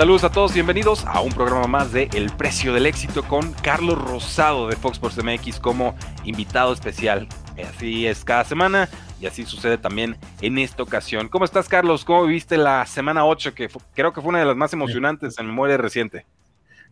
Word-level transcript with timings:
Saludos 0.00 0.24
a 0.24 0.32
todos, 0.32 0.54
bienvenidos 0.54 1.04
a 1.04 1.20
un 1.20 1.30
programa 1.30 1.66
más 1.66 1.92
de 1.92 2.08
El 2.14 2.30
Precio 2.30 2.72
del 2.72 2.86
Éxito 2.86 3.22
con 3.22 3.52
Carlos 3.52 4.02
Rosado 4.02 4.66
de 4.66 4.74
Fox 4.74 4.94
Sports 4.94 5.22
MX 5.22 5.60
como 5.60 5.94
invitado 6.24 6.72
especial. 6.72 7.28
Así 7.68 8.06
es 8.06 8.24
cada 8.24 8.44
semana 8.44 8.88
y 9.20 9.26
así 9.26 9.44
sucede 9.44 9.76
también 9.76 10.16
en 10.40 10.56
esta 10.56 10.82
ocasión. 10.82 11.28
¿Cómo 11.28 11.44
estás, 11.44 11.68
Carlos? 11.68 12.06
¿Cómo 12.06 12.24
viviste 12.24 12.56
la 12.56 12.86
semana 12.86 13.26
8, 13.26 13.52
que 13.52 13.68
creo 13.94 14.14
que 14.14 14.22
fue 14.22 14.30
una 14.30 14.38
de 14.38 14.46
las 14.46 14.56
más 14.56 14.72
emocionantes 14.72 15.38
en 15.38 15.44
memoria 15.44 15.76
reciente? 15.76 16.24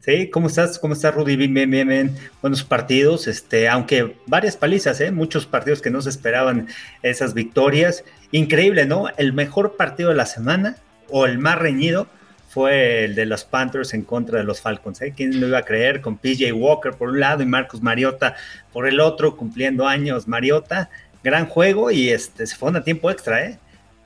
Sí, 0.00 0.28
¿cómo 0.28 0.48
estás? 0.48 0.78
¿Cómo 0.78 0.92
estás, 0.92 1.14
Rudy? 1.14 1.36
Bien, 1.36 1.54
bien, 1.54 1.70
bien, 1.70 1.88
bien. 1.88 2.16
Buenos 2.42 2.62
partidos, 2.62 3.26
este, 3.26 3.70
aunque 3.70 4.18
varias 4.26 4.58
palizas, 4.58 5.00
¿eh? 5.00 5.12
Muchos 5.12 5.46
partidos 5.46 5.80
que 5.80 5.88
no 5.88 6.02
se 6.02 6.10
esperaban 6.10 6.68
esas 7.02 7.32
victorias. 7.32 8.04
Increíble, 8.32 8.84
¿no? 8.84 9.06
El 9.16 9.32
mejor 9.32 9.78
partido 9.78 10.10
de 10.10 10.16
la 10.16 10.26
semana 10.26 10.76
o 11.08 11.24
el 11.24 11.38
más 11.38 11.58
reñido 11.58 12.06
fue 12.48 13.04
el 13.04 13.14
de 13.14 13.26
los 13.26 13.44
Panthers 13.44 13.92
en 13.92 14.02
contra 14.02 14.38
de 14.38 14.44
los 14.44 14.60
Falcons. 14.60 15.00
¿eh? 15.02 15.12
¿Quién 15.14 15.38
lo 15.38 15.48
iba 15.48 15.58
a 15.58 15.64
creer? 15.64 16.00
Con 16.00 16.16
PJ 16.16 16.52
Walker 16.52 16.92
por 16.94 17.10
un 17.10 17.20
lado 17.20 17.42
y 17.42 17.46
Marcus 17.46 17.82
Mariota 17.82 18.34
por 18.72 18.88
el 18.88 19.00
otro, 19.00 19.36
cumpliendo 19.36 19.86
años 19.86 20.26
Mariota. 20.26 20.88
Gran 21.22 21.46
juego 21.46 21.90
y 21.90 22.08
este, 22.08 22.46
se 22.46 22.56
fue 22.56 22.76
a 22.76 22.82
tiempo 22.82 23.10
extra. 23.10 23.44
¿eh? 23.44 23.58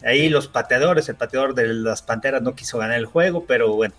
Ahí 0.04 0.28
los 0.28 0.48
pateadores, 0.48 1.08
el 1.08 1.14
pateador 1.14 1.54
de 1.54 1.68
las 1.68 2.02
Panteras 2.02 2.42
no 2.42 2.56
quiso 2.56 2.78
ganar 2.78 2.98
el 2.98 3.06
juego, 3.06 3.44
pero 3.46 3.74
bueno, 3.74 3.94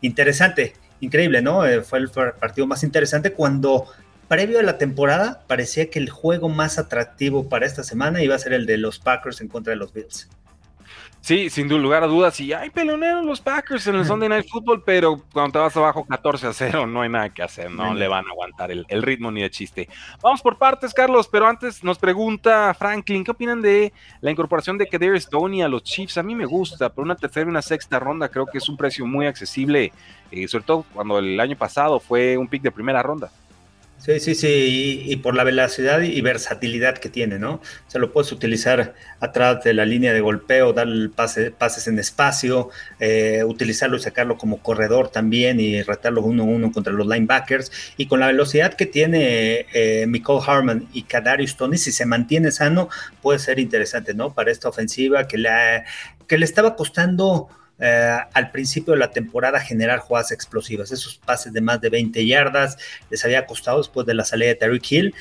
interesante, 0.00 0.74
increíble, 1.00 1.42
¿no? 1.42 1.66
Eh, 1.66 1.82
fue 1.82 1.98
el 1.98 2.08
partido 2.08 2.66
más 2.68 2.84
interesante 2.84 3.32
cuando 3.32 3.86
previo 4.28 4.60
a 4.60 4.62
la 4.62 4.78
temporada 4.78 5.42
parecía 5.48 5.90
que 5.90 5.98
el 5.98 6.10
juego 6.10 6.48
más 6.48 6.78
atractivo 6.78 7.48
para 7.48 7.66
esta 7.66 7.82
semana 7.82 8.22
iba 8.22 8.36
a 8.36 8.38
ser 8.38 8.52
el 8.52 8.66
de 8.66 8.76
los 8.76 9.00
Packers 9.00 9.40
en 9.40 9.48
contra 9.48 9.72
de 9.72 9.76
los 9.76 9.92
Bills. 9.92 10.28
Sí, 11.28 11.50
sin 11.50 11.68
lugar 11.68 12.02
a 12.02 12.06
dudas. 12.06 12.40
Y 12.40 12.54
hay 12.54 12.70
peleoneros 12.70 13.22
los 13.22 13.42
Packers 13.42 13.86
en 13.86 13.96
el 13.96 14.04
Sunday 14.06 14.30
Night 14.30 14.46
Football, 14.48 14.82
pero 14.82 15.22
cuando 15.30 15.52
te 15.52 15.58
vas 15.58 15.76
abajo 15.76 16.06
14 16.06 16.46
a 16.46 16.52
0, 16.54 16.86
no 16.86 17.02
hay 17.02 17.10
nada 17.10 17.28
que 17.28 17.42
hacer. 17.42 17.70
No 17.70 17.92
le 17.92 18.08
van 18.08 18.24
a 18.26 18.30
aguantar 18.30 18.70
el, 18.70 18.86
ritmo 19.02 19.30
ni 19.30 19.42
de 19.42 19.50
chiste. 19.50 19.90
Vamos 20.22 20.40
por 20.40 20.56
partes, 20.56 20.94
Carlos, 20.94 21.28
pero 21.30 21.46
antes 21.46 21.84
nos 21.84 21.98
pregunta 21.98 22.72
Franklin: 22.72 23.24
¿qué 23.24 23.32
opinan 23.32 23.60
de 23.60 23.92
la 24.22 24.30
incorporación 24.30 24.78
de 24.78 24.86
Kader 24.86 25.20
Stoney 25.20 25.60
a 25.60 25.68
los 25.68 25.82
Chiefs? 25.82 26.16
A 26.16 26.22
mí 26.22 26.34
me 26.34 26.46
gusta, 26.46 26.88
pero 26.88 27.02
una 27.02 27.14
tercera 27.14 27.44
y 27.44 27.50
una 27.50 27.60
sexta 27.60 27.98
ronda 27.98 28.30
creo 28.30 28.46
que 28.46 28.56
es 28.56 28.66
un 28.66 28.78
precio 28.78 29.04
muy 29.04 29.26
accesible, 29.26 29.92
eh, 30.30 30.48
sobre 30.48 30.64
todo 30.64 30.86
cuando 30.94 31.18
el 31.18 31.38
año 31.38 31.58
pasado 31.58 32.00
fue 32.00 32.38
un 32.38 32.48
pick 32.48 32.62
de 32.62 32.70
primera 32.70 33.02
ronda. 33.02 33.30
Sí, 33.98 34.20
sí, 34.20 34.36
sí, 34.36 35.02
y, 35.06 35.16
por 35.16 35.34
la 35.34 35.42
velocidad 35.42 36.00
y 36.02 36.20
versatilidad 36.20 36.96
que 36.98 37.08
tiene, 37.08 37.40
¿no? 37.40 37.60
Se 37.88 37.98
lo 37.98 38.12
puedes 38.12 38.30
utilizar 38.30 38.94
atrás 39.18 39.64
de 39.64 39.74
la 39.74 39.84
línea 39.84 40.12
de 40.12 40.20
golpeo, 40.20 40.72
dar 40.72 40.86
pase, 41.16 41.50
pases 41.50 41.88
en 41.88 41.98
espacio, 41.98 42.70
eh, 43.00 43.42
utilizarlo 43.44 43.96
y 43.96 44.00
sacarlo 44.00 44.38
como 44.38 44.62
corredor 44.62 45.08
también 45.08 45.58
y 45.58 45.82
retarlo 45.82 46.22
uno 46.22 46.44
a 46.44 46.46
uno 46.46 46.70
contra 46.70 46.92
los 46.92 47.08
linebackers. 47.08 47.72
Y 47.96 48.06
con 48.06 48.20
la 48.20 48.28
velocidad 48.28 48.74
que 48.74 48.86
tiene 48.86 49.66
eh, 49.74 50.06
Harman 50.46 50.88
y 50.92 51.02
Kadarius 51.02 51.56
Tony, 51.56 51.76
si 51.76 51.90
se 51.90 52.06
mantiene 52.06 52.52
sano, 52.52 52.88
puede 53.20 53.40
ser 53.40 53.58
interesante, 53.58 54.14
¿no? 54.14 54.32
Para 54.32 54.52
esta 54.52 54.68
ofensiva 54.68 55.26
que 55.26 55.38
le, 55.38 55.50
que 56.28 56.38
le 56.38 56.44
estaba 56.44 56.76
costando 56.76 57.48
eh, 57.80 58.18
al 58.32 58.50
principio 58.50 58.94
de 58.94 58.98
la 58.98 59.10
temporada 59.10 59.60
generar 59.60 60.00
jugadas 60.00 60.32
explosivas. 60.32 60.90
Esos 60.90 61.18
pases 61.18 61.52
de 61.52 61.60
más 61.60 61.80
de 61.80 61.90
20 61.90 62.26
yardas 62.26 62.76
les 63.10 63.24
había 63.24 63.46
costado 63.46 63.78
después 63.78 64.06
de 64.06 64.14
la 64.14 64.24
salida 64.24 64.48
de 64.48 64.54
Terry 64.56 64.82
Hill. 64.88 65.14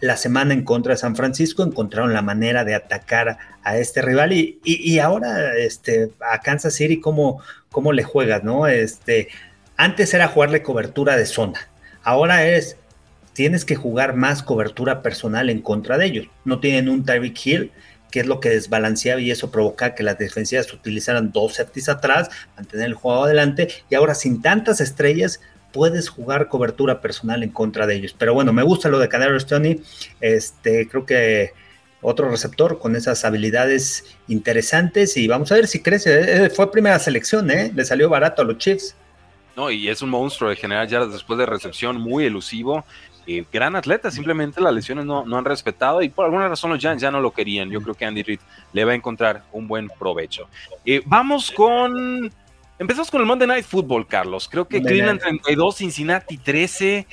La 0.00 0.16
semana 0.16 0.54
en 0.54 0.64
contra 0.64 0.94
de 0.94 0.96
San 0.96 1.14
Francisco 1.14 1.62
encontraron 1.62 2.12
la 2.12 2.22
manera 2.22 2.64
de 2.64 2.74
atacar 2.74 3.38
a 3.62 3.76
este 3.76 4.00
rival 4.02 4.32
y, 4.32 4.98
ahora 4.98 5.56
este, 5.56 6.10
a 6.20 6.40
Kansas 6.40 6.74
City, 6.74 7.00
¿cómo, 7.00 7.42
cómo 7.70 7.92
le 7.92 8.02
juegas? 8.02 8.42
¿no? 8.42 8.66
Este, 8.66 9.28
antes 9.76 10.14
era 10.14 10.28
jugarle 10.28 10.62
cobertura 10.62 11.16
de 11.16 11.26
zona, 11.26 11.68
ahora 12.02 12.46
es 12.46 12.76
tienes 13.32 13.64
que 13.64 13.76
jugar 13.76 14.16
más 14.16 14.42
cobertura 14.42 15.02
personal 15.02 15.50
en 15.50 15.62
contra 15.62 15.96
de 15.96 16.06
ellos. 16.06 16.26
No 16.44 16.60
tienen 16.60 16.88
un 16.88 17.04
Tyreek 17.04 17.46
Hill 17.46 17.72
que 18.10 18.20
es 18.20 18.26
lo 18.26 18.40
que 18.40 18.50
desbalanceaba 18.50 19.20
y 19.20 19.30
eso 19.30 19.50
provoca 19.50 19.94
que 19.94 20.02
las 20.02 20.18
defensivas 20.18 20.72
utilizaran 20.72 21.32
dos 21.32 21.54
septis 21.54 21.88
atrás, 21.88 22.30
mantener 22.56 22.86
el 22.86 22.94
juego 22.94 23.24
adelante 23.24 23.68
y 23.88 23.94
ahora 23.94 24.14
sin 24.14 24.42
tantas 24.42 24.80
estrellas 24.80 25.40
puedes 25.72 26.08
jugar 26.08 26.48
cobertura 26.48 27.00
personal 27.00 27.42
en 27.42 27.50
contra 27.50 27.86
de 27.86 27.96
ellos. 27.96 28.14
Pero 28.18 28.34
bueno, 28.34 28.52
me 28.52 28.62
gusta 28.62 28.88
lo 28.88 28.98
de 28.98 29.08
Canario 29.08 29.38
Stoney, 29.38 29.82
este, 30.20 30.88
creo 30.88 31.06
que 31.06 31.52
otro 32.02 32.30
receptor 32.30 32.78
con 32.78 32.96
esas 32.96 33.24
habilidades 33.24 34.16
interesantes 34.26 35.16
y 35.16 35.28
vamos 35.28 35.52
a 35.52 35.56
ver 35.56 35.66
si 35.66 35.82
crece. 35.82 36.44
Eh, 36.46 36.50
fue 36.50 36.70
primera 36.72 36.98
selección, 36.98 37.50
¿eh? 37.50 37.70
Le 37.74 37.84
salió 37.84 38.08
barato 38.08 38.42
a 38.42 38.44
los 38.44 38.58
Chiefs. 38.58 38.96
No, 39.56 39.70
y 39.70 39.88
es 39.88 40.00
un 40.00 40.10
monstruo 40.10 40.48
de 40.48 40.56
generar 40.56 40.88
yardas 40.88 41.12
después 41.12 41.38
de 41.38 41.44
recepción, 41.44 42.00
muy 42.00 42.24
elusivo 42.24 42.84
gran 43.52 43.76
atleta, 43.76 44.10
simplemente 44.10 44.60
las 44.60 44.72
lesiones 44.72 45.04
no, 45.04 45.24
han 45.36 45.44
respetado 45.44 46.02
y 46.02 46.08
por 46.08 46.24
alguna 46.24 46.48
razón 46.48 46.70
los 46.70 46.78
Giants 46.78 47.02
ya 47.02 47.10
no 47.10 47.20
lo 47.20 47.32
querían. 47.32 47.70
Yo 47.70 47.80
creo 47.80 47.94
que 47.94 48.04
Andy 48.04 48.22
Reid 48.22 48.40
le 48.72 48.84
va 48.84 48.92
a 48.92 48.94
encontrar 48.94 49.44
un 49.52 49.68
buen 49.68 49.88
provecho. 49.88 50.48
Eh, 50.84 51.02
vamos 51.06 51.50
con. 51.50 52.30
Empezamos 52.78 53.10
con 53.10 53.20
el 53.20 53.26
Monday 53.26 53.46
Night 53.46 53.66
Football, 53.66 54.06
Carlos. 54.06 54.48
Creo 54.50 54.66
que 54.66 54.80
Cleveland 54.82 55.20
32, 55.20 55.76
Cincinnati 55.76 56.38
13. 56.38 57.06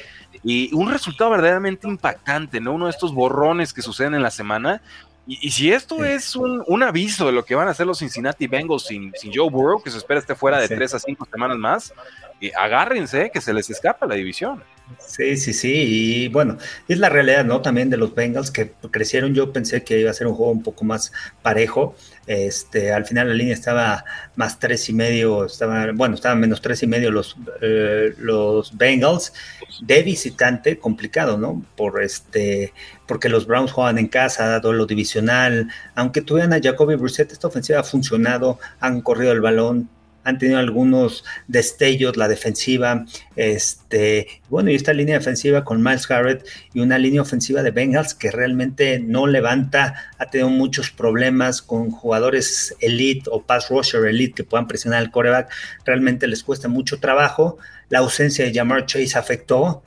Y 0.44 0.74
un 0.74 0.90
resultado 0.90 1.32
verdaderamente 1.32 1.88
impactante, 1.88 2.62
¿no? 2.62 2.74
Uno 2.74 2.86
de 2.86 2.92
estos 2.92 3.14
borrones 3.14 3.74
que 3.74 3.82
suceden 3.82 4.14
en 4.14 4.24
la 4.24 4.32
semana. 4.32 4.82
Y, 5.30 5.52
si 5.52 5.74
esto 5.74 6.06
es 6.06 6.38
un, 6.38 6.84
aviso 6.84 7.26
de 7.26 7.34
lo 7.34 7.44
que 7.44 7.54
van 7.54 7.68
a 7.68 7.72
hacer 7.72 7.86
los 7.86 8.00
Cincinnati 8.00 8.48
Bengals 8.48 8.86
sin, 8.86 9.12
sin 9.16 9.34
Joe 9.34 9.50
Burrow, 9.50 9.84
que 9.84 9.92
se 9.92 9.98
espera 9.98 10.22
esté 10.22 10.36
fuera 10.36 10.58
de 10.58 10.70
tres 10.70 10.94
a 10.94 11.00
cinco 11.00 11.28
semanas 11.30 11.58
más, 11.58 11.94
eh, 12.40 12.52
agárrense 12.58 13.30
que 13.30 13.42
se 13.42 13.54
les 13.54 13.70
escapa 13.70 14.06
la 14.06 14.16
división. 14.16 14.64
Sí, 15.00 15.36
sí, 15.36 15.54
sí, 15.54 15.72
y 15.74 16.28
bueno, 16.30 16.58
es 16.88 17.00
la 17.00 17.10
realidad, 17.10 17.44
¿no? 17.44 17.62
También 17.62 17.90
de 17.90 17.98
los 17.98 18.16
Bengals 18.16 18.52
que 18.52 18.72
crecieron, 18.90 19.34
yo 19.34 19.52
pensé 19.52 19.84
que 19.84 20.00
iba 20.00 20.12
a 20.12 20.14
ser 20.14 20.28
un 20.28 20.34
juego 20.34 20.52
un 20.52 20.64
poco 20.64 20.86
más 20.86 21.12
parejo, 21.42 21.96
este, 22.26 22.94
al 22.94 23.06
final 23.06 23.28
la 23.28 23.34
línea 23.34 23.54
estaba 23.54 24.06
más 24.36 24.60
tres 24.60 24.88
y 24.90 24.94
medio, 24.94 25.46
estaba, 25.46 25.92
bueno, 25.94 26.16
estaban 26.16 26.40
menos 26.40 26.62
tres 26.62 26.84
y 26.84 26.88
medio 26.88 27.12
los, 27.12 27.36
eh, 27.62 28.14
los 28.18 28.78
Bengals, 28.78 29.34
de 29.82 30.04
visitante, 30.04 30.80
complicado, 30.80 31.38
¿no? 31.38 31.66
Por 31.76 32.02
este, 32.02 32.74
porque 33.08 33.28
los 33.30 33.46
Browns 33.46 33.72
juegan 33.72 33.98
en 33.98 34.08
casa, 34.08 34.60
duelo 34.60 34.86
divisional, 34.86 35.70
aunque 35.96 36.22
tuvieran 36.22 36.54
a 36.54 36.62
Jacoby 36.62 36.96
Brissett, 36.96 37.32
esta 37.32 37.48
ofensiva 37.48 37.80
ha 37.80 37.84
funcionado, 37.84 38.60
han 38.80 39.02
corrido 39.02 39.32
el 39.34 39.42
balón, 39.42 39.90
han 40.28 40.38
tenido 40.38 40.60
algunos 40.60 41.24
destellos, 41.48 42.18
la 42.18 42.28
defensiva, 42.28 43.06
este, 43.38 44.28
bueno, 44.50 44.70
y 44.70 44.76
esta 44.76 44.92
línea 44.92 45.18
defensiva 45.18 45.64
con 45.64 45.82
Miles 45.82 46.06
Garrett 46.06 46.46
y 46.74 46.82
una 46.82 46.98
línea 46.98 47.22
ofensiva 47.22 47.64
de 47.64 47.72
Bengals 47.72 48.14
que 48.14 48.30
realmente 48.30 49.00
no 49.00 49.26
levanta, 49.26 50.12
ha 50.18 50.26
tenido 50.26 50.50
muchos 50.50 50.92
problemas 50.92 51.62
con 51.62 51.92
jugadores 51.92 52.76
elite 52.82 53.30
o 53.32 53.42
pass 53.42 53.70
rusher 53.70 54.06
elite 54.06 54.34
que 54.34 54.44
puedan 54.44 54.68
presionar 54.68 55.00
al 55.00 55.12
coreback, 55.12 55.50
realmente 55.86 56.28
les 56.28 56.44
cuesta 56.44 56.68
mucho 56.68 57.00
trabajo, 57.00 57.58
la 57.88 58.00
ausencia 58.00 58.44
de 58.44 58.54
Jamar 58.54 58.86
Chase 58.86 59.18
afectó 59.18 59.82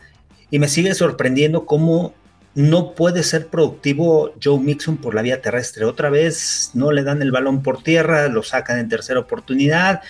y 0.51 0.59
me 0.59 0.69
sigue 0.69 0.95
sorprendiendo 0.95 1.67
cómo 1.67 2.15
no 2.55 2.95
puede 2.95 3.25
ser 3.25 3.49
productivo 3.49 4.33
Joe 4.43 4.59
Mixon 4.59 4.97
por 4.97 5.15
la 5.15 5.23
vía 5.23 5.41
terrestre. 5.41 5.85
Otra 5.85 6.09
vez 6.09 6.71
no 6.73 6.93
le 6.93 7.05
dan 7.05 7.21
el 7.21 7.31
balón 7.31 7.63
por 7.63 7.83
tierra, 7.83 8.27
lo 8.29 8.43
sacan 8.43 8.79
en 8.79 8.89
tercera 8.89 9.21
oportunidad 9.21 10.01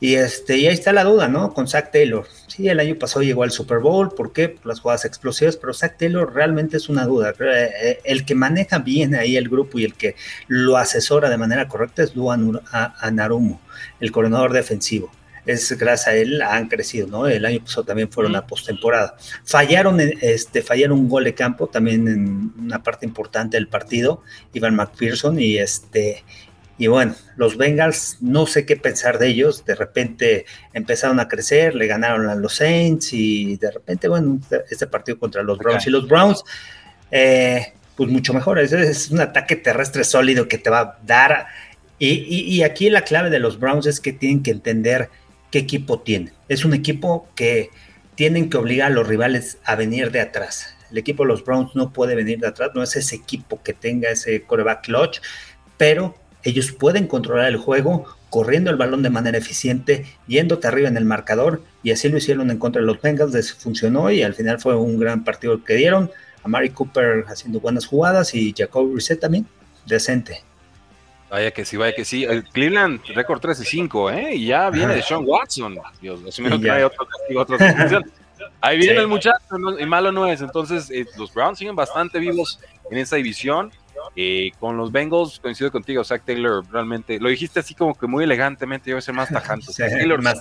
y, 0.00 0.14
este, 0.14 0.56
y 0.56 0.66
ahí 0.66 0.72
está 0.72 0.94
la 0.94 1.04
duda, 1.04 1.28
¿no? 1.28 1.52
Con 1.52 1.68
Zach 1.68 1.90
Taylor. 1.92 2.26
Sí, 2.46 2.68
el 2.68 2.80
año 2.80 2.96
pasado 2.96 3.22
llegó 3.22 3.42
al 3.42 3.50
Super 3.50 3.80
Bowl, 3.80 4.08
¿por 4.14 4.32
qué? 4.32 4.48
Por 4.48 4.66
las 4.66 4.80
jugadas 4.80 5.04
explosivas, 5.04 5.58
pero 5.58 5.74
Zach 5.74 5.98
Taylor 5.98 6.34
realmente 6.34 6.78
es 6.78 6.88
una 6.88 7.04
duda. 7.04 7.34
Eh, 7.38 7.70
eh, 7.82 7.98
el 8.04 8.24
que 8.24 8.34
maneja 8.34 8.78
bien 8.78 9.14
ahí 9.14 9.36
el 9.36 9.50
grupo 9.50 9.78
y 9.78 9.84
el 9.84 9.92
que 9.94 10.16
lo 10.48 10.78
asesora 10.78 11.28
de 11.28 11.36
manera 11.36 11.68
correcta 11.68 12.02
es 12.02 12.16
Luan 12.16 12.60
Anarumo, 12.72 13.60
el 14.00 14.10
coordinador 14.10 14.54
defensivo. 14.54 15.12
es 15.44 15.70
gracias 15.78 16.08
a 16.08 16.14
él 16.14 16.40
han 16.40 16.68
crecido, 16.68 17.06
¿no? 17.06 17.26
El 17.26 17.44
año 17.44 17.60
pasado 17.60 17.84
también 17.84 18.10
fueron 18.10 18.36
a 18.36 18.46
postemporada. 18.46 19.16
Fallaron, 19.44 20.00
este, 20.00 20.62
fallaron 20.62 20.98
un 20.98 21.08
gol 21.10 21.24
de 21.24 21.34
campo 21.34 21.66
también 21.66 22.08
en 22.08 22.52
una 22.58 22.82
parte 22.82 23.04
importante 23.04 23.58
del 23.58 23.68
partido, 23.68 24.22
Ivan 24.54 24.76
McPherson, 24.76 25.38
y 25.38 25.58
este, 25.58 26.24
y 26.80 26.86
bueno, 26.86 27.14
los 27.36 27.58
Bengals, 27.58 28.16
no 28.22 28.46
sé 28.46 28.64
qué 28.64 28.74
pensar 28.74 29.18
de 29.18 29.28
ellos. 29.28 29.66
De 29.66 29.74
repente 29.74 30.46
empezaron 30.72 31.20
a 31.20 31.28
crecer, 31.28 31.74
le 31.74 31.86
ganaron 31.86 32.26
a 32.30 32.34
los 32.34 32.54
Saints 32.54 33.12
y 33.12 33.58
de 33.58 33.70
repente, 33.70 34.08
bueno, 34.08 34.40
este 34.70 34.86
partido 34.86 35.18
contra 35.18 35.42
los 35.42 35.58
Browns. 35.58 35.86
Y 35.86 35.90
los 35.90 36.08
Browns, 36.08 36.42
eh, 37.10 37.74
pues 37.96 38.08
mucho 38.08 38.32
mejor. 38.32 38.58
Es, 38.58 39.10
un 39.10 39.20
ataque 39.20 39.56
terrestre 39.56 40.04
sólido 40.04 40.48
que 40.48 40.56
te 40.56 40.70
va 40.70 40.80
a 40.80 40.98
dar. 41.04 41.48
Y, 41.98 42.62
aquí 42.62 42.88
la 42.88 43.02
clave 43.02 43.28
de 43.28 43.40
los 43.40 43.60
Browns 43.60 43.84
es 43.84 44.00
que 44.00 44.14
tienen 44.14 44.42
que 44.42 44.52
entender 44.52 45.10
qué 45.50 45.58
equipo 45.58 46.00
tienen. 46.00 46.32
Es 46.48 46.64
un 46.64 46.72
equipo 46.72 47.28
que 47.34 47.68
tienen 48.14 48.48
que 48.48 48.56
obligar 48.56 48.90
a 48.90 48.94
los 48.94 49.06
rivales 49.06 49.58
a 49.66 49.74
venir 49.74 50.12
de 50.12 50.22
atrás. 50.22 50.74
El 50.90 50.96
equipo 50.96 51.24
de 51.24 51.28
los 51.28 51.44
Browns 51.44 51.76
no 51.76 51.92
puede 51.92 52.14
venir 52.14 52.38
de 52.38 52.48
atrás, 52.48 52.70
no 52.74 52.82
es 52.82 52.96
ese 52.96 53.16
equipo 53.16 53.62
que 53.62 53.74
tenga 53.74 54.08
ese 54.08 54.44
coreback 54.44 54.86
clutch, 54.86 55.20
pero 55.76 56.14
ellos 56.42 56.72
pueden 56.72 57.06
controlar 57.06 57.48
el 57.48 57.56
juego 57.56 58.06
corriendo 58.30 58.70
el 58.70 58.76
balón 58.76 59.02
de 59.02 59.10
manera 59.10 59.38
eficiente, 59.38 60.06
yéndote 60.26 60.68
arriba 60.68 60.88
en 60.88 60.96
el 60.96 61.04
marcador, 61.04 61.62
y 61.82 61.90
así 61.90 62.08
lo 62.08 62.18
hicieron 62.18 62.50
en 62.50 62.58
contra 62.58 62.80
de 62.80 62.86
los 62.86 63.00
Bengals, 63.00 63.54
funcionó 63.54 64.10
y 64.10 64.22
al 64.22 64.34
final 64.34 64.60
fue 64.60 64.76
un 64.76 64.98
gran 64.98 65.24
partido 65.24 65.64
que 65.64 65.74
dieron 65.74 66.10
a 66.42 66.48
Mari 66.48 66.70
Cooper 66.70 67.24
haciendo 67.28 67.60
buenas 67.60 67.86
jugadas 67.86 68.34
y 68.34 68.54
Jacob 68.56 68.94
Reset 68.94 69.20
también, 69.20 69.46
decente. 69.86 70.42
Vaya 71.30 71.52
que 71.52 71.64
sí, 71.64 71.76
vaya 71.76 71.94
que 71.94 72.04
sí. 72.04 72.24
El 72.24 72.44
Cleveland, 72.44 73.00
récord 73.14 73.40
13 73.40 73.64
5, 73.64 74.10
¿eh? 74.10 74.34
Y 74.34 74.46
ya 74.46 74.68
viene 74.68 74.96
de 74.96 75.02
Sean 75.02 75.22
Watson. 75.24 75.78
Dios, 76.00 76.20
que 76.34 76.70
hay 76.70 76.82
otro 76.82 77.06
castigo, 77.06 77.40
otra 77.40 78.02
Ahí 78.60 78.78
viene 78.78 79.00
el 79.00 79.06
muchacho, 79.06 79.38
y 79.78 79.86
malo 79.86 80.10
no 80.10 80.26
es. 80.26 80.40
Entonces, 80.40 80.90
eh, 80.90 81.06
los 81.16 81.32
Browns 81.32 81.58
siguen 81.58 81.76
bastante 81.76 82.18
vivos 82.18 82.58
en 82.90 82.98
esa 82.98 83.16
división. 83.16 83.70
Eh, 84.16 84.50
con 84.58 84.76
los 84.76 84.90
Bengals, 84.90 85.38
coincido 85.40 85.70
contigo, 85.70 86.02
Zach 86.04 86.22
Taylor, 86.24 86.64
realmente, 86.70 87.18
lo 87.20 87.28
dijiste 87.28 87.60
así 87.60 87.74
como 87.74 87.94
que 87.94 88.06
muy 88.06 88.24
elegantemente, 88.24 88.90
yo 88.90 88.96
voy 88.96 88.98
a 88.98 89.02
ser 89.02 89.14
más 89.14 89.28
tajante. 89.32 89.72
Taylor 89.72 90.20
más 90.22 90.40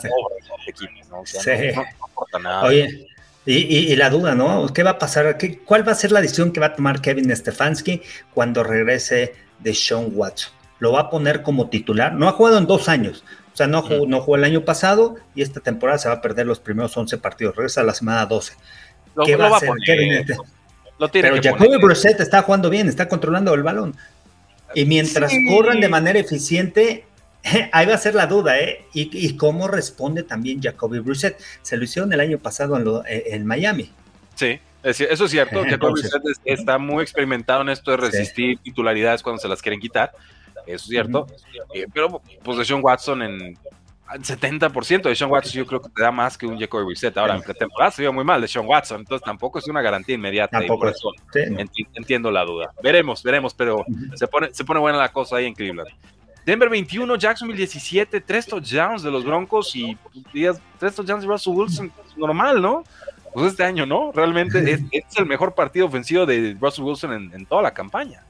equipo, 0.67 0.93
¿no? 1.09 1.17
no, 1.17 1.83
importa 2.07 2.39
nada. 2.39 2.63
Oye, 2.63 3.07
y, 3.45 3.95
la 3.95 4.09
duda, 4.09 4.35
¿no? 4.35 4.67
¿Qué 4.73 4.83
va 4.83 4.91
a 4.91 4.99
pasar? 4.99 5.37
¿Qué, 5.37 5.59
¿Cuál 5.59 5.87
va 5.87 5.93
a 5.93 5.95
ser 5.95 6.11
la 6.11 6.21
decisión 6.21 6.51
que 6.51 6.59
va 6.59 6.67
a 6.67 6.75
tomar 6.75 7.01
Kevin 7.01 7.35
Stefanski 7.35 8.01
cuando 8.33 8.63
regrese 8.63 9.33
de 9.59 9.73
Sean 9.73 10.11
Watson? 10.13 10.53
¿Lo 10.79 10.91
va 10.91 11.01
a 11.01 11.09
poner 11.09 11.41
como 11.41 11.69
titular? 11.69 12.13
No 12.13 12.27
ha 12.27 12.33
jugado 12.33 12.57
en 12.57 12.67
dos 12.67 12.87
años. 12.87 13.23
O 13.51 13.55
sea, 13.55 13.67
no 13.67 13.81
jugó, 13.81 14.05
no 14.05 14.21
jugó 14.21 14.35
el 14.37 14.43
año 14.43 14.63
pasado 14.63 15.15
y 15.35 15.41
esta 15.41 15.59
temporada 15.59 15.97
se 15.97 16.07
va 16.07 16.15
a 16.15 16.21
perder 16.21 16.45
los 16.45 16.59
primeros 16.59 16.95
11 16.95 17.17
partidos. 17.17 17.55
Regresa 17.55 17.81
a 17.81 17.83
la 17.83 17.93
semana 17.93 18.25
12. 18.25 18.53
¿Qué 19.25 19.35
va, 19.35 19.47
a 19.47 19.57
hacer 19.57 19.69
Kevin 19.85 20.25
Pero 21.11 21.41
Jacoby 21.41 21.77
Brissett 21.77 22.19
está 22.19 22.41
jugando 22.41 22.69
bien, 22.69 22.89
está 22.89 23.07
controlando 23.07 23.53
el 23.53 23.63
balón. 23.63 23.95
Y 24.75 24.85
mientras 24.85 25.31
corran 25.49 25.79
de 25.79 25.89
manera 25.89 26.19
eficiente, 26.19 27.05
Ahí 27.71 27.85
va 27.85 27.95
a 27.95 27.97
ser 27.97 28.15
la 28.15 28.27
duda, 28.27 28.59
¿eh? 28.59 28.85
Y, 28.93 29.35
cómo 29.37 29.67
responde 29.67 30.23
también 30.23 30.61
Jacoby 30.61 30.99
Brissett. 30.99 31.39
Se 31.61 31.77
lo 31.77 31.83
hicieron 31.83 32.11
el 32.13 32.19
año 32.19 32.37
pasado 32.37 32.77
en, 32.77 32.87
eh, 33.07 33.23
en 33.27 33.45
Miami. 33.45 33.91
Sí, 34.35 34.59
eso 34.83 35.25
es 35.25 35.31
cierto. 35.31 35.63
Jacoby 35.69 36.01
Brissett 36.01 36.21
está 36.45 36.77
muy 36.77 37.03
experimentado 37.03 37.61
en 37.61 37.69
esto 37.69 37.91
de 37.91 37.97
resistir 37.97 38.59
titularidades 38.59 39.23
cuando 39.23 39.41
se 39.41 39.47
las 39.47 39.61
quieren 39.61 39.79
quitar. 39.79 40.11
Eso 40.65 40.83
es 40.83 40.89
cierto. 40.89 41.27
Eh, 41.73 41.85
pero 41.93 42.21
pues 42.43 42.67
Sean 42.67 42.81
Watson 42.83 43.21
en 43.23 43.57
70% 44.17 45.03
de 45.03 45.15
Sean 45.15 45.29
Watson 45.29 45.53
yo 45.53 45.65
creo 45.65 45.81
que 45.81 45.89
te 45.89 46.01
da 46.01 46.11
más 46.11 46.37
que 46.37 46.47
un 46.47 46.59
Jacoby 46.59 46.85
Brissett. 46.85 47.15
Ahora, 47.17 47.35
en 47.35 47.41
pretemporada 47.41 47.91
se 47.91 48.01
vio 48.01 48.11
muy 48.11 48.23
mal 48.23 48.41
de 48.41 48.47
Sean 48.47 48.65
Watson, 48.65 49.01
entonces 49.01 49.23
tampoco 49.23 49.59
es 49.59 49.67
una 49.67 49.81
garantía 49.81 50.15
inmediata. 50.15 50.59
por 50.67 50.89
eso 50.89 51.11
entiendo 51.93 52.31
la 52.31 52.43
duda. 52.43 52.71
Veremos, 52.81 53.21
veremos, 53.23 53.53
pero 53.53 53.85
se, 54.15 54.27
pone, 54.27 54.53
se 54.53 54.63
pone 54.63 54.79
buena 54.79 54.97
la 54.97 55.11
cosa 55.11 55.37
ahí 55.37 55.45
en 55.45 55.53
Cleveland. 55.53 55.89
Denver 56.45 56.69
21, 56.69 57.15
Jacksonville 57.17 57.57
17, 57.57 58.21
tres 58.21 58.47
touchdowns 58.47 59.03
de 59.03 59.11
los 59.11 59.23
Broncos 59.23 59.75
y 59.75 59.95
tres 60.79 60.95
touchdowns 60.95 61.21
de 61.21 61.27
Russell 61.27 61.53
Wilson, 61.53 61.91
normal, 62.17 62.61
¿no? 62.61 62.83
Pues 63.33 63.51
este 63.51 63.63
año, 63.63 63.85
¿no? 63.85 64.11
Realmente 64.11 64.71
es, 64.71 64.81
es 64.91 65.17
el 65.17 65.27
mejor 65.27 65.53
partido 65.53 65.85
ofensivo 65.85 66.25
de 66.25 66.57
Russell 66.59 66.83
Wilson 66.83 67.13
en, 67.13 67.33
en 67.33 67.45
toda 67.45 67.61
la 67.61 67.73
campaña. 67.73 68.23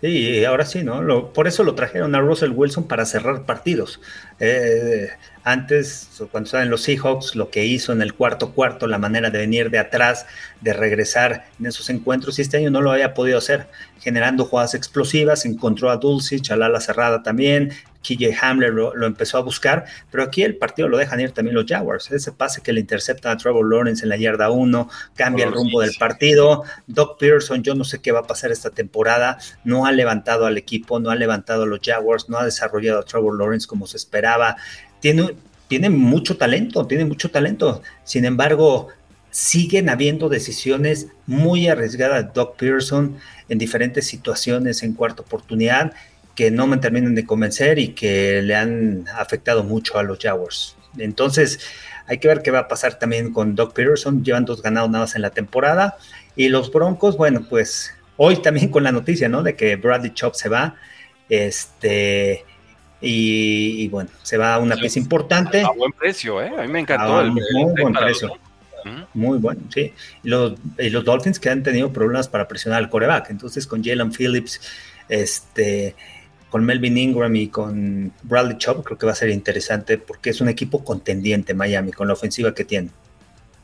Sí, 0.00 0.44
ahora 0.44 0.66
sí, 0.66 0.82
¿no? 0.84 1.02
Lo, 1.02 1.32
por 1.32 1.48
eso 1.48 1.64
lo 1.64 1.74
trajeron 1.74 2.14
a 2.14 2.20
Russell 2.20 2.52
Wilson 2.54 2.86
para 2.86 3.06
cerrar 3.06 3.44
partidos. 3.44 4.00
Eh, 4.38 5.08
antes, 5.44 6.08
cuando 6.30 6.46
estaba 6.46 6.64
en 6.64 6.70
los 6.70 6.82
Seahawks, 6.82 7.36
lo 7.36 7.50
que 7.50 7.64
hizo 7.64 7.92
en 7.92 8.02
el 8.02 8.14
cuarto 8.14 8.52
cuarto, 8.52 8.86
la 8.86 8.98
manera 8.98 9.30
de 9.30 9.38
venir 9.38 9.70
de 9.70 9.78
atrás, 9.78 10.26
de 10.60 10.72
regresar 10.72 11.46
en 11.58 11.66
esos 11.66 11.88
encuentros, 11.88 12.38
y 12.38 12.42
este 12.42 12.56
año 12.56 12.70
no 12.70 12.80
lo 12.80 12.90
había 12.90 13.14
podido 13.14 13.38
hacer, 13.38 13.68
generando 14.00 14.44
jugadas 14.44 14.74
explosivas, 14.74 15.46
encontró 15.46 15.90
a 15.90 15.96
Dulcich, 15.96 16.50
a 16.50 16.56
la 16.56 16.80
cerrada 16.80 17.22
también, 17.22 17.72
KJ 18.06 18.36
Hamler 18.40 18.72
lo, 18.72 19.06
empezó 19.06 19.38
a 19.38 19.42
buscar, 19.42 19.84
pero 20.10 20.22
aquí 20.22 20.42
el 20.42 20.56
partido 20.56 20.88
lo 20.88 20.96
dejan 20.96 21.20
ir 21.20 21.32
también 21.32 21.54
los 21.56 21.66
Jaguars. 21.66 22.10
Ese 22.12 22.32
pase 22.32 22.62
que 22.62 22.72
le 22.72 22.80
intercepta 22.80 23.30
a 23.30 23.36
Trevor 23.36 23.68
Lawrence 23.68 24.04
en 24.04 24.10
la 24.10 24.16
yarda 24.16 24.50
1, 24.50 24.88
cambia 25.16 25.46
el 25.46 25.52
rumbo 25.52 25.80
del 25.80 25.92
partido. 25.98 26.62
Doc 26.86 27.18
Pearson, 27.18 27.62
yo 27.62 27.74
no 27.74 27.84
sé 27.84 28.00
qué 28.00 28.12
va 28.12 28.20
a 28.20 28.26
pasar 28.26 28.52
esta 28.52 28.70
temporada, 28.70 29.38
no 29.64 29.86
ha 29.86 29.92
levantado 29.92 30.46
al 30.46 30.56
equipo, 30.56 31.00
no 31.00 31.10
ha 31.10 31.16
levantado 31.16 31.64
a 31.64 31.66
los 31.66 31.80
Jaguars, 31.82 32.28
no 32.28 32.38
ha 32.38 32.44
desarrollado 32.44 33.00
a 33.00 33.04
Trevor 33.04 33.36
Lawrence 33.38 33.66
como 33.66 33.86
se 33.86 33.96
esperaba. 34.26 34.56
Tiene, 35.00 35.34
tiene 35.68 35.90
mucho 35.90 36.36
talento, 36.36 36.86
tiene 36.86 37.04
mucho 37.04 37.30
talento. 37.30 37.82
Sin 38.04 38.24
embargo, 38.24 38.88
siguen 39.30 39.88
habiendo 39.88 40.28
decisiones 40.28 41.08
muy 41.26 41.68
arriesgadas 41.68 42.26
de 42.26 42.30
Doc 42.32 42.56
Pearson 42.56 43.16
en 43.48 43.58
diferentes 43.58 44.06
situaciones 44.06 44.82
en 44.82 44.94
cuarta 44.94 45.22
oportunidad 45.22 45.92
que 46.34 46.50
no 46.50 46.66
me 46.66 46.76
terminan 46.76 47.14
de 47.14 47.24
convencer 47.24 47.78
y 47.78 47.88
que 47.88 48.42
le 48.42 48.54
han 48.54 49.06
afectado 49.16 49.64
mucho 49.64 49.98
a 49.98 50.02
los 50.02 50.18
Jaguars. 50.18 50.76
Entonces, 50.98 51.60
hay 52.06 52.18
que 52.18 52.28
ver 52.28 52.42
qué 52.42 52.50
va 52.50 52.60
a 52.60 52.68
pasar 52.68 52.98
también 52.98 53.32
con 53.32 53.54
Doc 53.54 53.72
Peterson. 53.72 54.22
Llevan 54.22 54.44
dos 54.44 54.60
ganados 54.60 54.90
nada 54.90 55.04
más 55.04 55.16
en 55.16 55.22
la 55.22 55.30
temporada. 55.30 55.96
Y 56.34 56.48
los 56.48 56.70
Broncos, 56.70 57.16
bueno, 57.16 57.46
pues 57.48 57.94
hoy 58.18 58.36
también 58.42 58.68
con 58.68 58.82
la 58.82 58.92
noticia, 58.92 59.28
¿no? 59.28 59.42
De 59.42 59.56
que 59.56 59.76
Bradley 59.76 60.12
Chop 60.12 60.34
se 60.34 60.48
va. 60.50 60.76
Este. 61.28 62.44
Y, 63.00 63.88
bueno, 63.88 64.10
se 64.22 64.38
va 64.38 64.54
a 64.54 64.58
una 64.58 64.76
pieza 64.76 64.98
importante. 64.98 65.62
A 65.62 65.70
buen 65.70 65.92
precio, 65.92 66.40
¿eh? 66.42 66.50
A 66.56 66.62
mí 66.62 66.68
me 66.68 66.80
encantó. 66.80 67.20
el, 67.20 67.30
muy 67.32 67.42
buen 67.80 67.92
precio. 67.92 68.32
Muy 69.14 69.38
bueno, 69.38 69.62
sí. 69.72 69.92
Y 70.22 70.28
los, 70.28 70.54
y 70.78 70.90
los 70.90 71.04
Dolphins 71.04 71.40
que 71.40 71.50
han 71.50 71.62
tenido 71.62 71.92
problemas 71.92 72.28
para 72.28 72.46
presionar 72.46 72.82
al 72.82 72.88
coreback. 72.88 73.30
Entonces, 73.30 73.66
con 73.66 73.82
Jalen 73.82 74.12
Phillips, 74.12 74.60
este 75.08 75.94
con 76.50 76.64
Melvin 76.64 76.96
Ingram 76.96 77.34
y 77.34 77.48
con 77.48 78.12
Bradley 78.22 78.56
Chubb, 78.56 78.84
creo 78.84 78.96
que 78.96 79.04
va 79.04 79.12
a 79.12 79.16
ser 79.16 79.30
interesante 79.30 79.98
porque 79.98 80.30
es 80.30 80.40
un 80.40 80.48
equipo 80.48 80.84
contendiente 80.84 81.54
Miami 81.54 81.92
con 81.92 82.06
la 82.06 82.14
ofensiva 82.14 82.54
que 82.54 82.64
tiene. 82.64 82.90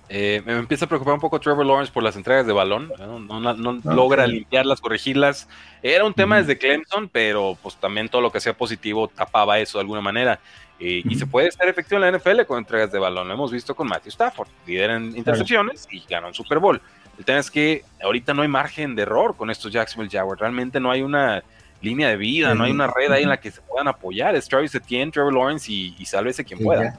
Eh, 0.08 0.42
me 0.44 0.52
empieza 0.54 0.84
a 0.84 0.88
preocupar 0.88 1.14
un 1.14 1.20
poco 1.20 1.40
Trevor 1.40 1.64
Lawrence 1.64 1.92
por 1.92 2.02
las 2.02 2.16
entregas 2.16 2.46
de 2.46 2.52
balón, 2.52 2.92
no, 2.98 3.48
ah, 3.48 3.54
logra 3.84 4.26
limpiarlas, 4.26 4.80
corregirlas. 4.80 5.48
Era 5.82 6.04
un 6.04 6.12
tema 6.12 6.36
desde 6.36 6.58
Clemson, 6.58 7.08
pero 7.08 7.56
pues 7.62 7.76
también 7.76 8.08
todo 8.08 8.20
lo 8.20 8.30
que 8.30 8.40
sea 8.40 8.52
positivo 8.52 9.08
tapaba 9.08 9.58
eso 9.58 9.78
de 9.78 9.82
alguna 9.82 10.02
manera. 10.02 10.38
Eh, 10.78 11.02
y 11.04 11.14
se 11.14 11.26
puede 11.26 11.50
ser 11.52 11.68
efectivo 11.68 12.02
en 12.02 12.12
la 12.12 12.18
NFL 12.18 12.42
con 12.46 12.58
entregas 12.58 12.90
de 12.90 12.98
balón. 12.98 13.28
Lo 13.28 13.34
hemos 13.34 13.52
visto 13.52 13.74
con 13.74 13.86
Matthew 13.86 14.10
Stafford, 14.10 14.48
líder 14.66 14.90
en 14.90 15.16
intercepciones 15.16 15.86
y 15.90 16.02
ganó 16.08 16.26
un 16.28 16.34
Super 16.34 16.58
Bowl. 16.58 16.80
El 17.18 17.24
tema 17.24 17.38
es 17.38 17.50
que 17.50 17.84
ahorita 18.02 18.34
no 18.34 18.42
hay 18.42 18.48
margen 18.48 18.96
de 18.96 19.02
error 19.02 19.36
con 19.36 19.48
estos 19.48 19.72
Jacksonville 19.72 20.10
Jaguars. 20.10 20.40
Realmente 20.40 20.80
no 20.80 20.90
hay 20.90 21.02
una 21.02 21.44
línea 21.80 22.08
de 22.08 22.16
vida, 22.16 22.54
no 22.54 22.64
hay 22.64 22.72
una 22.72 22.88
red 22.88 23.10
ahí 23.12 23.22
en 23.22 23.28
la 23.28 23.40
que 23.40 23.50
se 23.50 23.60
puedan 23.60 23.88
apoyar. 23.88 24.34
Es 24.34 24.48
Travis 24.48 24.74
Etienne, 24.74 25.12
Trevor 25.12 25.32
Lawrence 25.32 25.70
y, 25.70 25.94
y 25.98 26.04
sálvese 26.04 26.44
quien 26.44 26.58
pueda. 26.58 26.98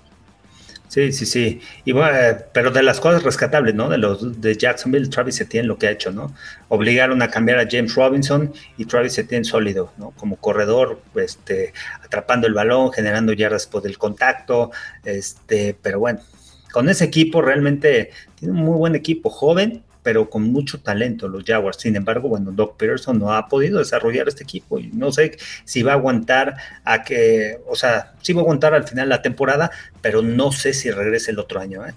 Sí, 0.93 1.11
sí, 1.11 1.25
sí. 1.25 1.59
Y 1.85 1.91
bueno, 1.91 2.37
pero 2.53 2.69
de 2.69 2.83
las 2.83 2.99
cosas 2.99 3.23
rescatables, 3.23 3.73
¿no? 3.73 3.89
De 3.89 3.97
los 3.97 4.39
de 4.39 4.55
Jacksonville, 4.55 5.09
Travis 5.09 5.41
Etienne 5.41 5.67
lo 5.67 5.79
que 5.79 5.87
ha 5.87 5.89
hecho, 5.89 6.11
¿no? 6.11 6.35
Obligaron 6.67 7.19
a 7.23 7.31
cambiar 7.31 7.57
a 7.57 7.67
James 7.67 7.95
Robinson 7.95 8.53
y 8.77 8.85
Travis 8.85 9.17
Etienne 9.17 9.43
sólido, 9.43 9.91
¿no? 9.97 10.11
Como 10.11 10.35
corredor, 10.35 11.01
este, 11.15 11.73
atrapando 12.03 12.45
el 12.45 12.53
balón, 12.53 12.93
generando 12.93 13.33
yardas 13.33 13.65
por 13.65 13.87
el 13.87 13.97
contacto, 13.97 14.69
este, 15.03 15.75
pero 15.81 15.97
bueno, 15.99 16.19
con 16.71 16.87
ese 16.87 17.05
equipo 17.05 17.41
realmente 17.41 18.11
tiene 18.35 18.53
un 18.53 18.63
muy 18.63 18.77
buen 18.77 18.93
equipo, 18.93 19.31
joven, 19.31 19.81
pero 20.03 20.29
con 20.29 20.43
mucho 20.51 20.81
talento 20.81 21.27
los 21.27 21.43
Jaguars. 21.43 21.77
Sin 21.79 21.95
embargo, 21.95 22.29
bueno, 22.29 22.51
Doc 22.51 22.77
Peterson 22.77 23.17
no 23.17 23.33
ha 23.33 23.47
podido 23.47 23.79
desarrollar 23.79 24.27
este 24.27 24.43
equipo 24.43 24.77
y 24.77 24.87
no 24.87 25.11
sé 25.11 25.37
si 25.63 25.81
va 25.81 25.93
a 25.93 25.95
aguantar 25.95 26.55
a 26.83 27.03
que, 27.03 27.59
o 27.67 27.75
sea, 27.75 28.13
sí 28.21 28.33
va 28.33 28.41
a 28.41 28.43
aguantar 28.43 28.73
al 28.73 28.87
final 28.87 29.09
la 29.09 29.21
temporada, 29.21 29.71
pero 30.01 30.21
no 30.21 30.51
sé 30.51 30.73
si 30.73 30.91
regrese 30.91 31.31
el 31.31 31.39
otro 31.39 31.59
año. 31.59 31.85
¿eh? 31.87 31.93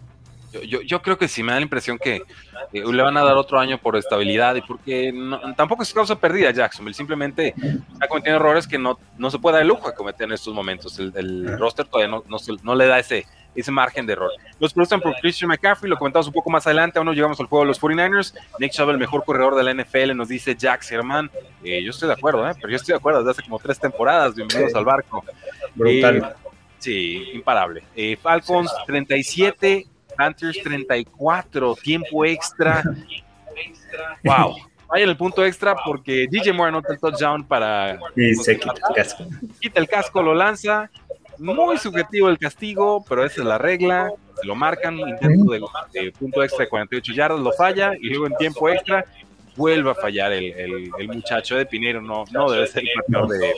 Yo, 0.67 0.81
yo, 0.81 1.03
creo 1.03 1.19
que 1.19 1.29
sí 1.29 1.43
me 1.43 1.53
da 1.53 1.59
la 1.59 1.65
impresión 1.65 1.99
que 1.99 2.23
le 2.73 3.03
van 3.03 3.17
a 3.17 3.25
dar 3.25 3.37
otro 3.37 3.59
año 3.59 3.79
por 3.79 3.97
estabilidad 3.97 4.55
y 4.57 4.63
porque 4.63 5.13
tampoco 5.57 5.83
es 5.83 5.93
causa 5.93 6.19
perdida 6.19 6.51
Jacksonville, 6.51 6.95
simplemente 6.95 7.55
está 7.93 8.09
cometiendo 8.09 8.41
errores 8.41 8.67
que 8.67 8.79
no, 8.79 8.99
no 9.19 9.31
se 9.31 9.39
puede 9.39 9.55
dar 9.55 9.63
el 9.63 9.69
lujo 9.69 9.89
de 9.89 9.95
cometer 9.95 10.27
en 10.27 10.33
estos 10.33 10.55
momentos. 10.55 10.99
El, 10.99 11.59
roster 11.59 11.87
todavía 11.87 12.23
no, 12.29 12.39
no, 12.63 12.75
le 12.75 12.87
da 12.87 12.99
ese, 12.99 13.27
ese 13.57 13.71
margen 13.71 14.07
de 14.07 14.13
error. 14.13 14.31
Los 14.61 14.73
producen 14.73 15.01
por 15.01 15.15
Christian 15.17 15.49
McCaffrey, 15.49 15.91
lo 15.91 15.97
comentamos 15.97 16.27
un 16.27 16.33
poco 16.33 16.51
más 16.51 16.67
adelante, 16.67 16.99
aún 16.99 17.07
no 17.07 17.13
llegamos 17.13 17.41
al 17.41 17.47
juego 17.47 17.65
de 17.65 17.69
los 17.69 17.81
49ers. 17.81 18.35
Nick 18.59 18.73
Chubb, 18.73 18.91
el 18.91 18.99
mejor 18.99 19.25
corredor 19.25 19.55
de 19.55 19.63
la 19.63 19.75
NFL, 19.75 20.15
nos 20.15 20.29
dice 20.29 20.55
Jack 20.55 20.85
Herman. 20.91 21.31
Eh, 21.65 21.83
yo 21.83 21.91
estoy 21.91 22.09
de 22.09 22.15
acuerdo, 22.15 22.49
¿eh? 22.49 22.53
pero 22.55 22.69
yo 22.69 22.77
estoy 22.77 22.93
de 22.93 22.99
acuerdo 22.99 23.21
desde 23.21 23.33
hace 23.33 23.43
como 23.43 23.59
tres 23.59 23.79
temporadas. 23.79 24.35
Bienvenidos 24.35 24.75
al 24.75 24.85
barco. 24.85 25.25
Brutal. 25.75 26.17
Eh, 26.17 26.51
sí, 26.79 27.31
imparable. 27.35 27.83
Eh, 27.95 28.17
Falcons 28.21 28.73
37, 28.87 29.87
Panthers 30.17 30.63
34, 30.63 31.75
tiempo 31.77 32.25
extra. 32.25 32.83
Wow. 34.25 34.57
Vaya 34.89 35.03
en 35.03 35.11
el 35.11 35.17
punto 35.17 35.45
extra 35.45 35.75
porque 35.85 36.27
DJ 36.31 36.53
Moore 36.53 36.69
anota 36.69 36.93
el 36.93 37.01
touchdown 37.01 37.45
para. 37.45 37.99
Y 38.15 38.35
se 38.35 38.59
quita 38.59 38.75
el 38.89 38.95
casco. 38.95 39.25
Quita 39.61 39.81
el 39.81 39.89
casco, 39.89 40.23
lo 40.23 40.35
lanza. 40.35 40.91
Muy 41.39 41.79
subjetivo 41.79 42.29
el 42.29 42.39
castigo, 42.39 43.05
pero 43.09 43.25
esa 43.25 43.41
es 43.41 43.47
la 43.47 43.59
regla. 43.59 44.11
Lo 44.43 44.55
marcan, 44.55 44.99
intento 44.99 45.53
de, 45.53 46.13
punto 46.13 46.43
extra 46.43 46.65
de 46.65 46.69
48 46.69 47.13
yardas, 47.13 47.41
lo 47.41 47.53
falla 47.53 47.93
y 47.99 48.09
luego 48.09 48.27
en 48.27 48.37
tiempo 48.37 48.69
extra 48.69 49.05
vuelve 49.57 49.91
a 49.91 49.95
fallar 49.95 50.33
el, 50.33 50.53
el, 50.99 51.09
muchacho 51.09 51.57
de 51.57 51.67
Pinero. 51.67 52.01
No, 52.01 52.25
no 52.31 52.51
debe 52.51 52.67
ser 52.67 52.83
el 52.83 52.91
pateador 53.05 53.39
de. 53.39 53.53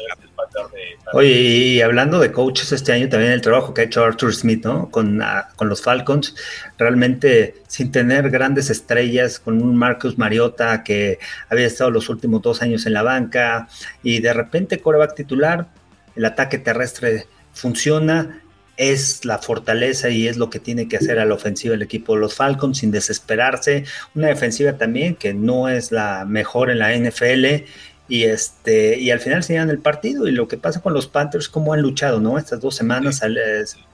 Oye, 1.13 1.31
y 1.31 1.81
hablando 1.81 2.19
de 2.19 2.33
coaches 2.33 2.73
este 2.73 2.93
año, 2.93 3.09
también 3.09 3.33
el 3.33 3.41
trabajo 3.41 3.75
que 3.75 3.83
ha 3.83 3.85
hecho 3.85 4.05
Arthur 4.05 4.35
Smith, 4.35 4.65
¿no? 4.65 4.91
Con, 4.91 5.21
ah, 5.23 5.49
con 5.57 5.69
los 5.69 5.83
Falcons, 5.83 6.35
realmente 6.79 7.57
sin 7.67 7.91
tener 7.91 8.31
grandes 8.31 8.71
estrellas, 8.71 9.39
con 9.39 9.63
un 9.63 9.77
Marcus 9.77 10.17
Mariota 10.19 10.83
que 10.85 11.19
había 11.51 11.67
estado 11.67 11.91
los 11.91 12.09
últimos 12.09 12.43
dos 12.43 12.63
años 12.63 12.87
en 12.87 12.93
la 12.95 13.03
banca 13.03 13.69
y 14.03 14.21
de 14.21 14.33
repente 14.33 14.81
coreback 14.81 15.15
titular, 15.15 15.67
el 16.15 16.25
ataque 16.25 16.59
terrestre 16.59 17.27
funciona, 17.59 18.43
es 18.77 19.25
la 19.25 19.39
fortaleza 19.39 20.09
y 20.09 20.29
es 20.29 20.37
lo 20.37 20.51
que 20.51 20.61
tiene 20.61 20.89
que 20.89 20.97
hacer 20.97 21.19
a 21.19 21.25
la 21.25 21.35
ofensiva 21.35 21.75
el 21.75 21.83
equipo 21.83 22.15
de 22.15 22.21
los 22.21 22.35
Falcons 22.35 22.79
sin 22.79 22.93
desesperarse. 22.93 23.85
Una 24.15 24.29
defensiva 24.29 24.75
también 24.75 25.17
que 25.17 25.35
no 25.35 25.69
es 25.69 25.91
la 25.91 26.25
mejor 26.25 26.71
en 26.71 26.79
la 26.79 26.97
NFL 26.97 27.65
y 28.09 28.23
este 28.25 28.99
y 28.99 29.11
al 29.11 29.21
final 29.21 29.43
se 29.43 29.55
llevan 29.55 29.71
el 29.71 29.81
partido 29.81 30.29
y 30.29 30.31
lo 30.31 30.47
que 30.47 30.57
pasa 30.57 30.81
con 30.81 30.95
los 30.95 31.09
Panthers 31.09 31.49
cómo 31.49 31.73
han 31.73 31.83
luchado, 31.83 32.21
¿no? 32.21 32.39
Estas 32.39 32.61
dos 32.61 32.77
semanas 32.77 33.21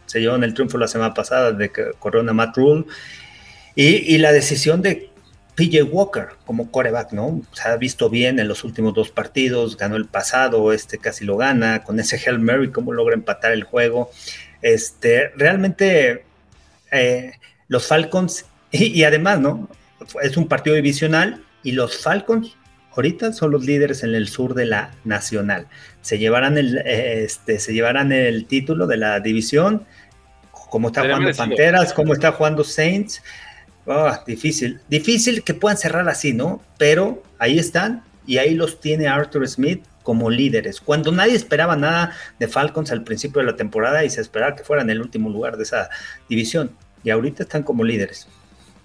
se 0.07 0.21
llevaron 0.21 0.45
el 0.45 0.53
triunfo 0.53 0.77
la 0.77 0.87
semana 0.87 1.15
pasada 1.15 1.53
de 1.53 1.73
Corona 1.99 2.35
Matt 2.35 2.57
Rule 2.59 2.85
y, 3.75 4.15
y 4.15 4.19
la 4.19 4.33
decisión 4.33 4.83
de 4.83 5.14
PJ 5.55 5.83
Walker 5.85 6.29
como 6.47 6.71
coreback, 6.71 7.13
¿no? 7.13 7.43
Se 7.53 7.69
ha 7.69 7.77
visto 7.77 8.11
bien 8.11 8.39
en 8.39 8.49
los 8.49 8.65
últimos 8.65 8.95
dos 8.95 9.11
partidos, 9.11 9.77
ganó 9.77 9.97
el 9.97 10.07
pasado, 10.07 10.73
este 10.73 10.99
casi 10.99 11.25
lo 11.25 11.37
gana, 11.37 11.85
con 11.85 12.01
ese 12.01 12.17
Hail 12.17 12.41
Mary, 12.41 12.71
cómo 12.71 12.93
logra 12.93 13.15
empatar 13.15 13.53
el 13.53 13.65
juego. 13.65 14.11
Este, 14.63 15.31
realmente 15.37 16.25
eh, 16.91 17.33
los 17.69 17.87
Falcons, 17.87 18.47
y, 18.71 19.05
además, 19.05 19.39
¿no? 19.39 19.69
Es 20.23 20.37
un 20.37 20.49
partido 20.49 20.75
divisional 20.75 21.45
y 21.63 21.73
los 21.73 21.99
Falcons 21.99 22.57
ahorita 22.97 23.33
son 23.33 23.51
los 23.51 23.65
líderes 23.65 24.03
en 24.03 24.15
el 24.15 24.29
sur 24.29 24.55
de 24.55 24.67
la 24.67 24.93
nacional. 25.05 25.69
Se 26.01 26.19
llevarán 26.19 26.59
el, 26.59 26.79
este, 26.79 27.59
se 27.59 27.73
llevarán 27.73 28.13
el 28.13 28.47
título 28.47 28.87
de 28.87 28.97
la 28.97 29.21
división, 29.21 29.87
como 30.51 30.89
está 30.89 31.03
jugando 31.03 31.33
Panteras, 31.37 31.93
como 31.93 32.13
está 32.13 32.33
jugando 32.33 32.65
Saints. 32.65 33.23
Ah, 33.87 34.23
difícil, 34.27 34.81
difícil 34.89 35.43
que 35.43 35.55
puedan 35.55 35.77
cerrar 35.77 36.09
así, 36.09 36.33
¿no? 36.33 36.63
Pero 36.79 37.23
ahí 37.39 37.59
están 37.59 38.03
y 38.27 38.39
ahí 38.39 38.55
los 38.55 38.81
tiene 38.81 39.09
Arthur 39.09 39.47
Smith 39.47 39.85
como 40.03 40.31
líderes, 40.31 40.81
cuando 40.81 41.11
nadie 41.13 41.35
esperaba 41.35 41.77
nada 41.77 42.15
de 42.39 42.47
Falcons 42.47 42.93
al 42.93 43.05
principio 43.05 43.41
de 43.41 43.47
la 43.47 43.57
temporada 43.57 44.05
y 44.05 44.11
se 44.11 44.21
esperaba 44.21 44.55
que 44.55 44.63
fueran 44.63 44.91
el 44.91 45.01
último 45.01 45.31
lugar 45.31 45.57
de 45.57 45.63
esa 45.63 45.89
división. 46.29 46.71
Y 47.03 47.11
ahorita 47.11 47.43
están 47.43 47.63
como 47.63 47.85
líderes. 47.85 48.29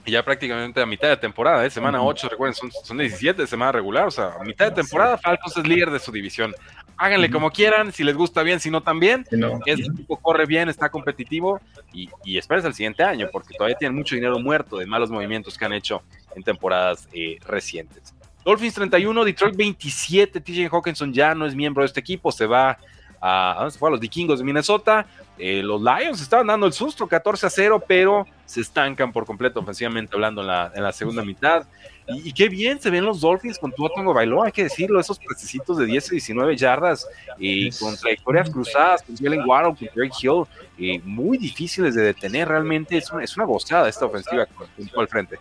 Y 0.06 0.12
ya 0.12 0.24
prácticamente 0.24 0.82
a 0.82 0.86
mitad 0.86 1.10
de 1.10 1.18
temporada, 1.18 1.66
¿eh? 1.66 1.70
semana 1.70 2.02
8, 2.02 2.30
recuerden, 2.30 2.56
son, 2.56 2.72
son 2.84 2.98
17 2.98 3.42
de 3.42 3.48
semana 3.48 3.74
regular, 3.74 4.08
o 4.08 4.12
sea, 4.12 4.34
a 4.40 4.44
mitad 4.44 4.66
de 4.66 4.72
temporada 4.72 5.18
Falcons 5.18 5.58
es 5.58 5.68
líder 5.68 5.92
de 5.92 6.00
su 6.00 6.12
división. 6.12 6.54
Háganle 7.02 7.32
como 7.32 7.50
quieran, 7.50 7.94
si 7.94 8.04
les 8.04 8.16
gusta 8.16 8.44
bien, 8.44 8.60
si 8.60 8.70
no 8.70 8.82
también. 8.82 9.26
No. 9.32 9.62
Este 9.66 9.88
equipo 9.88 10.18
corre 10.18 10.46
bien, 10.46 10.68
está 10.68 10.90
competitivo 10.90 11.62
y, 11.94 12.10
y 12.26 12.38
espérense 12.38 12.68
el 12.68 12.74
siguiente 12.74 13.04
año, 13.04 13.30
porque 13.32 13.54
todavía 13.56 13.78
tienen 13.78 13.98
mucho 13.98 14.16
dinero 14.16 14.38
muerto 14.38 14.78
de 14.78 14.86
malos 14.86 15.10
movimientos 15.10 15.58
que 15.58 15.64
han 15.64 15.72
hecho 15.72 16.04
en 16.36 16.44
temporadas 16.44 17.08
eh, 17.14 17.40
recientes. 17.48 18.14
Dolphins 18.44 18.74
31, 18.74 19.24
Detroit 19.24 19.56
27, 19.56 20.42
TJ 20.42 20.68
Hawkinson 20.70 21.14
ya 21.14 21.34
no 21.34 21.46
es 21.46 21.56
miembro 21.56 21.84
de 21.84 21.88
este 21.88 22.02
equipo, 22.02 22.34
se 22.34 22.46
va 22.46 22.78
a, 23.22 23.66
¿a, 23.66 23.72
fue? 23.72 23.90
a 23.90 23.92
los 23.92 24.02
vikingos 24.02 24.40
de 24.40 24.46
Minnesota. 24.46 25.06
Eh, 25.42 25.64
los 25.64 25.82
Lions 25.82 26.22
estaban 26.22 26.48
dando 26.48 26.68
el 26.68 26.74
susto, 26.74 27.08
14 27.08 27.48
a 27.48 27.50
0, 27.50 27.84
pero 27.88 28.28
se 28.46 28.60
estancan 28.60 29.14
por 29.14 29.26
completo 29.26 29.62
ofensivamente 29.62 30.14
hablando 30.14 30.42
en 30.42 30.48
la, 30.48 30.72
en 30.76 30.84
la 30.84 30.92
segunda 30.92 31.24
mitad. 31.24 31.66
Y, 32.08 32.34
qué 32.34 32.50
bien 32.50 32.82
se 32.82 32.90
ven 32.90 33.06
los 33.06 33.22
Dolphins 33.22 33.58
con 33.58 33.72
Tua 33.72 33.90
Tongo 33.96 34.14
Bailó, 34.14 34.44
hay 34.44 34.52
que 34.52 34.64
decirlo, 34.64 35.00
esos 35.00 35.20
precisitos 35.20 35.78
de 35.78 35.86
10 35.86 36.08
y 36.08 36.12
19 36.16 36.58
yardas 36.58 37.08
y 37.38 37.70
con 37.72 37.96
trayectorias 37.96 38.50
cruzadas, 38.50 39.04
con 39.04 39.16
Jalen 39.16 39.48
Waddle, 39.48 39.76
con 39.78 39.90
Greg 39.96 40.12
Hill, 40.22 40.44
eh, 40.80 41.00
muy 41.06 41.38
difíciles 41.38 41.96
de 41.96 42.02
detener 42.02 42.48
realmente. 42.48 42.98
Es 42.98 43.12
una, 43.12 43.24
es 43.24 43.38
una 43.38 43.46
gozada 43.46 43.88
esta 43.88 44.08
ofensiva 44.08 44.46
con, 44.48 44.68
con 44.68 45.02
al 45.02 45.08
frente. 45.08 45.38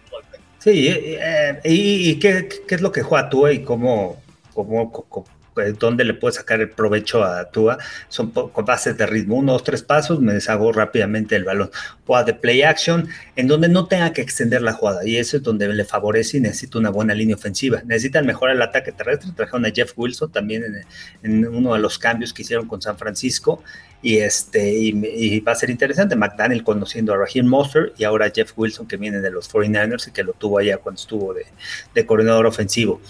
Sí, 0.58 0.88
eh, 0.88 1.60
y, 1.64 2.18
qué, 2.18 2.48
es 2.68 2.80
lo 2.82 2.92
que 2.92 3.02
juega 3.02 3.30
Tua 3.30 3.52
y 3.52 3.62
cómo, 3.64 4.20
cómo, 4.52 4.92
pues, 5.58 5.76
dónde 5.76 6.04
le 6.04 6.14
puede 6.14 6.36
sacar 6.36 6.60
el 6.60 6.70
provecho 6.70 7.24
a 7.24 7.50
Tua. 7.50 7.78
Son 8.08 8.30
con 8.30 8.64
bases 8.64 8.96
de 8.96 9.06
ritmo, 9.06 9.34
uno, 9.34 9.54
dos, 9.54 9.64
tres 9.64 9.82
pasos, 9.82 10.20
me 10.20 10.32
deshago 10.32 10.70
rápidamente 10.70 11.34
el 11.34 11.42
balón. 11.42 11.72
Jugada 12.06 12.26
de 12.26 12.34
play 12.34 12.62
action, 12.62 13.08
en 13.34 13.48
donde 13.48 13.68
no 13.68 13.86
tenga 13.86 14.12
que 14.12 14.22
extender 14.22 14.62
la 14.62 14.72
jugada, 14.72 15.04
y 15.04 15.16
eso 15.16 15.38
es 15.38 15.42
donde 15.42 15.66
le 15.66 15.84
favorece 15.84 16.36
y 16.36 16.40
necesita 16.42 16.78
una 16.78 16.90
buena 16.90 17.12
línea 17.12 17.34
ofensiva. 17.34 17.82
Necesitan 17.84 18.24
mejorar 18.24 18.54
el 18.54 18.62
ataque 18.62 18.92
terrestre, 18.92 19.32
trajeron 19.34 19.66
a 19.66 19.70
Jeff 19.72 19.94
Wilson 19.96 20.30
también 20.30 20.62
en, 21.24 21.48
uno 21.48 21.74
de 21.74 21.80
los 21.80 21.98
cambios 21.98 22.32
que 22.32 22.42
hicieron 22.42 22.68
con 22.68 22.80
San 22.80 22.96
Francisco, 22.96 23.64
y, 24.00 24.18
este, 24.18 24.72
y, 24.72 25.40
va 25.40 25.50
a 25.50 25.56
ser 25.56 25.70
interesante. 25.70 26.14
McDaniel 26.14 26.62
conociendo 26.62 27.12
a 27.12 27.16
Raheem 27.16 27.46
Monster 27.46 27.92
y 27.98 28.04
ahora 28.04 28.30
Jeff 28.32 28.52
Wilson 28.56 28.86
que 28.86 28.96
viene 28.96 29.18
de 29.18 29.32
los 29.32 29.52
49ers 29.52 30.06
y 30.06 30.12
que 30.12 30.22
lo 30.22 30.34
tuvo 30.34 30.58
allá 30.58 30.76
cuando 30.76 31.00
estuvo 31.00 31.34
de 31.34 32.06
coordinador 32.06 32.46
ofensivo. 32.46 33.00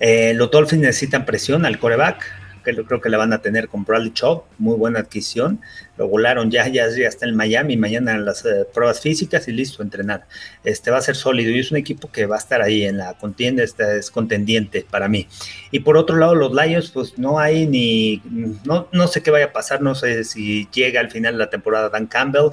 Eh, 0.00 0.32
los 0.34 0.50
Dolphins 0.50 0.82
necesitan 0.82 1.24
presión 1.24 1.64
al 1.66 1.78
coreback 1.78 2.24
que 2.68 2.74
yo 2.74 2.84
creo 2.84 3.00
que 3.00 3.08
la 3.08 3.18
van 3.18 3.32
a 3.32 3.40
tener 3.40 3.68
con 3.68 3.84
Bradley 3.84 4.12
Chubb, 4.12 4.42
muy 4.58 4.76
buena 4.76 5.00
adquisición. 5.00 5.60
Lo 5.96 6.08
volaron 6.08 6.50
ya, 6.50 6.66
ya, 6.68 6.88
ya 6.88 7.08
está 7.08 7.26
en 7.26 7.34
Miami, 7.34 7.76
mañana 7.76 8.18
las 8.18 8.44
eh, 8.44 8.66
pruebas 8.72 9.00
físicas 9.00 9.48
y 9.48 9.52
listo 9.52 9.82
entrenar. 9.82 10.26
Este 10.64 10.90
va 10.90 10.98
a 10.98 11.02
ser 11.02 11.16
sólido 11.16 11.50
y 11.50 11.60
es 11.60 11.70
un 11.70 11.78
equipo 11.78 12.10
que 12.10 12.26
va 12.26 12.36
a 12.36 12.38
estar 12.38 12.62
ahí 12.62 12.84
en 12.84 12.98
la 12.98 13.14
contienda, 13.14 13.62
este 13.62 13.98
es 13.98 14.10
contendiente 14.10 14.86
para 14.88 15.08
mí. 15.08 15.26
Y 15.70 15.80
por 15.80 15.96
otro 15.96 16.16
lado, 16.16 16.34
los 16.34 16.52
Lions, 16.52 16.90
pues 16.90 17.18
no 17.18 17.38
hay 17.38 17.66
ni, 17.66 18.22
no, 18.64 18.88
no 18.92 19.08
sé 19.08 19.22
qué 19.22 19.30
vaya 19.30 19.46
a 19.46 19.52
pasar, 19.52 19.80
no 19.80 19.94
sé 19.94 20.24
si 20.24 20.68
llega 20.72 21.00
al 21.00 21.10
final 21.10 21.34
de 21.34 21.38
la 21.38 21.50
temporada 21.50 21.88
Dan 21.88 22.06
Campbell 22.06 22.50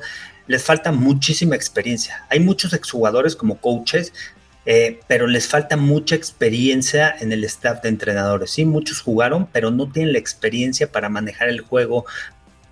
les 0.47 0.63
falta 0.63 0.91
muchísima 0.91 1.55
experiencia. 1.55 2.23
Hay 2.29 2.39
muchos 2.39 2.73
exjugadores 2.73 3.35
como 3.35 3.57
coaches 3.57 4.13
eh, 4.65 4.99
pero 5.07 5.27
les 5.27 5.47
falta 5.47 5.77
mucha 5.77 6.15
experiencia 6.15 7.15
en 7.19 7.31
el 7.31 7.43
staff 7.43 7.81
de 7.81 7.89
entrenadores. 7.89 8.51
Sí, 8.51 8.65
muchos 8.65 9.01
jugaron, 9.01 9.47
pero 9.51 9.71
no 9.71 9.91
tienen 9.91 10.13
la 10.13 10.19
experiencia 10.19 10.91
para 10.91 11.09
manejar 11.09 11.49
el 11.49 11.61
juego, 11.61 12.05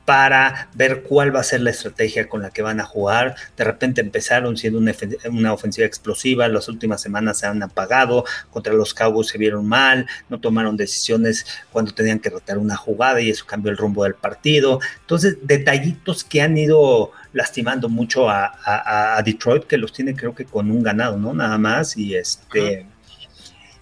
para 0.05 0.69
ver 0.73 1.03
cuál 1.03 1.33
va 1.33 1.39
a 1.39 1.43
ser 1.43 1.61
la 1.61 1.69
estrategia 1.69 2.27
con 2.27 2.41
la 2.41 2.49
que 2.49 2.61
van 2.61 2.79
a 2.79 2.85
jugar. 2.85 3.35
De 3.55 3.63
repente 3.63 4.01
empezaron 4.01 4.57
siendo 4.57 4.79
una, 4.79 5.53
ofensiva 5.53 5.87
explosiva, 5.87 6.47
las 6.47 6.67
últimas 6.67 7.01
semanas 7.01 7.39
se 7.39 7.47
han 7.47 7.63
apagado, 7.63 8.25
contra 8.49 8.73
los 8.73 8.93
Cowboys 8.93 9.27
se 9.27 9.37
vieron 9.37 9.65
mal, 9.65 10.07
no 10.29 10.39
tomaron 10.39 10.75
decisiones 10.75 11.45
cuando 11.71 11.93
tenían 11.93 12.19
que 12.19 12.29
rotar 12.29 12.57
una 12.57 12.75
jugada 12.75 13.21
y 13.21 13.29
eso 13.29 13.45
cambió 13.45 13.71
el 13.71 13.77
rumbo 13.77 14.03
del 14.03 14.15
partido. 14.15 14.79
Entonces, 15.01 15.37
detallitos 15.43 16.23
que 16.23 16.41
han 16.41 16.57
ido 16.57 17.11
lastimando 17.33 17.89
mucho 17.89 18.29
a, 18.29 19.21
Detroit, 19.25 19.65
que 19.65 19.77
los 19.77 19.91
tiene 19.91 20.15
creo 20.15 20.33
que 20.33 20.45
con 20.45 20.71
un 20.71 20.81
ganado, 20.81 21.17
¿no? 21.17 21.33
Nada 21.33 21.57
más. 21.57 21.97
Y 21.97 22.15
este. 22.15 22.85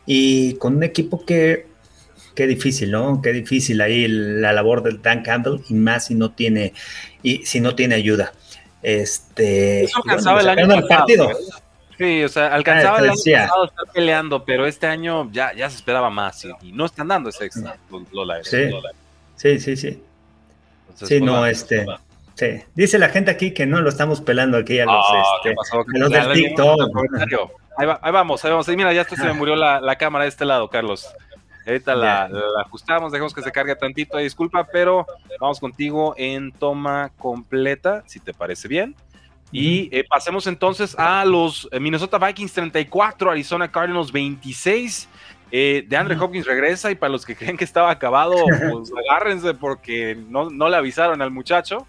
Y 0.05 0.55
con 0.55 0.77
un 0.77 0.83
equipo 0.83 1.25
que. 1.25 1.69
Qué 2.33 2.47
difícil, 2.47 2.91
¿no? 2.91 3.21
Qué 3.21 3.33
difícil 3.33 3.81
ahí 3.81 4.07
la 4.07 4.53
labor 4.53 4.81
del 4.83 5.01
Dan 5.01 5.21
Campbell, 5.21 5.59
y 5.67 5.73
más 5.73 6.05
si 6.05 6.15
no 6.15 6.31
tiene, 6.31 6.73
y 7.21 7.45
si 7.45 7.59
no 7.59 7.75
tiene 7.75 7.95
ayuda. 7.95 8.31
Este. 8.81 9.83
Eso 9.83 9.97
alcanzaba 9.97 10.39
el 10.39 10.49
año 10.49 10.87
Partido. 10.87 11.29
¿eh? 11.29 11.35
Sí, 11.97 12.23
o 12.23 12.29
sea, 12.29 12.47
alcanzaba 12.47 12.97
ah, 12.97 13.01
el 13.01 13.09
año 13.09 13.17
pasado 13.23 13.65
estar 13.65 13.85
peleando, 13.93 14.43
pero 14.43 14.65
este 14.65 14.87
año 14.87 15.29
ya, 15.31 15.53
ya 15.53 15.69
se 15.69 15.75
esperaba 15.75 16.09
más 16.09 16.43
y, 16.63 16.71
no 16.71 16.85
están 16.85 17.09
dando 17.09 17.29
ese 17.29 17.45
extra, 17.45 17.77
sí. 18.43 18.71
sí, 19.35 19.59
sí, 19.59 19.75
sí. 19.75 19.75
sí, 19.75 19.99
pues 20.95 21.21
no, 21.21 21.45
este. 21.45 21.85
Dice 22.75 22.99
la 22.99 23.09
gente 23.09 23.31
aquí 23.31 23.53
que 23.53 23.65
no 23.65 23.81
lo 23.81 23.89
estamos 23.89 24.21
pelando 24.21 24.57
aquí 24.57 24.79
a 24.79 24.85
los, 24.85 25.05
ah, 25.09 25.41
este, 25.43 25.99
los 25.99 26.09
del 26.11 26.33
TikTok. 26.33 26.79
Ahí, 27.77 28.11
vamos, 28.11 28.43
ahí 28.43 28.51
vamos. 28.51 28.67
Y 28.67 28.75
mira, 28.75 28.93
ya 28.93 29.03
se 29.03 29.23
me 29.23 29.33
murió 29.33 29.55
la, 29.55 29.95
cámara 29.97 30.25
de 30.25 30.29
este 30.29 30.45
lado, 30.45 30.69
Carlos. 30.69 31.13
Ahorita 31.65 31.95
la, 31.95 32.29
ajustamos, 32.65 33.11
dejamos 33.11 33.33
que 33.33 33.41
se 33.41 33.51
cargue 33.51 33.75
tantito, 33.75 34.17
disculpa, 34.17 34.67
pero 34.71 35.05
vamos 35.39 35.59
contigo 35.59 36.15
en 36.17 36.51
toma 36.51 37.11
completa, 37.17 38.03
si 38.07 38.19
te 38.19 38.33
parece 38.33 38.67
bien. 38.67 38.95
Y 39.51 39.89
eh, 39.95 40.05
pasemos 40.09 40.47
entonces 40.47 40.95
a 40.97 41.25
los 41.25 41.67
eh, 41.71 41.79
Minnesota 41.79 42.17
Vikings 42.17 42.53
34, 42.53 43.31
Arizona 43.31 43.69
Cardinals 43.69 44.11
26. 44.11 45.09
Eh, 45.53 45.85
de 45.85 45.97
Andre 45.97 46.17
Hopkins 46.17 46.45
regresa 46.45 46.89
y 46.89 46.95
para 46.95 47.11
los 47.11 47.25
que 47.25 47.35
creen 47.37 47.57
que 47.57 47.65
estaba 47.65 47.91
acabado, 47.91 48.35
pues 48.71 48.91
agárrense 48.97 49.53
porque 49.53 50.15
no, 50.15 50.49
no 50.49 50.69
le 50.69 50.77
avisaron 50.77 51.21
al 51.21 51.31
muchacho. 51.31 51.85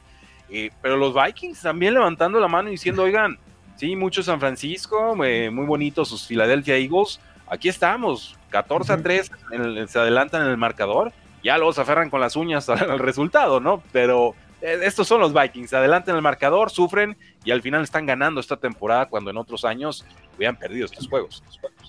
Pero 0.81 0.97
los 0.97 1.15
Vikings 1.15 1.63
también 1.63 1.95
levantando 1.95 2.39
la 2.41 2.49
mano 2.49 2.69
y 2.69 2.73
diciendo, 2.73 3.03
oigan, 3.05 3.39
sí, 3.77 3.97
mucho 3.97 4.23
San 4.23 4.41
Francisco, 4.41 5.15
muy 5.15 5.67
bonito 5.67 6.05
sus 6.05 6.27
Philadelphia 6.27 6.77
Eagles. 6.77 7.21
Aquí 7.49 7.69
estamos, 7.69 8.39
14 8.51 8.93
a 8.93 9.03
3, 9.03 9.31
se 9.89 9.99
adelantan 9.99 10.43
en 10.43 10.49
el 10.49 10.57
marcador. 10.57 11.13
Ya 11.43 11.59
los 11.59 11.79
aferran 11.79 12.09
con 12.09 12.21
las 12.21 12.37
uñas 12.37 12.69
al 12.69 13.01
resultado, 13.01 13.59
¿no? 13.59 13.83
Pero 13.91 14.37
eh, 14.63 14.79
estos 14.85 15.09
son 15.09 15.21
los 15.21 15.35
Vikings, 15.35 15.75
adelantan 15.75 16.15
el 16.15 16.23
marcador, 16.23 16.71
sufren 16.71 17.17
y 17.45 17.51
al 17.51 17.63
final 17.63 17.83
están 17.83 18.07
ganando 18.07 18.41
esta 18.41 18.57
temporada 18.57 19.07
cuando 19.07 19.31
en 19.31 19.37
otros 19.37 19.65
años 19.65 20.07
hubieran 20.37 20.57
perdido 20.57 20.87
estos 20.87 21.09
juegos. 21.09 21.43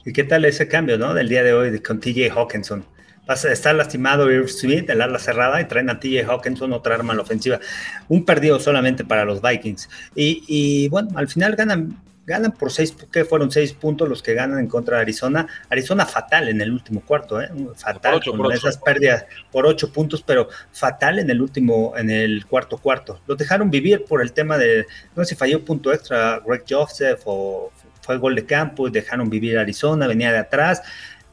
¿Y 0.04 0.12
qué 0.12 0.24
tal 0.24 0.44
ese 0.46 0.68
cambio, 0.68 0.98
no? 0.98 1.14
Del 1.14 1.30
día 1.30 1.44
de 1.44 1.54
hoy 1.54 1.80
con 1.82 2.00
TJ 2.00 2.32
Hawkinson. 2.32 2.84
Está 3.28 3.74
lastimado 3.74 4.32
Irv 4.32 4.50
Smith, 4.50 4.90
el 4.90 5.02
ala 5.02 5.18
cerrada, 5.18 5.62
y 5.62 5.66
traen 5.66 5.90
a 5.90 6.00
TJ 6.00 6.26
Hawkinson, 6.26 6.74
otra 6.74 6.96
arma 6.96 7.14
en 7.14 7.18
la 7.18 7.24
ofensiva. 7.24 7.60
Un 8.10 8.26
perdido 8.26 8.60
solamente 8.60 9.06
para 9.06 9.24
los 9.24 9.42
Vikings. 9.42 9.90
Y, 10.16 10.44
y 10.48 10.90
bueno, 10.90 11.10
al 11.16 11.28
final 11.28 11.56
ganan 11.56 11.98
ganan 12.26 12.52
por 12.54 12.72
seis, 12.72 12.96
que 13.12 13.26
fueron 13.26 13.52
seis 13.52 13.74
puntos 13.74 14.08
los 14.08 14.24
que 14.24 14.34
ganan 14.34 14.60
en 14.60 14.68
contra 14.68 14.98
de 14.98 15.04
Arizona. 15.04 15.48
Arizona 15.70 16.06
fatal 16.06 16.50
en 16.50 16.62
el 16.62 16.72
último 16.72 17.02
cuarto, 17.02 17.42
¿eh? 17.42 17.50
fatal 17.76 18.22
con 18.24 18.52
esas 18.52 18.78
pérdidas 18.78 19.26
por 19.52 19.66
ocho 19.66 19.92
puntos, 19.92 20.24
pero 20.26 20.50
fatal 20.72 21.20
en 21.20 21.30
el 21.30 21.42
último, 21.42 21.94
en 21.98 22.10
el 22.10 22.46
cuarto 22.46 22.78
cuarto. 22.78 23.20
Los 23.28 23.38
dejaron 23.38 23.70
vivir 23.70 24.06
por 24.06 24.22
el 24.22 24.32
tema 24.32 24.58
de, 24.58 24.86
no 25.16 25.24
sé 25.24 25.30
si 25.30 25.36
falló 25.36 25.64
punto 25.64 25.92
extra 25.92 26.42
Greg 26.46 26.64
Joseph 26.68 27.22
o 27.26 27.72
fue 28.02 28.18
gol 28.18 28.36
de 28.36 28.46
campo 28.46 28.88
y 28.88 28.92
dejaron 28.92 29.30
vivir 29.30 29.58
Arizona, 29.58 30.08
venía 30.08 30.32
de 30.32 30.40
atrás, 30.40 30.82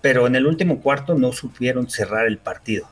pero 0.00 0.26
en 0.26 0.37
el 0.37 0.47
último 0.47 0.80
cuarto 0.80 1.14
no 1.14 1.33
supieron 1.33 1.88
cerrar 1.90 2.26
el 2.26 2.38
partido. 2.38 2.88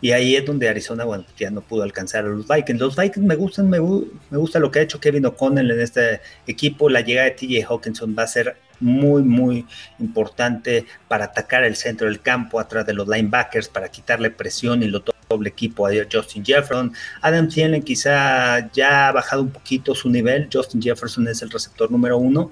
Y 0.00 0.12
ahí 0.12 0.36
es 0.36 0.44
donde 0.44 0.68
Arizona, 0.68 1.04
bueno, 1.04 1.24
ya 1.36 1.50
no 1.50 1.62
pudo 1.62 1.82
alcanzar 1.82 2.24
a 2.24 2.28
los 2.28 2.46
Vikings. 2.46 2.80
Los 2.80 2.96
Vikings 2.96 3.26
me 3.26 3.36
gustan, 3.36 3.70
me, 3.70 3.78
gusta 3.78 4.58
lo 4.58 4.70
que 4.70 4.80
ha 4.80 4.82
hecho 4.82 5.00
Kevin 5.00 5.26
O'Connell 5.26 5.70
en 5.70 5.80
este 5.80 6.20
equipo. 6.46 6.90
La 6.90 7.00
llegada 7.00 7.30
de 7.30 7.36
TJ 7.36 7.64
Hawkinson 7.66 8.14
va 8.16 8.24
a 8.24 8.26
ser 8.26 8.56
muy, 8.80 9.22
muy 9.22 9.66
importante 9.98 10.84
para 11.08 11.26
atacar 11.26 11.64
el 11.64 11.76
centro 11.76 12.06
del 12.06 12.20
campo 12.20 12.60
atrás 12.60 12.84
de 12.84 12.92
los 12.92 13.08
linebackers, 13.08 13.68
para 13.68 13.88
quitarle 13.88 14.30
presión 14.30 14.82
y 14.82 14.88
lo 14.88 15.02
doble 15.28 15.48
equipo 15.48 15.86
a 15.86 15.90
Justin 16.10 16.44
Jefferson. 16.44 16.92
Adam 17.22 17.48
Thielen 17.48 17.82
quizá 17.82 18.70
ya 18.72 19.08
ha 19.08 19.12
bajado 19.12 19.42
un 19.42 19.50
poquito 19.50 19.94
su 19.94 20.10
nivel. 20.10 20.48
Justin 20.52 20.82
Jefferson 20.82 21.26
es 21.28 21.40
el 21.40 21.50
receptor 21.50 21.90
número 21.90 22.18
uno. 22.18 22.50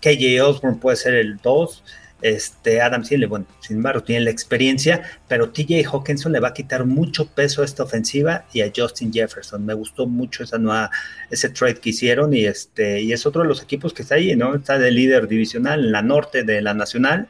KJ 0.00 0.40
Osborne 0.40 0.78
puede 0.78 0.96
ser 0.96 1.14
el 1.14 1.36
dos 1.38 1.82
este, 2.26 2.80
Adam 2.80 3.04
Thielen, 3.04 3.28
bueno, 3.28 3.46
sin 3.60 3.76
embargo, 3.76 4.02
tiene 4.02 4.24
la 4.24 4.30
experiencia, 4.30 5.02
pero 5.28 5.50
TJ 5.50 5.84
Hawkinson 5.86 6.32
le 6.32 6.40
va 6.40 6.48
a 6.48 6.54
quitar 6.54 6.84
mucho 6.84 7.28
peso 7.28 7.62
a 7.62 7.64
esta 7.64 7.84
ofensiva 7.84 8.46
y 8.52 8.62
a 8.62 8.72
Justin 8.74 9.12
Jefferson. 9.12 9.64
Me 9.64 9.74
gustó 9.74 10.08
mucho 10.08 10.42
esa 10.42 10.58
nueva, 10.58 10.90
ese 11.30 11.50
trade 11.50 11.76
que 11.76 11.90
hicieron 11.90 12.34
y 12.34 12.44
este, 12.44 13.00
y 13.00 13.12
es 13.12 13.26
otro 13.26 13.42
de 13.42 13.48
los 13.48 13.62
equipos 13.62 13.92
que 13.92 14.02
está 14.02 14.16
ahí, 14.16 14.34
¿no? 14.34 14.56
Está 14.56 14.76
de 14.76 14.90
líder 14.90 15.28
divisional 15.28 15.84
en 15.84 15.92
la 15.92 16.02
norte 16.02 16.42
de 16.42 16.62
la 16.62 16.74
nacional 16.74 17.28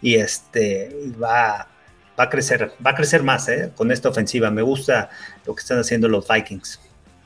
y 0.00 0.16
este 0.16 0.92
va, 1.22 1.68
va 2.18 2.24
a 2.24 2.28
crecer, 2.28 2.72
va 2.84 2.90
a 2.90 2.94
crecer 2.96 3.22
más 3.22 3.48
¿eh? 3.48 3.70
con 3.76 3.92
esta 3.92 4.08
ofensiva. 4.08 4.50
Me 4.50 4.62
gusta 4.62 5.08
lo 5.46 5.54
que 5.54 5.60
están 5.60 5.78
haciendo 5.78 6.08
los 6.08 6.26
Vikings. 6.26 6.80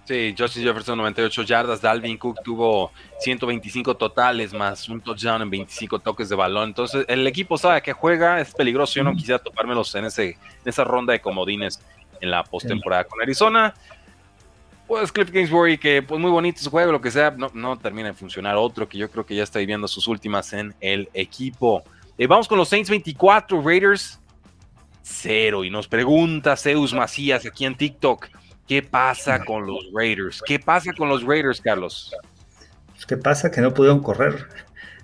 Sí, 0.06 0.36
Justin 0.38 0.62
Jefferson 0.62 0.96
98 0.98 1.42
yardas, 1.42 1.80
Dalvin 1.80 2.16
Cook 2.16 2.40
tuvo 2.44 2.92
125 3.18 3.96
totales 3.96 4.54
más 4.54 4.88
un 4.88 5.00
touchdown 5.00 5.42
en 5.42 5.50
25 5.50 5.98
toques 5.98 6.28
de 6.28 6.36
balón. 6.36 6.68
Entonces 6.68 7.04
el 7.08 7.26
equipo 7.26 7.58
sabe 7.58 7.82
que 7.82 7.92
juega, 7.92 8.40
es 8.40 8.54
peligroso. 8.54 8.94
Yo 8.94 9.02
no 9.02 9.12
quisiera 9.14 9.40
topármelos 9.40 9.92
en, 9.96 10.04
ese, 10.04 10.28
en 10.28 10.38
esa 10.64 10.85
ronda 10.85 11.12
de 11.12 11.20
comodines 11.20 11.81
en 12.20 12.31
la 12.31 12.44
postemporada 12.44 13.02
con 13.02 13.20
Arizona. 13.20 13.74
Pues 14.87 15.11
Cliff 15.11 15.33
Kingsbury, 15.33 15.76
que 15.76 16.00
pues 16.02 16.20
muy 16.20 16.31
bonito 16.31 16.61
su 16.61 16.70
juego, 16.70 16.92
lo 16.92 17.00
que 17.00 17.11
sea, 17.11 17.33
no, 17.33 17.50
no 17.52 17.76
termina 17.76 18.07
de 18.07 18.14
funcionar. 18.14 18.54
Otro 18.54 18.88
que 18.88 18.98
yo 18.98 19.11
creo 19.11 19.26
que 19.26 19.35
ya 19.35 19.42
está 19.42 19.59
viviendo 19.59 19.88
sus 19.88 20.07
últimas 20.07 20.52
en 20.52 20.72
el 20.81 21.09
equipo. 21.14 21.83
Eh, 22.16 22.28
vamos 22.28 22.46
con 22.46 22.59
los 22.59 22.68
Saints 22.68 22.88
24, 22.90 23.61
Raiders 23.61 24.20
0. 25.02 25.64
Y 25.64 25.70
nos 25.70 25.88
pregunta 25.88 26.57
Zeus 26.57 26.94
Macías 26.94 27.44
aquí 27.44 27.64
en 27.64 27.74
TikTok. 27.74 28.28
¿Qué 28.66 28.83
pasa 28.83 29.44
con 29.44 29.66
los 29.66 29.87
Raiders? 29.92 30.42
¿Qué 30.44 30.59
pasa 30.59 30.92
con 30.92 31.09
los 31.09 31.22
Raiders, 31.22 31.61
Carlos? 31.61 32.12
Pues, 32.92 33.07
¿Qué 33.07 33.16
pasa? 33.16 33.50
Que 33.50 33.61
no 33.61 33.74
pudieron 33.74 34.00
correr. 34.02 34.46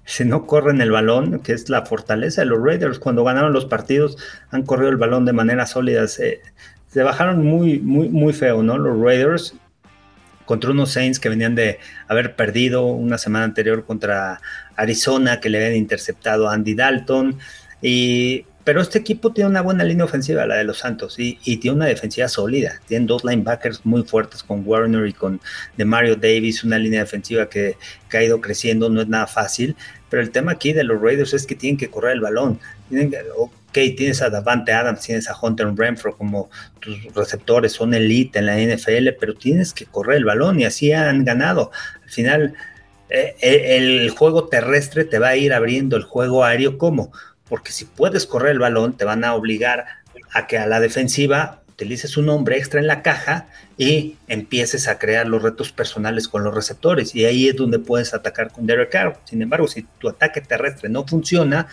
Si 0.05 0.25
no 0.25 0.46
corren 0.46 0.81
el 0.81 0.90
balón, 0.90 1.38
que 1.44 1.53
es 1.53 1.68
la 1.68 1.87
fortaleza 1.87 2.40
de 2.40 2.46
los 2.46 2.61
Raiders, 2.61 2.98
cuando 2.98 3.22
ganaron 3.22 3.53
los 3.53 3.66
partidos 3.66 4.16
han 4.51 4.64
corrido 4.64 4.90
el 4.90 4.96
balón 4.96 5.25
de 5.25 5.33
manera 5.33 5.64
sólida. 5.64 6.09
Se, 6.09 6.40
bajaron 6.92 7.46
muy, 7.46 7.79
muy, 7.79 8.09
muy 8.09 8.33
feo, 8.33 8.64
¿no? 8.64 8.79
Los 8.79 9.01
Raiders 9.01 9.55
contra 10.44 10.72
unos 10.72 10.90
Saints 10.90 11.20
que 11.20 11.29
venían 11.29 11.55
de 11.55 11.79
haber 12.09 12.35
perdido 12.35 12.87
una 12.87 13.16
semana 13.16 13.44
anterior 13.44 13.85
contra 13.85 14.40
Arizona, 14.75 15.38
que 15.38 15.48
le 15.51 15.59
habían 15.59 15.77
interceptado 15.77 16.48
a 16.48 16.55
Andy 16.55 16.75
Dalton. 16.75 17.38
Y 17.81 18.44
pero 18.64 18.81
este 18.81 18.98
equipo 18.98 19.33
tiene 19.33 19.51
una 19.51 19.61
buena 19.61 19.83
línea 19.83 20.05
ofensiva, 20.05 20.46
la 20.46 20.57
de 20.57 20.64
los 20.64 20.79
Santos, 20.79 21.16
y, 21.18 21.35
tiene 21.57 21.77
una 21.77 21.87
defensiva 21.87 22.29
sólida. 22.29 22.81
Tienen 22.87 23.07
dos 23.07 23.25
linebackers 23.25 23.85
muy 23.85 24.03
fuertes 24.05 24.42
con 24.42 24.62
Warner 24.64 25.07
y 25.07 25.12
con 25.12 25.40
de 25.77 25.85
Mario 25.85 26.16
Davis, 26.16 26.62
una 26.62 26.79
línea 26.79 27.01
defensiva 27.01 27.48
que, 27.48 27.77
ha 28.12 28.22
ido 28.22 28.40
creciendo, 28.40 28.88
no 28.88 29.01
es 29.01 29.09
nada 29.09 29.27
fácil. 29.27 29.75
Pero 30.11 30.22
el 30.22 30.31
tema 30.31 30.53
aquí 30.53 30.72
de 30.72 30.85
los 30.85 31.01
Raiders 31.01 31.35
es 31.35 31.46
que 31.46 31.55
tienen 31.55 31.79
que 31.79 31.90
correr 31.90 32.12
el 32.12 32.20
balón. 32.20 32.61
Tienen 32.88 33.12
ok, 33.37 33.51
tienes 33.96 34.20
a 34.22 34.31
Davante 34.31 34.72
Adams, 34.72 35.01
tienes 35.01 35.29
a 35.29 35.37
Hunter 35.40 35.75
Renfro 35.75 36.16
como 36.16 36.51
tus 36.79 37.03
receptores, 37.14 37.72
son 37.72 37.94
elite 37.94 38.38
en 38.38 38.46
la 38.46 38.59
NFL, 38.59 39.16
pero 39.18 39.35
tienes 39.35 39.72
que 39.72 39.87
correr 39.87 40.18
el 40.18 40.25
balón 40.25 40.61
y 40.61 40.64
así 40.64 40.92
han 40.92 41.25
ganado. 41.25 41.72
Al 42.03 42.11
final, 42.11 42.55
eh, 43.09 43.35
eh, 43.40 43.77
el 43.77 44.11
juego 44.11 44.48
terrestre 44.48 45.05
te 45.05 45.18
va 45.18 45.29
a 45.29 45.37
ir 45.37 45.53
abriendo 45.53 45.96
el 45.96 46.03
juego 46.03 46.44
aéreo 46.44 46.79
como 46.79 47.12
porque 47.53 47.71
si 47.71 47.85
puedes 47.85 48.25
correr 48.25 48.53
el 48.53 48.61
balón, 48.61 48.97
te 48.97 49.05
van 49.05 49.25
a 49.25 49.35
obligar 49.35 49.85
a 50.33 50.47
que 50.47 50.57
a 50.57 50.67
la 50.67 50.81
defensiva 50.81 51.61
utilices 51.69 52.17
un 52.17 52.31
hombre 52.31 52.57
extra 52.57 52.81
en 52.81 52.87
la 52.87 53.03
caja 53.03 53.47
y 53.77 54.17
empieces 54.27 54.88
a 54.88 54.99
crear 54.99 55.29
los 55.29 55.43
retos 55.43 55.71
personales 55.71 56.29
con 56.29 56.45
los 56.45 56.55
receptores. 56.55 57.15
Y 57.15 57.27
ahí 57.27 57.49
es 57.49 57.57
donde 57.57 57.79
puedes 57.79 58.15
atacar 58.15 58.51
con 58.53 58.67
Derek 58.67 58.88
Carr. 58.88 59.19
Sin 59.25 59.43
embargo, 59.43 59.69
si 59.69 59.83
tu 59.99 60.09
ataque 60.09 60.41
terrestre 60.41 60.88
no 60.88 61.07
funciona, 61.07 61.67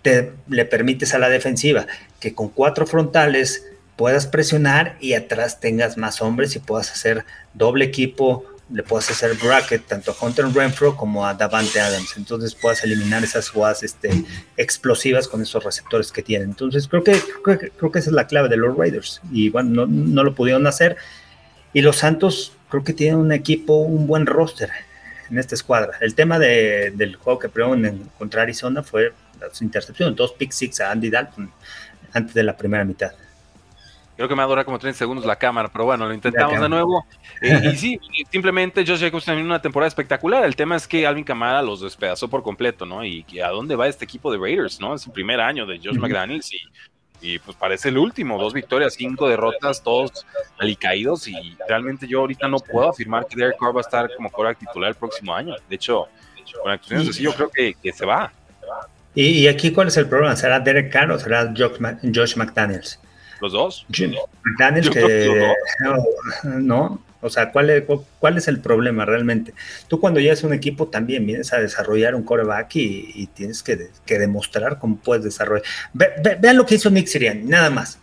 te 0.00 0.32
le 0.48 0.64
permites 0.64 1.12
a 1.12 1.18
la 1.18 1.28
defensiva 1.28 1.86
que 2.20 2.34
con 2.34 2.48
cuatro 2.48 2.86
frontales 2.86 3.66
puedas 3.96 4.26
presionar 4.26 4.96
y 4.98 5.12
atrás 5.12 5.60
tengas 5.60 5.98
más 5.98 6.22
hombres 6.22 6.56
y 6.56 6.60
puedas 6.60 6.90
hacer 6.90 7.26
doble 7.52 7.84
equipo 7.84 8.46
le 8.70 8.82
puedas 8.82 9.10
hacer 9.10 9.34
bracket 9.36 9.86
tanto 9.86 10.10
a 10.10 10.24
Hunter 10.24 10.46
Renfro 10.52 10.96
como 10.96 11.26
a 11.26 11.34
Davante 11.34 11.80
Adams. 11.80 12.14
Entonces 12.16 12.54
puedas 12.54 12.84
eliminar 12.84 13.24
esas 13.24 13.48
jugadas 13.48 13.82
este, 13.82 14.24
explosivas 14.56 15.26
con 15.26 15.40
esos 15.40 15.64
receptores 15.64 16.12
que 16.12 16.22
tienen. 16.22 16.50
Entonces 16.50 16.86
creo 16.86 17.02
que, 17.02 17.20
creo 17.42 17.92
que, 17.92 17.98
esa 17.98 18.10
es 18.10 18.14
la 18.14 18.26
clave 18.26 18.48
de 18.48 18.56
los 18.56 18.76
Raiders. 18.76 19.20
Y 19.32 19.48
bueno, 19.48 19.86
no, 19.86 20.22
lo 20.22 20.34
pudieron 20.34 20.66
hacer. 20.66 20.96
Y 21.72 21.80
los 21.80 21.96
Santos 21.96 22.52
creo 22.68 22.84
que 22.84 22.92
tienen 22.92 23.18
un 23.18 23.32
equipo, 23.32 23.78
un 23.78 24.06
buen 24.06 24.26
roster 24.26 24.70
en 25.30 25.38
esta 25.38 25.54
escuadra. 25.54 25.96
El 26.00 26.14
tema 26.14 26.38
del 26.38 27.16
juego 27.16 27.38
que 27.38 27.50
en 27.54 28.10
contra 28.18 28.42
Arizona 28.42 28.82
fue 28.82 29.12
su 29.52 29.64
intercepción, 29.64 30.14
dos 30.14 30.32
pick 30.32 30.52
six 30.52 30.80
a 30.80 30.90
Andy 30.90 31.10
Dalton 31.10 31.50
antes 32.12 32.34
de 32.34 32.42
la 32.42 32.56
primera 32.56 32.84
mitad. 32.84 33.12
Creo 34.18 34.26
que 34.26 34.34
me 34.34 34.40
va 34.40 34.46
a 34.46 34.48
durar 34.48 34.64
como 34.64 34.80
30 34.80 34.98
segundos 34.98 35.24
la 35.24 35.36
cámara, 35.36 35.68
pero 35.72 35.84
bueno, 35.84 36.04
lo 36.04 36.12
intentamos 36.12 36.60
de 36.60 36.68
nuevo. 36.68 37.06
y 37.40 37.76
sí, 37.76 38.00
simplemente 38.32 38.84
Josh 38.84 38.98
Jacobs 38.98 39.24
también 39.24 39.46
una 39.46 39.62
temporada 39.62 39.86
espectacular. 39.86 40.44
El 40.44 40.56
tema 40.56 40.74
es 40.74 40.88
que 40.88 41.06
Alvin 41.06 41.22
Kamara 41.22 41.62
los 41.62 41.82
despedazó 41.82 42.26
por 42.26 42.42
completo, 42.42 42.84
¿no? 42.84 43.04
Y 43.04 43.24
a 43.38 43.50
dónde 43.50 43.76
va 43.76 43.86
este 43.86 44.04
equipo 44.04 44.32
de 44.32 44.38
Raiders, 44.38 44.80
¿no? 44.80 44.96
Es 44.96 45.06
el 45.06 45.12
primer 45.12 45.40
año 45.40 45.66
de 45.66 45.78
Josh 45.78 45.98
McDaniels 45.98 46.52
y, 46.52 46.58
y, 47.20 47.38
pues 47.38 47.56
parece 47.56 47.90
el 47.90 47.98
último. 47.98 48.42
Dos 48.42 48.54
victorias, 48.54 48.94
cinco 48.94 49.28
derrotas, 49.28 49.84
todos 49.84 50.26
alicaídos. 50.58 51.28
Y 51.28 51.56
realmente 51.68 52.08
yo 52.08 52.18
ahorita 52.18 52.48
no 52.48 52.58
puedo 52.58 52.88
afirmar 52.88 53.24
que 53.24 53.36
Derek 53.36 53.56
Carr 53.56 53.72
va 53.72 53.82
a 53.82 53.82
estar 53.82 54.10
como 54.16 54.30
quarterback 54.30 54.58
titular 54.58 54.88
el 54.90 54.96
próximo 54.96 55.32
año. 55.32 55.54
De 55.68 55.76
hecho, 55.76 56.08
con 56.60 56.72
actuaciones 56.72 57.10
así, 57.10 57.22
yo 57.22 57.32
creo 57.34 57.50
que, 57.50 57.72
que 57.80 57.92
se 57.92 58.04
va. 58.04 58.32
¿Y, 59.14 59.46
aquí 59.46 59.70
cuál 59.70 59.86
es 59.86 59.96
el 59.96 60.08
problema? 60.08 60.34
¿Será 60.34 60.58
Derek 60.58 60.92
Carr 60.92 61.12
o 61.12 61.18
será 61.20 61.54
Josh 61.56 62.36
McDaniels? 62.36 62.98
¿Los 63.40 63.52
dos? 63.52 63.86
Daniel, 64.58 64.90
que, 64.90 65.54
no, 66.44 67.00
o 67.20 67.30
sea, 67.30 67.50
¿cuál 67.50 67.70
es, 67.70 67.84
¿cuál 68.18 68.36
es 68.38 68.46
el 68.46 68.60
problema 68.60 69.04
realmente? 69.04 69.52
Tú 69.88 69.98
cuando 69.98 70.20
ya 70.20 70.32
es 70.32 70.44
un 70.44 70.52
equipo 70.52 70.86
también 70.88 71.26
vienes 71.26 71.52
a 71.52 71.58
desarrollar 71.58 72.14
un 72.14 72.22
coreback 72.22 72.76
y, 72.76 73.28
tienes 73.34 73.62
que, 73.62 73.90
demostrar 74.06 74.78
cómo 74.78 74.96
puedes 74.98 75.24
desarrollar. 75.24 75.64
vean 75.92 76.56
lo 76.56 76.64
que 76.64 76.76
hizo 76.76 76.90
Nick 76.90 77.08
Sirianni, 77.08 77.44
nada 77.44 77.70
más. 77.70 77.98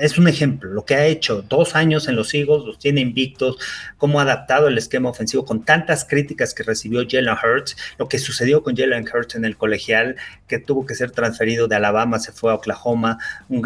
es 0.00 0.18
un 0.18 0.28
ejemplo, 0.28 0.70
lo 0.70 0.84
que 0.84 0.96
ha 0.96 1.06
hecho 1.06 1.42
dos 1.42 1.74
años 1.74 2.08
en 2.08 2.16
los 2.16 2.34
Eagles, 2.34 2.64
los 2.66 2.78
tiene 2.78 3.00
invictos, 3.00 3.56
cómo 3.96 4.20
ha 4.20 4.22
adaptado 4.22 4.68
el 4.68 4.76
esquema 4.76 5.08
ofensivo 5.08 5.46
con 5.46 5.64
tantas 5.64 6.04
críticas 6.04 6.52
que 6.52 6.62
recibió 6.62 7.06
Jalen 7.08 7.36
Hurts, 7.42 7.76
lo 7.96 8.06
que 8.08 8.18
sucedió 8.18 8.62
con 8.62 8.76
Jalen 8.76 9.06
Hurts 9.08 9.36
en 9.36 9.46
el 9.46 9.56
colegial, 9.56 10.16
que 10.46 10.58
tuvo 10.58 10.84
que 10.84 10.94
ser 10.94 11.10
transferido 11.10 11.68
de 11.68 11.76
Alabama, 11.76 12.18
se 12.18 12.32
fue 12.32 12.52
a 12.52 12.56
Oklahoma, 12.56 13.18
un 13.48 13.62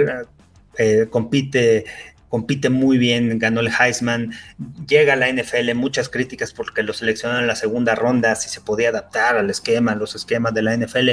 eh, 0.79 1.07
compite 1.11 1.85
compite 2.29 2.71
muy 2.71 2.97
bien, 2.97 3.41
ganó 3.41 3.59
el 3.59 3.71
Heisman, 3.77 4.31
llega 4.87 5.15
a 5.15 5.17
la 5.17 5.29
NFL, 5.33 5.75
muchas 5.75 6.09
críticas 6.09 6.53
porque 6.53 6.85
lo 6.85 6.93
seleccionaron 6.93 7.43
en 7.43 7.49
la 7.49 7.57
segunda 7.57 7.97
ronda, 7.97 8.37
si 8.37 8.49
se 8.49 8.61
podía 8.61 8.91
adaptar 8.91 9.37
al 9.37 9.51
esquema, 9.51 9.97
los 9.97 10.15
esquemas 10.15 10.55
de 10.55 10.63
la 10.63 10.77
NFL, 10.77 11.11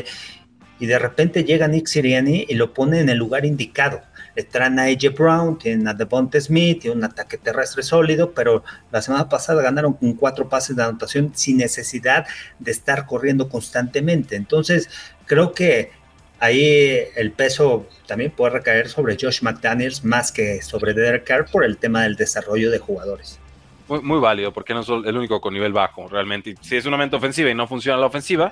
y 0.79 0.85
de 0.85 0.99
repente 0.99 1.43
llega 1.43 1.67
Nick 1.67 1.87
Siriani 1.87 2.45
y 2.47 2.53
lo 2.53 2.71
pone 2.71 2.99
en 2.99 3.09
el 3.09 3.17
lugar 3.17 3.45
indicado 3.45 4.03
traen 4.43 4.79
a 4.79 4.83
AJ 4.83 5.13
Brown, 5.17 5.57
tienen 5.57 5.87
a 5.87 5.93
Devonta 5.93 6.39
Smith, 6.39 6.81
tiene 6.81 6.97
un 6.97 7.03
ataque 7.03 7.37
terrestre 7.37 7.83
sólido, 7.83 8.33
pero 8.33 8.63
la 8.91 9.01
semana 9.01 9.29
pasada 9.29 9.61
ganaron 9.61 9.93
con 9.93 10.13
cuatro 10.13 10.47
pases 10.47 10.75
de 10.75 10.83
anotación 10.83 11.31
sin 11.33 11.57
necesidad 11.57 12.25
de 12.59 12.71
estar 12.71 13.05
corriendo 13.05 13.49
constantemente. 13.49 14.35
Entonces, 14.35 14.89
creo 15.25 15.53
que 15.53 15.91
ahí 16.39 16.99
el 17.15 17.31
peso 17.31 17.87
también 18.05 18.31
puede 18.31 18.51
recaer 18.51 18.89
sobre 18.89 19.17
Josh 19.19 19.41
McDaniels 19.41 20.03
más 20.03 20.31
que 20.31 20.61
sobre 20.61 20.93
Derek 20.93 21.23
Carr 21.23 21.49
por 21.51 21.63
el 21.63 21.77
tema 21.77 22.03
del 22.03 22.15
desarrollo 22.15 22.71
de 22.71 22.79
jugadores. 22.79 23.39
Muy, 23.87 24.19
válido, 24.19 24.51
porque 24.51 24.73
no 24.73 24.81
es 24.81 24.89
el 24.89 25.15
único 25.15 25.39
con 25.39 25.53
nivel 25.53 25.71
bajo, 25.71 26.09
realmente. 26.09 26.55
Si 26.59 26.75
es 26.75 26.85
una 26.85 26.97
mente 26.97 27.15
ofensiva 27.15 27.49
y 27.49 27.55
no 27.55 27.67
funciona 27.67 27.97
la 27.97 28.07
ofensiva, 28.07 28.51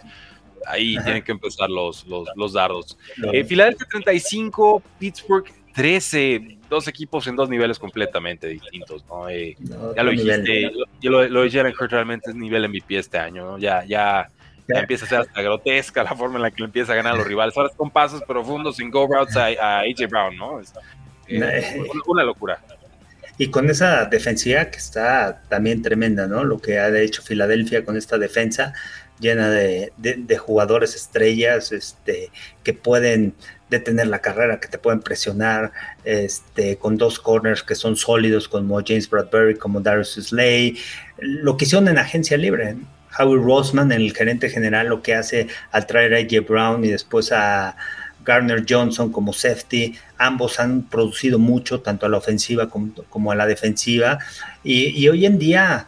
ahí 0.66 0.98
tienen 1.04 1.24
que 1.24 1.34
empezar 1.34 1.70
los, 1.70 2.06
los, 2.08 2.54
dardos. 2.54 2.98
Eh, 3.34 3.44
Filadelfia 3.44 3.86
35, 3.90 4.82
Pittsburgh 4.98 5.46
13, 5.74 6.58
dos 6.70 6.88
equipos 6.88 7.28
en 7.28 7.36
dos 7.36 7.50
niveles 7.50 7.78
completamente 7.78 8.48
distintos, 8.48 9.04
¿no? 9.08 9.28
Eh, 9.28 9.58
ya 9.94 10.04
lo 10.04 10.12
dijiste, 10.12 10.72
lo, 11.02 11.28
lo, 11.28 11.42
de 11.42 11.52
Jalen 11.52 11.74
Hurts 11.78 11.92
realmente 11.92 12.30
es 12.30 12.36
nivel 12.36 12.70
MVP 12.70 12.98
este 12.98 13.18
año, 13.18 13.46
¿no? 13.46 13.58
Ya, 13.58 13.84
ya, 13.84 14.30
ya, 14.68 14.80
empieza 14.80 15.06
a 15.06 15.10
ser 15.10 15.20
hasta 15.20 15.42
grotesca 15.42 16.04
la 16.04 16.16
forma 16.16 16.38
en 16.38 16.42
la 16.44 16.52
que 16.52 16.60
lo 16.60 16.66
empieza 16.66 16.94
a 16.94 16.96
ganar 16.96 17.14
a 17.14 17.18
los 17.18 17.28
rivales. 17.28 17.56
Ahora 17.58 17.70
con 17.76 17.92
pasos 17.92 18.22
profundos 18.24 18.78
sin 18.78 18.90
go 18.90 19.08
routes 19.08 19.36
a, 19.36 19.80
AJ 19.80 20.10
Brown, 20.10 20.38
¿no? 20.38 20.60
Es, 20.60 20.74
eh, 21.28 21.84
una 22.08 22.24
locura. 22.24 22.60
Y 23.38 23.50
con 23.50 23.70
esa 23.70 24.06
defensiva 24.06 24.66
que 24.66 24.78
está 24.78 25.42
también 25.50 25.82
tremenda, 25.82 26.28
¿no? 26.28 26.44
Lo 26.44 26.60
que 26.60 26.80
ha 26.80 26.90
hecho 27.00 27.22
Filadelfia 27.22 27.84
con 27.84 27.98
esta 27.98 28.18
defensa 28.18 28.74
llena 29.20 29.50
de, 29.50 29.92
de, 29.98 30.38
jugadores 30.38 30.96
estrellas 30.96 31.72
este, 31.72 32.32
que 32.64 32.74
pueden 32.74 33.34
detener 33.70 34.08
la 34.08 34.20
carrera, 34.20 34.60
que 34.60 34.68
te 34.68 34.78
pueden 34.78 35.00
presionar, 35.00 35.72
este, 36.04 36.78
con 36.78 36.98
dos 36.98 37.20
corners 37.20 37.64
que 37.64 37.76
son 37.76 37.96
sólidos, 37.96 38.48
como 38.48 38.82
James 38.86 39.10
Bradbury, 39.10 39.56
como 39.56 39.80
Darius 39.82 40.16
Slay, 40.16 40.78
lo 41.18 41.58
que 41.58 41.66
hicieron 41.66 41.88
en 41.88 41.98
agencia 41.98 42.38
libre. 42.38 42.76
Howie 43.18 43.42
Roseman, 43.42 43.92
el 43.92 44.14
gerente 44.14 44.50
general, 44.50 44.88
lo 44.88 45.02
que 45.02 45.16
hace 45.16 45.48
al 45.72 45.86
traer 45.86 46.14
a 46.14 46.18
AJ 46.18 46.48
Brown 46.48 46.84
y 46.84 46.90
después 46.90 47.32
a 47.32 47.76
Garner 48.24 48.66
Johnson 48.68 49.12
como 49.12 49.34
safety, 49.34 49.96
ambos 50.18 50.60
han 50.60 50.84
producido 50.84 51.40
mucho, 51.40 51.82
tanto 51.82 52.06
a 52.06 52.10
la 52.10 52.18
ofensiva 52.18 52.70
como, 52.70 53.32
a 53.32 53.36
la 53.36 53.46
defensiva, 53.46 54.20
y, 54.64 54.90
y 55.00 55.08
hoy 55.10 55.26
en 55.26 55.38
día 55.38 55.88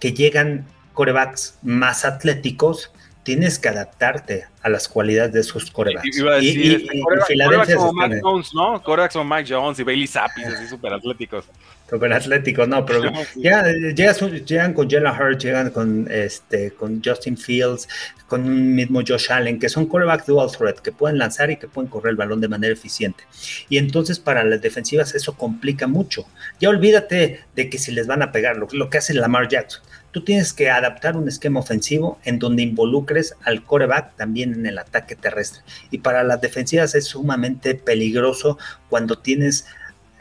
que 0.00 0.12
llegan 0.12 0.66
corebacks 0.92 1.58
más 1.62 2.04
atléticos, 2.04 2.90
tienes 3.26 3.58
que 3.58 3.68
adaptarte 3.68 4.46
a 4.62 4.68
las 4.68 4.88
cualidades 4.88 5.32
de 5.32 5.40
esos 5.40 5.70
corebacks. 5.70 6.16
Y, 6.16 6.20
iba 6.20 6.32
a 6.32 6.36
decir, 6.36 6.64
y, 6.64 6.74
este, 6.74 7.44
corebacks 7.44 7.74
como 7.74 7.92
Mike 7.92 8.20
Jones, 8.22 8.54
¿no? 8.54 8.82
Corebacks 8.82 9.14
como 9.14 9.34
Mike 9.34 9.52
Jones 9.52 9.78
y 9.80 9.82
Bailey 9.82 10.06
Zappi, 10.06 10.44
así 10.44 10.68
súper 10.68 10.92
atléticos. 10.92 11.44
Súper 11.88 12.12
atléticos, 12.12 12.66
no, 12.66 12.84
pero 12.84 13.02
ya, 13.36 13.64
llegan 13.64 14.74
con 14.74 14.90
Jalen 14.90 15.12
Hurts, 15.12 15.44
llegan 15.44 15.70
con, 15.70 16.08
este, 16.10 16.72
con 16.72 17.00
Justin 17.04 17.36
Fields, 17.36 17.88
con 18.26 18.42
un 18.42 18.74
mismo 18.74 19.02
Josh 19.06 19.30
Allen, 19.30 19.60
que 19.60 19.68
son 19.68 19.86
corebacks 19.86 20.26
dual 20.26 20.50
threat, 20.50 20.80
que 20.80 20.90
pueden 20.90 21.18
lanzar 21.18 21.50
y 21.50 21.56
que 21.56 21.68
pueden 21.68 21.88
correr 21.88 22.10
el 22.10 22.16
balón 22.16 22.40
de 22.40 22.48
manera 22.48 22.72
eficiente. 22.72 23.22
Y 23.68 23.78
entonces 23.78 24.18
para 24.18 24.42
las 24.42 24.60
defensivas 24.60 25.14
eso 25.14 25.36
complica 25.36 25.86
mucho. 25.86 26.26
Ya 26.58 26.70
olvídate 26.70 27.44
de 27.54 27.70
que 27.70 27.78
si 27.78 27.92
les 27.92 28.08
van 28.08 28.22
a 28.22 28.32
pegar, 28.32 28.56
lo, 28.56 28.66
lo 28.72 28.90
que 28.90 28.98
hace 28.98 29.14
Lamar 29.14 29.48
Jackson 29.48 29.82
tú 30.16 30.24
tienes 30.24 30.54
que 30.54 30.70
adaptar 30.70 31.14
un 31.14 31.28
esquema 31.28 31.60
ofensivo 31.60 32.18
en 32.24 32.38
donde 32.38 32.62
involucres 32.62 33.34
al 33.44 33.62
coreback 33.62 34.16
también 34.16 34.54
en 34.54 34.64
el 34.64 34.78
ataque 34.78 35.14
terrestre. 35.14 35.60
Y 35.90 35.98
para 35.98 36.24
las 36.24 36.40
defensivas 36.40 36.94
es 36.94 37.04
sumamente 37.04 37.74
peligroso 37.74 38.56
cuando 38.88 39.18
tienes 39.18 39.66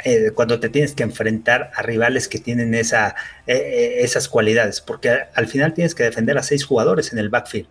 eh, 0.03 0.31
cuando 0.35 0.59
te 0.59 0.69
tienes 0.69 0.93
que 0.93 1.03
enfrentar 1.03 1.71
a 1.73 1.81
rivales 1.81 2.27
que 2.27 2.39
tienen 2.39 2.75
esa, 2.75 3.15
eh, 3.47 3.55
eh, 3.55 4.03
esas 4.03 4.27
cualidades, 4.27 4.81
porque 4.81 5.09
al 5.33 5.47
final 5.47 5.73
tienes 5.73 5.95
que 5.95 6.03
defender 6.03 6.37
a 6.37 6.43
seis 6.43 6.65
jugadores 6.65 7.13
en 7.13 7.19
el 7.19 7.29
backfield. 7.29 7.67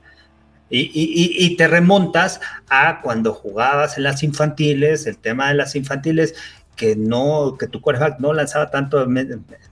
y, 0.70 1.56
te 1.56 1.68
remontas 1.68 2.40
a 2.68 3.00
cuando 3.02 3.32
jugabas 3.34 3.96
en 3.96 4.02
las 4.04 4.22
infantiles, 4.24 5.06
el 5.06 5.18
tema 5.18 5.48
de 5.48 5.54
las 5.54 5.76
infantiles, 5.76 6.34
que 6.76 6.96
no, 6.96 7.56
que 7.58 7.66
tu 7.66 7.80
quarterback 7.80 8.18
no 8.18 8.32
lanzaba 8.32 8.70
tanto, 8.70 9.06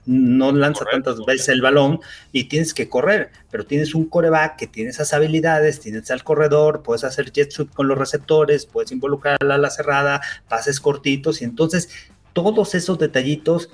no 0.05 0.51
lanza 0.51 0.85
tantas 0.89 1.23
veces 1.25 1.49
el 1.49 1.61
balón 1.61 1.99
y 2.31 2.45
tienes 2.45 2.73
que 2.73 2.89
correr, 2.89 3.31
pero 3.51 3.65
tienes 3.65 3.93
un 3.93 4.05
coreback 4.05 4.57
que 4.57 4.67
tiene 4.67 4.91
esas 4.91 5.13
habilidades, 5.13 5.79
tienes 5.79 6.09
al 6.11 6.23
corredor, 6.23 6.81
puedes 6.83 7.03
hacer 7.03 7.31
jet 7.31 7.51
sweep 7.51 7.71
con 7.73 7.87
los 7.87 7.97
receptores, 7.97 8.65
puedes 8.65 8.91
involucrar 8.91 9.37
a 9.41 9.57
la 9.57 9.69
cerrada, 9.69 10.21
pases 10.47 10.79
cortitos 10.79 11.41
y 11.41 11.45
entonces 11.45 11.89
todos 12.33 12.75
esos 12.75 12.99
detallitos 12.99 13.69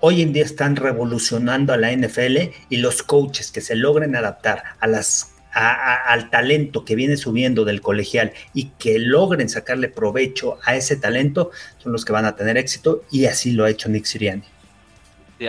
hoy 0.00 0.22
en 0.22 0.32
día 0.32 0.44
están 0.44 0.76
revolucionando 0.76 1.72
a 1.72 1.76
la 1.76 1.92
NFL 1.92 2.50
y 2.68 2.78
los 2.78 3.02
coaches 3.02 3.52
que 3.52 3.60
se 3.60 3.76
logren 3.76 4.16
adaptar 4.16 4.64
a 4.80 4.86
las 4.86 5.34
al 5.52 6.30
talento 6.30 6.84
que 6.84 6.94
viene 6.94 7.16
subiendo 7.16 7.64
del 7.64 7.80
colegial 7.80 8.32
y 8.54 8.66
que 8.78 9.00
logren 9.00 9.48
sacarle 9.48 9.88
provecho 9.88 10.58
a 10.64 10.76
ese 10.76 10.94
talento, 10.94 11.50
son 11.78 11.90
los 11.90 12.04
que 12.04 12.12
van 12.12 12.24
a 12.24 12.36
tener 12.36 12.56
éxito 12.56 13.02
y 13.10 13.24
así 13.26 13.50
lo 13.50 13.64
ha 13.64 13.70
hecho 13.70 13.88
Nick 13.88 14.04
Siriani. 14.04 14.44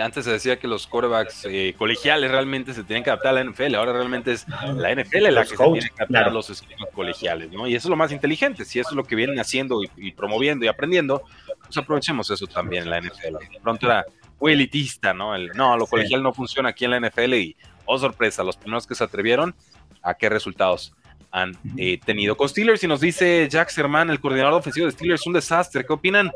Antes 0.00 0.24
se 0.24 0.32
decía 0.32 0.58
que 0.58 0.66
los 0.66 0.86
quarterbacks 0.86 1.44
eh, 1.44 1.74
colegiales 1.76 2.30
realmente 2.30 2.72
se 2.72 2.84
tienen 2.84 3.02
que 3.02 3.10
adaptar 3.10 3.36
a 3.36 3.42
la 3.42 3.50
NFL, 3.50 3.74
ahora 3.74 3.92
realmente 3.92 4.32
es 4.32 4.46
la 4.48 4.94
NFL 4.94 5.30
la 5.30 5.42
que 5.42 5.50
se 5.50 5.56
tiene 5.56 5.80
que 5.80 6.02
adaptar 6.02 6.24
a 6.24 6.30
los 6.30 6.48
esquemas 6.50 6.88
colegiales, 6.94 7.50
¿no? 7.50 7.66
Y 7.66 7.74
eso 7.74 7.88
es 7.88 7.90
lo 7.90 7.96
más 7.96 8.12
inteligente, 8.12 8.64
si 8.64 8.80
eso 8.80 8.90
es 8.90 8.96
lo 8.96 9.04
que 9.04 9.16
vienen 9.16 9.38
haciendo 9.38 9.80
y, 9.96 10.12
promoviendo 10.12 10.64
y 10.64 10.68
aprendiendo, 10.68 11.22
pues 11.64 11.76
aprovechemos 11.76 12.30
eso 12.30 12.46
también 12.46 12.84
en 12.84 12.90
la 12.90 13.00
NFL. 13.00 13.36
pronto 13.62 13.86
era 13.86 14.04
muy 14.40 14.52
elitista, 14.52 15.12
¿no? 15.12 15.34
El, 15.34 15.48
no, 15.48 15.76
lo 15.76 15.86
colegial 15.86 16.22
no 16.22 16.32
funciona 16.32 16.70
aquí 16.70 16.84
en 16.84 16.92
la 16.92 17.00
NFL 17.00 17.34
y, 17.34 17.56
oh 17.84 17.98
sorpresa, 17.98 18.42
los 18.42 18.56
primeros 18.56 18.86
que 18.86 18.94
se 18.94 19.04
atrevieron, 19.04 19.54
a 20.02 20.14
qué 20.14 20.28
resultados 20.28 20.94
han 21.30 21.56
eh, 21.76 21.98
tenido. 22.04 22.36
Con 22.36 22.48
Steelers, 22.48 22.84
y 22.84 22.86
nos 22.86 23.00
dice 23.00 23.48
Jack 23.50 23.70
Sermán, 23.70 24.10
el 24.10 24.20
coordinador 24.20 24.54
ofensivo 24.54 24.86
de 24.86 24.92
Steelers, 24.92 25.26
un 25.26 25.32
desastre. 25.32 25.84
¿Qué 25.84 25.92
opinan? 25.92 26.30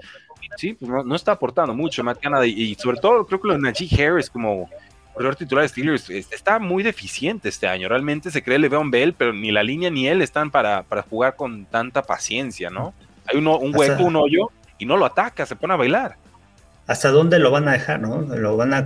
Sí, 0.57 0.75
pues 0.75 0.91
no, 1.05 1.15
está 1.15 1.33
aportando 1.33 1.75
mucho 1.75 2.03
Matt 2.05 2.21
Canada 2.21 2.47
y, 2.47 2.75
sobre 2.77 2.99
todo 2.99 3.27
creo 3.27 3.41
que 3.41 3.49
lo 3.49 3.55
de 3.55 3.61
Najee 3.61 4.05
Harris 4.05 4.31
como 4.31 4.69
corredor 5.15 5.37
titular 5.37 5.63
de 5.63 5.69
Steelers 5.69 6.11
está 6.11 6.59
muy 6.59 6.83
deficiente 6.83 7.49
este 7.49 7.67
año. 7.67 7.89
Realmente 7.89 8.31
se 8.31 8.43
cree 8.43 8.59
Le'Veon 8.59 8.91
Bell, 8.91 9.15
pero 9.15 9.33
ni 9.33 9.51
la 9.51 9.63
línea 9.63 9.91
ni 9.91 10.09
él 10.09 10.23
están 10.23 10.51
para, 10.51 10.83
para 10.83 11.03
jugar 11.03 11.37
con 11.37 11.65
tanta 11.65 12.03
paciencia, 12.03 12.71
¿no? 12.71 12.95
Hay 13.27 13.39
uno, 13.39 13.59
un 13.59 13.75
hueco, 13.75 14.05
un 14.05 14.17
hoyo 14.17 14.51
y 14.79 14.87
no 14.87 14.97
lo 14.97 15.07
ataca, 15.07 15.47
se 15.47 15.57
pone 15.57 15.75
a 15.75 15.77
bailar. 15.77 16.17
¿Hasta 16.87 17.11
dónde 17.11 17.39
lo 17.39 17.51
van 17.51 17.67
a 17.67 17.73
dejar, 17.73 18.01
no? 18.01 18.21
Lo 18.21 18.57
van 18.57 18.75
a 18.75 18.85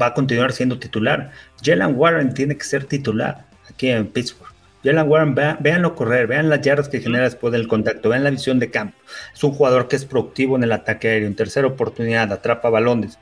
va 0.00 0.06
a 0.06 0.14
continuar 0.14 0.52
siendo 0.52 0.78
titular. 0.78 1.30
Jalen 1.62 1.94
Warren 1.96 2.34
tiene 2.34 2.56
que 2.56 2.64
ser 2.64 2.84
titular 2.84 3.44
aquí 3.68 3.88
en 3.88 4.06
Pittsburgh. 4.06 4.51
Jalen 4.84 5.08
Warren, 5.08 5.34
véanlo 5.34 5.94
correr, 5.94 6.26
vean 6.26 6.48
las 6.48 6.60
yardas 6.60 6.88
que 6.88 7.00
genera 7.00 7.24
después 7.24 7.52
del 7.52 7.68
contacto, 7.68 8.08
vean 8.08 8.24
la 8.24 8.30
visión 8.30 8.58
de 8.58 8.70
campo. 8.70 8.96
Es 9.32 9.44
un 9.44 9.52
jugador 9.52 9.88
que 9.88 9.96
es 9.96 10.04
productivo 10.04 10.56
en 10.56 10.64
el 10.64 10.72
ataque 10.72 11.08
aéreo, 11.08 11.28
en 11.28 11.36
tercera 11.36 11.68
oportunidad, 11.68 12.32
atrapa 12.32 12.68
balones. 12.68 13.18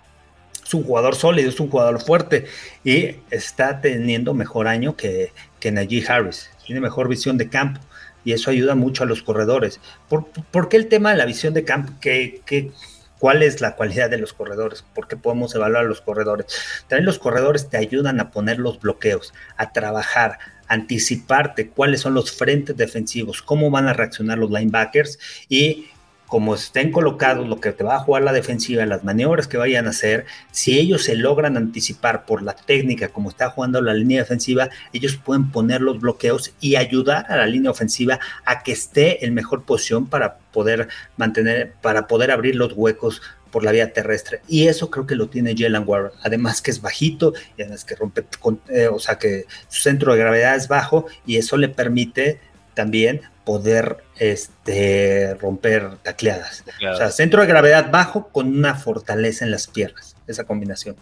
Es 0.64 0.74
un 0.74 0.84
jugador 0.84 1.16
sólido, 1.16 1.48
es 1.48 1.60
un 1.60 1.68
jugador 1.68 2.00
fuerte 2.00 2.46
y 2.84 3.16
está 3.30 3.80
teniendo 3.80 4.34
mejor 4.34 4.68
año 4.68 4.96
que, 4.96 5.32
que 5.58 5.72
Najee 5.72 6.04
Harris. 6.08 6.50
Tiene 6.64 6.80
mejor 6.80 7.08
visión 7.08 7.36
de 7.36 7.48
campo 7.48 7.80
y 8.24 8.32
eso 8.32 8.50
ayuda 8.50 8.74
mucho 8.74 9.02
a 9.02 9.06
los 9.06 9.22
corredores. 9.22 9.80
¿Por, 10.08 10.68
qué 10.68 10.76
el 10.76 10.88
tema 10.88 11.10
de 11.10 11.16
la 11.16 11.24
visión 11.24 11.54
de 11.54 11.64
campo? 11.64 11.92
¿Qué, 12.00 12.40
qué, 12.46 12.70
cuál 13.18 13.42
es 13.42 13.60
la 13.60 13.76
cualidad 13.76 14.10
de 14.10 14.18
los 14.18 14.32
corredores? 14.32 14.84
¿Por 14.94 15.08
qué 15.08 15.16
podemos 15.16 15.54
evaluar 15.54 15.84
a 15.84 15.88
los 15.88 16.00
corredores? 16.00 16.46
También 16.88 17.06
los 17.06 17.18
corredores 17.18 17.68
te 17.68 17.76
ayudan 17.76 18.20
a 18.20 18.30
poner 18.30 18.58
los 18.58 18.80
bloqueos, 18.80 19.32
a 19.56 19.72
trabajar, 19.72 20.38
anticiparte 20.70 21.68
cuáles 21.68 22.00
son 22.00 22.14
los 22.14 22.30
frentes 22.30 22.76
defensivos, 22.76 23.42
cómo 23.42 23.70
van 23.70 23.88
a 23.88 23.92
reaccionar 23.92 24.38
los 24.38 24.50
linebackers 24.50 25.18
y 25.48 25.86
como 26.30 26.54
estén 26.54 26.92
colocados, 26.92 27.48
lo 27.48 27.60
que 27.60 27.72
te 27.72 27.82
va 27.82 27.96
a 27.96 27.98
jugar 27.98 28.22
la 28.22 28.32
defensiva, 28.32 28.86
las 28.86 29.02
maniobras 29.02 29.48
que 29.48 29.56
vayan 29.56 29.88
a 29.88 29.90
hacer, 29.90 30.26
si 30.52 30.78
ellos 30.78 31.02
se 31.02 31.16
logran 31.16 31.56
anticipar 31.56 32.24
por 32.24 32.42
la 32.42 32.54
técnica 32.54 33.08
como 33.08 33.30
está 33.30 33.50
jugando 33.50 33.82
la 33.82 33.94
línea 33.94 34.20
defensiva, 34.20 34.70
ellos 34.92 35.16
pueden 35.16 35.50
poner 35.50 35.80
los 35.80 35.98
bloqueos 35.98 36.54
y 36.60 36.76
ayudar 36.76 37.26
a 37.28 37.36
la 37.36 37.46
línea 37.46 37.72
ofensiva 37.72 38.20
a 38.44 38.62
que 38.62 38.70
esté 38.70 39.26
en 39.26 39.34
mejor 39.34 39.64
posición 39.64 40.06
para 40.06 40.38
poder 40.52 40.86
mantener, 41.16 41.72
para 41.82 42.06
poder 42.06 42.30
abrir 42.30 42.54
los 42.54 42.74
huecos 42.74 43.22
por 43.50 43.64
la 43.64 43.72
vía 43.72 43.92
terrestre. 43.92 44.42
Y 44.48 44.68
eso 44.68 44.90
creo 44.90 45.06
que 45.06 45.14
lo 45.14 45.28
tiene 45.28 45.54
Jalen 45.56 45.84
Warren. 45.86 46.12
Además 46.22 46.62
que 46.62 46.70
es 46.70 46.80
bajito 46.80 47.34
y 47.56 47.62
además 47.62 47.84
que 47.84 47.94
rompe, 47.94 48.24
eh, 48.68 48.88
o 48.88 48.98
sea 48.98 49.18
que 49.18 49.46
su 49.68 49.82
centro 49.82 50.12
de 50.12 50.18
gravedad 50.20 50.56
es 50.56 50.68
bajo 50.68 51.06
y 51.26 51.36
eso 51.36 51.56
le 51.56 51.68
permite 51.68 52.40
también 52.74 53.22
poder 53.44 53.98
este, 54.18 55.34
romper 55.34 55.96
tacleadas. 56.02 56.64
O 56.92 56.96
sea, 56.96 57.10
centro 57.10 57.40
de 57.40 57.48
gravedad 57.48 57.90
bajo 57.90 58.28
con 58.28 58.46
una 58.48 58.74
fortaleza 58.74 59.44
en 59.44 59.50
las 59.50 59.66
piernas, 59.66 60.16
esa 60.26 60.44
combinación. 60.44 60.96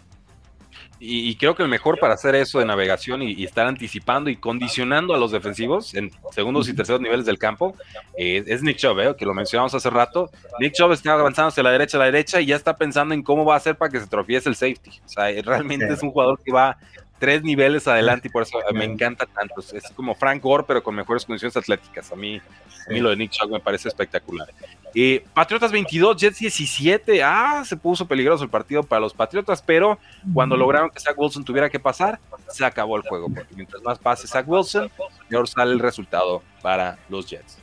Y, 1.00 1.36
creo 1.36 1.54
que 1.54 1.62
el 1.62 1.68
mejor 1.68 1.98
para 2.00 2.14
hacer 2.14 2.34
eso 2.34 2.58
de 2.58 2.64
navegación 2.64 3.22
y, 3.22 3.44
estar 3.44 3.66
anticipando 3.66 4.30
y 4.30 4.36
condicionando 4.36 5.14
a 5.14 5.18
los 5.18 5.30
defensivos 5.30 5.94
en 5.94 6.10
segundos 6.32 6.68
y 6.68 6.74
terceros 6.74 7.00
niveles 7.00 7.24
del 7.24 7.38
campo 7.38 7.76
eh, 8.16 8.42
es 8.46 8.62
Nick 8.62 8.78
Chubb, 8.78 8.98
eh, 8.98 9.14
que 9.16 9.24
lo 9.24 9.32
mencionamos 9.32 9.72
hace 9.74 9.90
rato. 9.90 10.30
Nick 10.58 10.74
Chubb 10.74 10.92
está 10.92 11.12
avanzando 11.12 11.48
hacia 11.48 11.62
la 11.62 11.70
derecha, 11.70 11.98
a 11.98 12.00
la 12.00 12.06
derecha 12.06 12.40
y 12.40 12.46
ya 12.46 12.56
está 12.56 12.76
pensando 12.76 13.14
en 13.14 13.22
cómo 13.22 13.44
va 13.44 13.54
a 13.54 13.58
hacer 13.58 13.76
para 13.76 13.92
que 13.92 14.00
se 14.00 14.08
tropiece 14.08 14.48
el 14.48 14.56
safety. 14.56 14.90
O 15.04 15.08
sea, 15.08 15.30
realmente 15.42 15.86
es 15.92 16.02
un 16.02 16.10
jugador 16.10 16.40
que 16.44 16.52
va 16.52 16.76
tres 17.18 17.42
niveles 17.42 17.86
adelante 17.88 18.28
y 18.28 18.30
por 18.30 18.42
eso 18.42 18.58
me 18.72 18.84
encanta 18.84 19.26
tanto. 19.26 19.60
Es 19.60 19.90
como 19.94 20.14
Frank 20.14 20.42
Gore, 20.42 20.64
pero 20.66 20.82
con 20.82 20.94
mejores 20.94 21.24
condiciones 21.24 21.56
atléticas. 21.56 22.10
A 22.12 22.16
mí, 22.16 22.36
a 22.38 22.92
mí 22.92 23.00
lo 23.00 23.10
de 23.10 23.16
Nick 23.16 23.32
Chubb 23.32 23.50
me 23.50 23.60
parece 23.60 23.88
espectacular. 23.88 24.48
Eh, 24.94 25.24
Patriotas 25.34 25.70
22, 25.70 26.16
Jets 26.16 26.38
17. 26.38 27.22
Ah, 27.22 27.62
se 27.64 27.76
puso 27.76 28.06
peligroso 28.06 28.44
el 28.44 28.50
partido 28.50 28.82
para 28.82 29.00
los 29.00 29.12
Patriotas, 29.12 29.62
pero 29.62 29.98
cuando 30.32 30.56
lograron 30.56 30.90
que 30.90 31.00
Zach 31.00 31.18
Wilson 31.18 31.44
tuviera 31.44 31.68
que 31.68 31.78
pasar, 31.78 32.18
se 32.48 32.64
acabó 32.64 32.96
el 32.96 33.02
juego. 33.02 33.28
Porque 33.28 33.54
mientras 33.54 33.82
más 33.82 33.98
pase 33.98 34.26
Zach 34.26 34.48
Wilson, 34.48 34.90
mejor 35.28 35.48
sale 35.48 35.72
el 35.72 35.80
resultado 35.80 36.42
para 36.62 36.98
los 37.08 37.28
Jets 37.28 37.58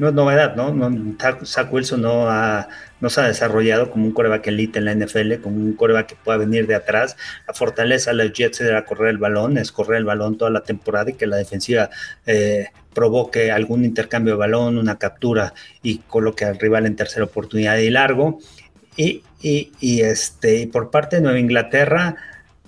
no 0.00 0.08
es 0.08 0.14
novedad, 0.14 0.56
¿no? 0.56 0.72
no 0.72 1.14
Zach 1.44 1.70
Wilson 1.70 2.00
no, 2.00 2.30
ha, 2.30 2.68
no 3.00 3.10
se 3.10 3.20
ha 3.20 3.28
desarrollado 3.28 3.90
como 3.90 4.06
un 4.06 4.12
coreback 4.12 4.46
elite 4.46 4.78
en 4.78 4.86
la 4.86 4.94
NFL, 4.94 5.42
como 5.42 5.56
un 5.56 5.74
coreback 5.74 6.06
que 6.06 6.16
pueda 6.16 6.38
venir 6.38 6.66
de 6.66 6.74
atrás. 6.74 7.18
La 7.46 7.52
fortaleza 7.52 8.10
de 8.10 8.24
los 8.24 8.32
Jets 8.32 8.62
era 8.62 8.86
correr 8.86 9.10
el 9.10 9.18
balón, 9.18 9.58
es 9.58 9.70
correr 9.70 9.98
el 9.98 10.06
balón 10.06 10.38
toda 10.38 10.50
la 10.50 10.62
temporada 10.62 11.10
y 11.10 11.14
que 11.14 11.26
la 11.26 11.36
defensiva 11.36 11.90
eh, 12.24 12.68
provoque 12.94 13.52
algún 13.52 13.84
intercambio 13.84 14.32
de 14.32 14.38
balón, 14.38 14.78
una 14.78 14.98
captura 14.98 15.52
y 15.82 15.98
coloque 15.98 16.46
al 16.46 16.58
rival 16.58 16.86
en 16.86 16.96
tercera 16.96 17.26
oportunidad 17.26 17.76
y 17.76 17.90
largo. 17.90 18.38
Y, 18.96 19.22
este, 19.82 20.66
por 20.66 20.90
parte 20.90 21.16
de 21.16 21.22
Nueva 21.22 21.38
Inglaterra, 21.38 22.16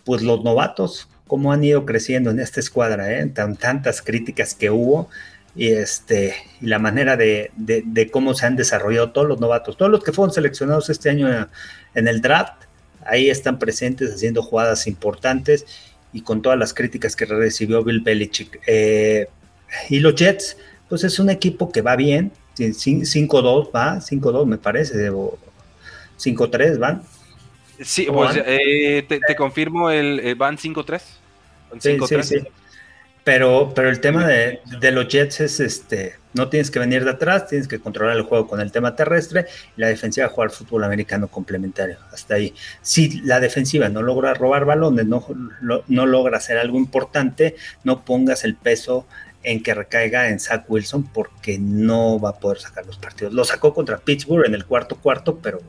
pues 0.04 0.20
los 0.20 0.44
novatos, 0.44 1.08
cómo 1.26 1.50
han 1.50 1.64
ido 1.64 1.86
creciendo 1.86 2.30
en 2.30 2.40
esta 2.40 2.60
escuadra, 2.60 3.10
¿eh? 3.10 3.24
Tan, 3.26 3.56
tantas 3.56 4.02
críticas 4.02 4.54
que 4.54 4.70
hubo 4.70 5.08
y, 5.54 5.68
este, 5.68 6.34
y 6.60 6.66
la 6.66 6.78
manera 6.78 7.16
de, 7.16 7.50
cómo 8.10 8.34
se 8.34 8.46
han 8.46 8.56
desarrollado 8.56 9.10
todos 9.12 9.28
los 9.28 9.40
novatos, 9.40 9.76
todos 9.76 9.90
los 9.90 10.02
que 10.02 10.12
fueron 10.12 10.32
seleccionados 10.32 10.88
este 10.90 11.10
año 11.10 11.48
en 11.94 12.08
el 12.08 12.22
draft, 12.22 12.64
ahí 13.04 13.28
están 13.28 13.58
presentes 13.58 14.14
haciendo 14.14 14.42
jugadas 14.42 14.86
importantes 14.86 15.66
y 16.12 16.22
con 16.22 16.42
todas 16.42 16.58
las 16.58 16.74
críticas 16.74 17.16
que 17.16 17.24
recibió 17.24 17.82
Bill 17.84 18.00
Belichick. 18.00 18.60
Eh, 18.66 19.28
y 19.88 20.00
los 20.00 20.14
Jets, 20.14 20.56
pues 20.88 21.04
es 21.04 21.18
un 21.18 21.30
equipo 21.30 21.70
que 21.70 21.82
va 21.82 21.96
bien, 21.96 22.32
5-2 22.56 23.70
va, 23.74 23.96
5-2 23.96 24.46
me 24.46 24.58
parece, 24.58 25.10
5-3 25.10 26.78
van. 26.78 27.02
Sí, 27.80 28.06
pues, 28.12 28.40
eh, 28.46 29.04
te, 29.08 29.34
confirmo, 29.34 29.90
el, 29.90 30.20
eh, 30.20 30.34
van 30.34 30.56
5-3. 30.56 31.00
Sí, 31.80 31.98
sí, 32.06 32.22
sí. 32.22 32.36
Pero, 33.24 33.72
pero 33.74 33.88
el 33.88 34.00
tema 34.00 34.26
de, 34.26 34.60
los 34.90 35.08
Jets 35.08 35.40
es 35.40 35.60
este, 35.60 36.16
no 36.34 36.48
tienes 36.48 36.70
que 36.70 36.80
venir 36.80 37.04
de 37.04 37.10
atrás, 37.10 37.46
tienes 37.46 37.68
que 37.68 37.78
controlar 37.78 38.16
el 38.16 38.24
juego 38.24 38.48
con 38.48 38.60
el 38.60 38.72
tema 38.72 38.96
terrestre 38.96 39.46
y 39.76 39.80
la 39.80 39.88
defensiva 39.88 40.28
jugar 40.28 40.50
fútbol 40.50 40.84
americano 40.84 41.28
complementario. 41.28 41.98
Hasta 42.12 42.34
ahí. 42.34 42.52
Si 42.80 43.20
la 43.20 43.38
defensiva 43.38 43.88
no 43.88 44.02
logra 44.02 44.34
robar 44.34 44.64
balones, 44.64 45.06
no, 45.06 45.24
no 45.86 46.06
logra 46.06 46.38
hacer 46.38 46.58
algo 46.58 46.78
importante, 46.78 47.54
no 47.84 48.04
pongas 48.04 48.44
el 48.44 48.56
peso 48.56 49.06
en 49.44 49.62
que 49.62 49.74
recaiga 49.74 50.28
en 50.28 50.40
Zach 50.40 50.64
Wilson 50.68 51.04
porque 51.04 51.58
no 51.58 52.20
va 52.20 52.30
a 52.30 52.38
poder 52.38 52.58
sacar 52.58 52.86
los 52.86 52.98
partidos. 52.98 53.32
Lo 53.32 53.44
sacó 53.44 53.74
contra 53.74 53.98
Pittsburgh 53.98 54.46
en 54.46 54.54
el 54.54 54.64
cuarto 54.64 54.96
cuarto, 54.96 55.38
pero 55.38 55.60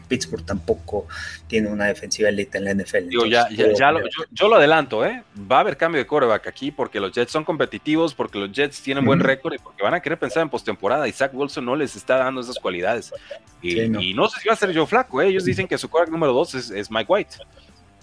Pittsburgh 0.00 0.44
tampoco 0.44 1.06
tiene 1.46 1.68
una 1.68 1.86
defensiva 1.86 2.28
elite 2.28 2.58
en 2.58 2.64
la 2.64 2.74
NFL. 2.74 3.08
yo, 3.10 4.48
lo 4.48 4.56
adelanto, 4.56 5.04
¿eh? 5.04 5.22
Va 5.50 5.58
a 5.58 5.60
haber 5.60 5.76
cambio 5.76 5.98
de 6.00 6.06
coreback 6.06 6.46
aquí 6.46 6.70
porque 6.70 7.00
los 7.00 7.12
Jets 7.12 7.32
son 7.32 7.44
competitivos, 7.44 8.14
porque 8.14 8.38
los 8.38 8.52
Jets 8.52 8.80
tienen 8.80 9.04
buen 9.04 9.20
récord 9.20 9.54
y 9.54 9.58
porque 9.58 9.82
van 9.82 9.94
a 9.94 10.00
querer 10.00 10.18
pensar 10.18 10.42
en 10.42 10.48
postemporada. 10.48 11.06
Y 11.06 11.12
Zach 11.12 11.32
Wilson 11.34 11.64
no 11.64 11.76
les 11.76 11.96
está 11.96 12.16
dando 12.16 12.40
esas 12.40 12.58
cualidades. 12.58 13.12
Y 13.60 13.88
no. 14.14 14.28
sé 14.28 14.40
si 14.40 14.48
va 14.48 14.54
a 14.54 14.56
ser 14.56 14.74
Joe 14.74 14.86
Flaco, 14.86 15.20
¿eh? 15.20 15.28
Ellos 15.28 15.44
dicen 15.44 15.68
que 15.68 15.78
su 15.78 15.88
coreback 15.88 16.10
número 16.10 16.32
dos 16.32 16.54
es, 16.54 16.90
Mike 16.90 17.06
White. 17.08 17.36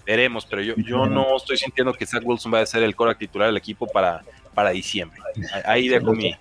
Veremos, 0.06 0.46
pero 0.46 0.62
yo, 0.62 0.74
yo 0.76 1.06
no 1.06 1.36
estoy 1.36 1.56
sintiendo 1.56 1.92
que 1.92 2.06
Zach 2.06 2.22
Wilson 2.24 2.52
va 2.52 2.60
a 2.60 2.66
ser 2.66 2.82
el 2.82 2.96
coreback 2.96 3.18
titular 3.18 3.48
del 3.48 3.56
equipo 3.56 3.86
para, 3.86 4.22
para 4.54 4.70
diciembre. 4.70 5.20
Ahí 5.64 5.88
dejo 5.88 6.12
mi, 6.12 6.34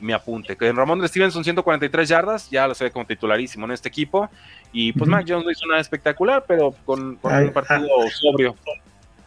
mi, 0.00 0.12
apunte. 0.12 0.56
Que 0.56 0.70
Ramón 0.72 1.00
de 1.00 1.08
Stevenson 1.08 1.42
143 1.42 2.08
yardas, 2.08 2.50
ya 2.50 2.68
lo 2.68 2.74
sé 2.74 2.90
como 2.90 3.06
titularísimo 3.06 3.64
en 3.66 3.72
este 3.72 3.88
equipo. 3.88 4.28
Y 4.72 4.92
pues 4.92 5.08
Mac 5.08 5.24
Jones 5.26 5.44
no 5.44 5.50
hizo 5.50 5.66
nada 5.66 5.80
espectacular, 5.80 6.44
pero 6.46 6.74
con, 6.84 7.18
un 7.22 7.52
partido 7.52 7.88
sobrio. 8.10 8.54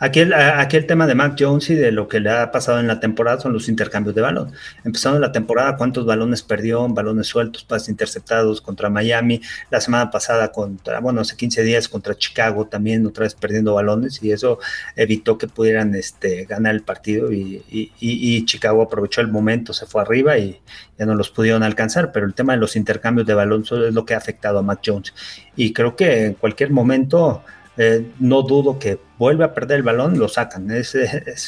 Aquí 0.03 0.19
el, 0.19 0.85
tema 0.87 1.05
de 1.05 1.13
Mac 1.13 1.35
Jones 1.37 1.69
y 1.69 1.75
de 1.75 1.91
lo 1.91 2.07
que 2.07 2.19
le 2.19 2.31
ha 2.31 2.49
pasado 2.51 2.79
en 2.79 2.87
la 2.87 2.99
temporada 2.99 3.39
son 3.39 3.53
los 3.53 3.69
intercambios 3.69 4.15
de 4.15 4.21
balón. 4.21 4.51
Empezando 4.83 5.19
la 5.19 5.31
temporada, 5.31 5.77
cuántos 5.77 6.07
balones 6.07 6.41
perdió, 6.41 6.87
balones 6.87 7.27
sueltos, 7.27 7.63
pases 7.63 7.89
interceptados 7.89 8.61
contra 8.61 8.89
Miami, 8.89 9.41
la 9.69 9.79
semana 9.79 10.09
pasada 10.09 10.51
contra, 10.51 11.01
bueno, 11.01 11.21
hace 11.21 11.37
15 11.37 11.61
días 11.61 11.87
contra 11.87 12.15
Chicago 12.15 12.65
también, 12.65 13.05
otra 13.05 13.25
vez 13.25 13.35
perdiendo 13.35 13.75
balones 13.75 14.23
y 14.23 14.31
eso 14.31 14.57
evitó 14.95 15.37
que 15.37 15.47
pudieran 15.47 15.93
este, 15.93 16.45
ganar 16.45 16.73
el 16.73 16.81
partido 16.81 17.31
y, 17.31 17.63
y 17.69 18.45
Chicago 18.45 18.81
aprovechó 18.81 19.21
el 19.21 19.27
momento, 19.27 19.71
se 19.71 19.85
fue 19.85 20.01
arriba 20.01 20.35
y 20.35 20.59
ya 20.97 21.05
no 21.05 21.13
los 21.13 21.29
pudieron 21.29 21.61
alcanzar, 21.61 22.11
pero 22.11 22.25
el 22.25 22.33
tema 22.33 22.53
de 22.53 22.59
los 22.59 22.75
intercambios 22.75 23.27
de 23.27 23.35
balón 23.35 23.61
es 23.61 23.93
lo 23.93 24.03
que 24.03 24.15
ha 24.15 24.17
afectado 24.17 24.57
a 24.57 24.63
Mac 24.63 24.79
Jones. 24.83 25.13
Y 25.55 25.73
creo 25.73 25.95
que 25.95 26.25
en 26.25 26.33
cualquier 26.33 26.71
momento 26.71 27.43
eh, 27.77 28.05
no 28.19 28.41
dudo 28.41 28.77
que 28.79 28.99
vuelve 29.17 29.45
a 29.45 29.53
perder 29.53 29.77
el 29.77 29.83
balón, 29.83 30.19
lo 30.19 30.27
sacan. 30.27 30.69
Es, 30.71 30.93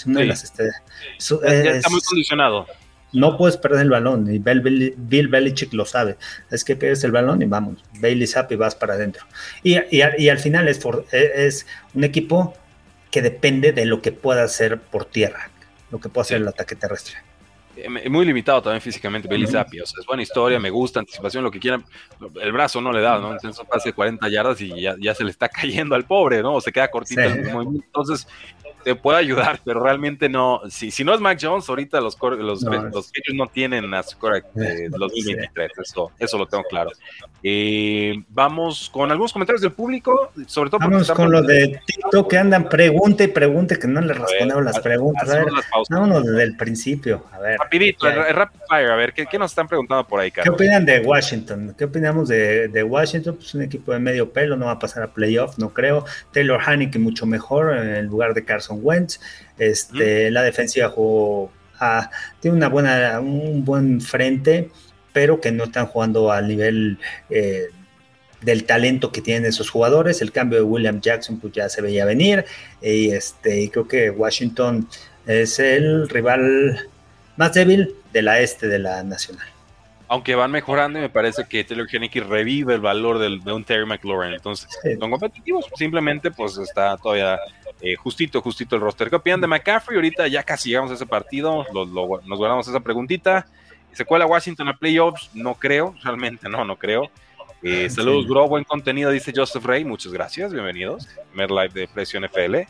una 0.05 0.21
de 0.21 0.25
las. 0.27 0.43
Este, 0.43 0.69
está 1.17 1.89
muy 1.89 2.01
condicionado. 2.01 2.65
No 3.11 3.37
puedes 3.37 3.57
perder 3.57 3.81
el 3.81 3.91
balón 3.91 4.27
y 4.33 4.39
Bill, 4.39 5.27
Belichick 5.27 5.71
lo 5.73 5.85
sabe. 5.85 6.17
Es 6.49 6.63
que 6.63 6.75
pierdes 6.75 7.03
el 7.03 7.11
balón 7.11 7.43
y 7.43 7.45
vamos, 7.45 7.77
Bailey 7.99 8.25
Zapp 8.25 8.51
y 8.51 8.55
vas 8.55 8.73
para 8.73 8.95
adentro. 8.95 9.25
Y, 9.61 9.77
al 10.01 10.39
final 10.39 10.67
es, 10.67 10.83
e, 11.11 11.31
es 11.45 11.67
un 11.93 12.03
equipo 12.03 12.55
que 13.11 13.21
depende 13.21 13.71
de 13.71 13.85
lo 13.85 14.01
que 14.01 14.11
pueda 14.11 14.43
hacer 14.43 14.79
por 14.79 15.05
tierra, 15.05 15.51
lo 15.91 15.99
que 15.99 16.09
pueda 16.09 16.23
hacer 16.23 16.37
el 16.37 16.47
ataque 16.47 16.75
terrestre. 16.75 17.17
Muy 18.09 18.25
limitado 18.25 18.61
también 18.61 18.81
físicamente 18.81 19.27
Billy 19.27 19.47
Zappi, 19.47 19.79
o 19.79 19.85
sea, 19.85 19.99
es 19.99 20.05
buena 20.05 20.21
historia, 20.21 20.59
me 20.59 20.69
gusta, 20.69 20.99
anticipación, 20.99 21.43
lo 21.43 21.49
que 21.49 21.59
quieran, 21.59 21.83
el 22.39 22.51
brazo 22.51 22.79
no 22.81 22.91
le 22.91 23.01
da, 23.01 23.17
¿no? 23.17 23.31
Entonces 23.31 23.65
pase 23.67 23.93
40 23.93 24.29
yardas 24.29 24.61
y 24.61 24.81
ya, 24.81 25.15
se 25.15 25.23
le 25.23 25.31
está 25.31 25.49
cayendo 25.49 25.95
al 25.95 26.05
pobre, 26.05 26.43
¿no? 26.43 26.53
O 26.53 26.61
se 26.61 26.71
queda 26.71 26.89
cortito 26.89 27.21
entonces 27.21 28.27
te 28.83 28.95
puede 28.95 29.19
ayudar, 29.19 29.59
pero 29.63 29.81
realmente 29.81 30.29
no, 30.29 30.61
si, 30.69 30.91
si 30.91 31.03
no 31.03 31.13
es 31.13 31.19
Mac 31.19 31.39
Jones, 31.41 31.67
ahorita 31.67 31.99
los 32.01 32.17
los, 32.21 32.63
no, 32.63 32.89
los, 32.89 33.11
no 33.33 33.47
tienen 33.47 33.93
a 33.93 34.03
su 34.03 34.17
de 34.53 34.89
2023, 34.89 35.71
eso, 35.81 36.11
eso 36.19 36.37
lo 36.37 36.45
tengo 36.45 36.63
claro. 36.63 36.91
Eh, 37.41 38.23
vamos 38.29 38.89
con 38.91 39.11
algunos 39.11 39.33
comentarios 39.33 39.61
del 39.61 39.73
público, 39.73 40.31
sobre 40.47 40.69
todo 40.69 40.79
Vamos 40.79 41.11
con 41.11 41.31
lo 41.31 41.41
de 41.41 41.79
TikTok 41.85 42.29
que 42.29 42.37
andan 42.37 42.69
pregunte 42.69 43.25
y 43.25 43.27
pregunte 43.27 43.77
que 43.77 43.87
no 43.87 44.01
le 44.01 44.13
respondemos 44.13 44.63
las 44.63 44.79
preguntas. 44.79 45.29
A 45.29 45.35
ver, 45.35 45.45
vámonos 45.89 46.25
desde 46.25 46.43
el 46.43 46.57
principio, 46.57 47.25
a 47.31 47.39
ver. 47.39 47.57
Rapidito, 47.59 48.09
rapid 48.09 48.59
fire, 48.69 48.91
a 48.91 48.95
ver, 48.95 49.13
¿qué, 49.13 49.25
¿qué, 49.25 49.37
nos 49.37 49.51
están 49.51 49.67
preguntando 49.67 50.07
por 50.07 50.19
ahí, 50.19 50.31
Carlos? 50.31 50.55
¿Qué 50.57 50.63
opinan 50.63 50.85
de 50.85 50.99
Washington? 50.99 51.75
¿Qué 51.77 51.85
opinamos 51.85 52.29
de, 52.29 52.67
de, 52.67 52.83
Washington? 52.83 53.35
Pues 53.35 53.53
un 53.53 53.61
equipo 53.61 53.91
de 53.91 53.99
medio 53.99 54.31
pelo, 54.31 54.55
no 54.55 54.65
va 54.65 54.73
a 54.73 54.79
pasar 54.79 55.03
a 55.03 55.13
playoff, 55.13 55.57
no 55.57 55.69
creo. 55.73 56.05
Taylor 56.31 56.59
Haneke 56.65 56.99
mucho 56.99 57.25
mejor 57.25 57.75
en 57.77 58.05
lugar 58.05 58.33
de 58.33 58.43
Carson 58.43 58.72
Wentz. 58.81 59.19
Este, 59.57 60.31
La 60.31 60.41
defensiva 60.43 60.89
jugó 60.89 61.51
tiene 62.39 62.57
una 62.57 62.69
buena, 62.69 63.19
un 63.19 63.63
buen 63.65 64.01
frente, 64.01 64.69
pero 65.11 65.39
que 65.39 65.51
no 65.51 65.65
están 65.65 65.87
jugando 65.87 66.31
al 66.31 66.47
nivel 66.47 66.97
eh, 67.29 67.67
del 68.41 68.65
talento 68.65 69.11
que 69.11 69.21
tienen 69.21 69.45
esos 69.45 69.69
jugadores. 69.69 70.21
El 70.21 70.31
cambio 70.31 70.59
de 70.59 70.65
William 70.65 71.01
Jackson 71.01 71.39
pues 71.39 71.53
ya 71.53 71.69
se 71.69 71.81
veía 71.81 72.05
venir 72.05 72.45
y 72.81 73.11
este, 73.11 73.69
creo 73.71 73.87
que 73.87 74.09
Washington 74.09 74.87
es 75.25 75.59
el 75.59 76.09
rival 76.09 76.87
más 77.37 77.53
débil 77.53 77.95
de 78.11 78.21
la 78.21 78.39
este 78.39 78.67
de 78.67 78.79
la 78.79 79.03
nacional. 79.03 79.47
Aunque 80.09 80.35
van 80.35 80.51
mejorando 80.51 80.99
y 80.99 81.01
me 81.01 81.09
parece 81.09 81.45
que 81.45 81.63
Taylor 81.63 81.87
Henneke 81.91 82.19
revive 82.19 82.75
el 82.75 82.81
valor 82.81 83.17
del, 83.17 83.43
de 83.43 83.51
un 83.51 83.63
Terry 83.63 83.85
McLaurin. 83.85 84.33
Entonces, 84.33 84.69
son 84.99 85.09
competitivos. 85.09 85.65
Simplemente, 85.75 86.29
pues 86.29 86.55
está 86.57 86.97
todavía 86.97 87.39
eh, 87.85 87.97
justito, 87.97 88.41
justito 88.41 88.77
el 88.77 88.81
roster. 88.81 89.09
¿Qué 89.09 89.17
opinan 89.17 89.41
de 89.41 89.47
McCaffrey? 89.47 89.97
Ahorita 89.97 90.25
ya 90.29 90.41
casi 90.41 90.69
llegamos 90.69 90.91
a 90.91 90.93
ese 90.93 91.05
partido. 91.05 91.65
nos 91.73 92.39
guardamos 92.39 92.65
esa 92.65 92.79
preguntita. 92.79 93.45
¿Se 93.91 94.05
cuela 94.05 94.25
Washington 94.25 94.69
a 94.69 94.77
playoffs? 94.77 95.29
No 95.33 95.53
creo, 95.55 95.93
realmente 96.03 96.47
no, 96.47 96.63
no 96.63 96.77
creo. 96.77 97.11
Eh, 97.61 97.89
saludos, 97.89 98.25
bro, 98.25 98.47
buen 98.47 98.63
contenido, 98.63 99.11
dice 99.11 99.33
Joseph 99.35 99.65
Rey. 99.65 99.83
Muchas 99.83 100.13
gracias, 100.13 100.53
bienvenidos. 100.53 101.09
Primer 101.31 101.51
live 101.51 101.69
de 101.73 101.87
Presión 101.89 102.23
FL. 102.23 102.65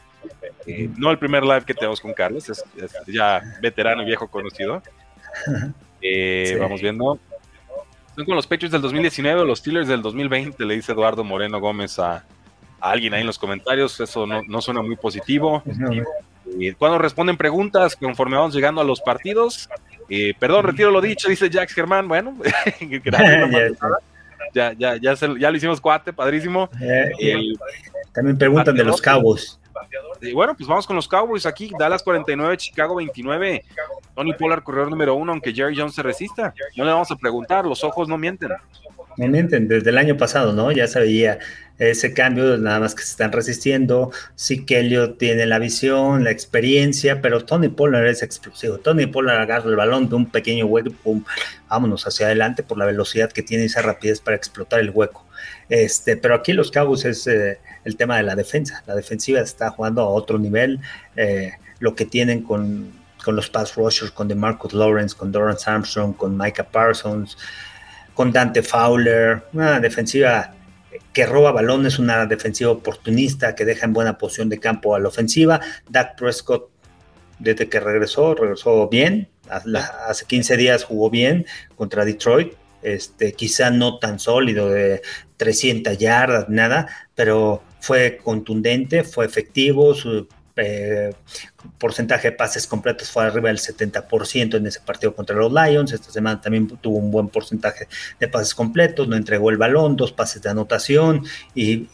Eh, 0.65 0.89
no 0.97 1.12
el 1.12 1.19
primer 1.19 1.43
live 1.43 1.63
que 1.63 1.76
tenemos 1.76 2.02
con 2.02 2.13
Carlos, 2.13 2.49
es, 2.49 2.63
ya 3.06 3.39
veterano 3.62 4.02
y 4.02 4.06
viejo 4.06 4.28
conocido. 4.28 4.82
Vamos 6.60 6.82
viendo. 6.82 7.19
Son 8.15 8.26
con 8.26 8.36
los 8.36 8.47
Patriots 8.47 8.71
del 8.71 8.82
2019 8.82 9.41
o 9.41 9.45
los 9.45 9.60
Steelers 9.60 9.88
del 9.88 10.02
2020, 10.02 10.65
le 10.65 10.73
dice 10.76 10.91
Eduardo 10.91 11.23
Moreno 11.23 11.60
Gómez 11.60 11.99
a, 11.99 12.26
alguien 12.91 13.13
ahí 13.13 13.22
en 13.22 13.28
los 13.28 13.39
comentarios. 13.39 14.00
Eso 14.00 14.26
no, 14.26 14.62
suena 14.62 14.82
muy 14.82 14.96
positivo. 14.96 15.63
cuando 16.78 16.98
responden 16.98 17.38
preguntas 17.38 17.96
conforme 17.96 18.38
vamos 18.38 18.54
llegando 18.54 18.82
a 18.82 18.84
los 18.84 19.02
partidos, 19.02 19.69
perdón, 20.39 20.65
retiro 20.65 20.91
lo 20.91 21.02
dicho, 21.02 21.30
dice 21.30 21.50
Jax 21.50 21.74
Germán. 21.74 22.08
Bueno, 22.08 22.36
gracias 22.82 23.78
ya, 24.54 24.74
ya, 24.74 24.98
ya, 24.98 25.15
ya 25.15 25.52
lo 25.52 25.58
hicimos 25.58 25.82
cuate, 25.82 26.13
padrísimo. 26.13 26.69
Eh, 26.80 27.54
también 28.12 28.38
preguntan 28.38 28.76
de 28.76 28.84
los 28.84 29.02
Cowboys. 29.02 29.60
Y 30.22 30.34
bueno, 30.34 30.56
pues 30.56 30.67
vamos 30.67 30.88
con 30.88 30.96
los 30.96 31.08
Cowboys 31.08 31.46
aquí. 31.46 31.72
Dallas 31.78 32.04
49, 32.04 32.58
Chicago 32.58 32.96
29. 32.96 33.65
Tony 34.15 34.34
Pollard, 34.34 34.63
corredor 34.63 34.89
número 34.89 35.15
uno, 35.15 35.32
aunque 35.32 35.54
Jerry 35.54 35.76
Jones 35.78 35.96
se 35.96 36.04
resista. 36.04 36.54
No 36.76 36.86
le 36.86 36.91
vamos 36.91 37.12
a 37.12 37.15
preguntar, 37.15 37.65
los 37.65 37.84
ojos 37.84 38.08
no 38.08 38.17
mienten. 38.17 38.52
Desde 39.17 39.89
el 39.89 39.97
año 39.97 40.17
pasado, 40.17 40.54
¿no? 40.54 40.71
Ya 40.71 40.88
se 40.88 40.99
veía 40.99 41.39
ese 41.80 42.13
cambio, 42.13 42.58
nada 42.58 42.80
más 42.80 42.95
que 42.95 43.04
se 43.04 43.12
están 43.12 43.32
resistiendo. 43.32 44.12
Sí 44.36 44.65
que 44.65 44.80
Elliot 44.80 45.17
tiene 45.17 45.45
la 45.45 45.60
visión, 45.60 46.23
la 46.23 46.32
experiencia, 46.32 47.21
pero 47.21 47.45
Tony 47.45 47.69
Pollard 47.69 48.08
es 48.08 48.23
explosivo. 48.23 48.78
Tony 48.78 49.08
Pollard 49.08 49.41
agarra 49.41 49.69
el 49.69 49.76
balón 49.76 50.10
de 50.10 50.15
un 50.15 50.30
pequeño 50.30 50.65
hueco, 50.65 50.91
pum, 51.04 51.23
vámonos 51.69 52.06
hacia 52.06 52.28
adelante 52.28 52.63
por 52.63 52.78
la 52.78 52.86
velocidad 52.86 53.32
que 53.32 53.43
tiene 53.43 53.65
esa 53.65 53.82
rapidez 53.82 54.19
para 54.19 54.38
explotar 54.38 54.80
el 54.80 54.91
hueco. 54.91 55.26
Este, 55.69 56.17
pero 56.17 56.36
aquí 56.36 56.54
los 56.54 56.71
Cabos 56.71 57.06
es 57.06 57.26
eh, 57.28 57.60
el 57.84 57.97
tema 57.97 58.17
de 58.17 58.23
la 58.23 58.36
defensa. 58.36 58.84
La 58.86 58.95
defensiva 58.95 59.39
está 59.39 59.69
jugando 59.71 60.02
a 60.02 60.10
otro 60.10 60.38
nivel. 60.38 60.80
Eh, 61.15 61.54
lo 61.80 61.95
que 61.95 62.06
tienen 62.06 62.43
con, 62.43 62.91
con 63.23 63.36
los 63.36 63.49
pass 63.49 63.76
rushers, 63.76 64.12
con 64.12 64.28
DeMarcus 64.28 64.73
Lawrence, 64.73 65.15
con 65.15 65.32
Dorrance 65.32 65.69
Armstrong, 65.69 66.15
con 66.15 66.38
Micah 66.38 66.63
Parsons, 66.63 67.38
con 68.13 68.32
Dante 68.32 68.63
Fowler, 68.63 69.43
una 69.54 69.80
defensiva 69.80 70.54
que 71.12 71.26
roba 71.26 71.52
balones, 71.52 71.99
una 71.99 72.26
defensiva 72.26 72.71
oportunista 72.71 73.56
que 73.56 73.65
deja 73.65 73.86
en 73.86 73.93
buena 73.93 74.17
posición 74.17 74.49
de 74.49 74.60
campo 74.60 74.95
a 74.95 74.99
la 74.99 75.08
ofensiva. 75.08 75.62
Dak 75.89 76.17
Prescott, 76.17 76.69
desde 77.39 77.69
que 77.69 77.80
regresó, 77.80 78.36
regresó 78.36 78.88
bien. 78.89 79.30
Hace 80.08 80.26
15 80.26 80.58
días 80.58 80.84
jugó 80.84 81.10
bien 81.10 81.45
contra 81.76 82.06
Detroit. 82.06 82.54
Este, 82.82 83.34
quizá 83.34 83.69
no 83.69 83.97
tan 83.99 84.19
sólido 84.19 84.69
de 84.69 85.02
300 85.38 85.97
yardas, 85.97 86.49
nada, 86.49 86.88
pero 87.15 87.63
fue 87.80 88.19
contundente, 88.21 89.04
fue 89.04 89.26
efectivo, 89.26 89.93
eh, 90.56 91.13
porcentaje 91.80 92.30
de 92.30 92.36
pases 92.36 92.68
completos 92.68 93.10
fue 93.10 93.26
arriba 93.26 93.50
del 93.50 93.58
70% 93.58 94.56
en 94.56 94.68
ese 94.68 94.80
partido 94.82 95.16
contra 95.16 95.36
los 95.36 95.52
Lions. 95.52 95.92
Esta 95.92 96.12
semana 96.12 96.39
también 96.42 96.68
tuvo 96.68 96.98
un 96.98 97.10
buen 97.10 97.30
porcentaje 97.30 97.88
de 98.20 98.28
pases 98.28 98.54
completos, 98.54 99.08
no 99.08 99.16
entregó 99.16 99.50
el 99.50 99.58
balón, 99.58 99.96
dos 99.96 100.12
pases 100.12 100.42
de 100.42 100.50
anotación 100.50 101.26
y, 101.56 101.88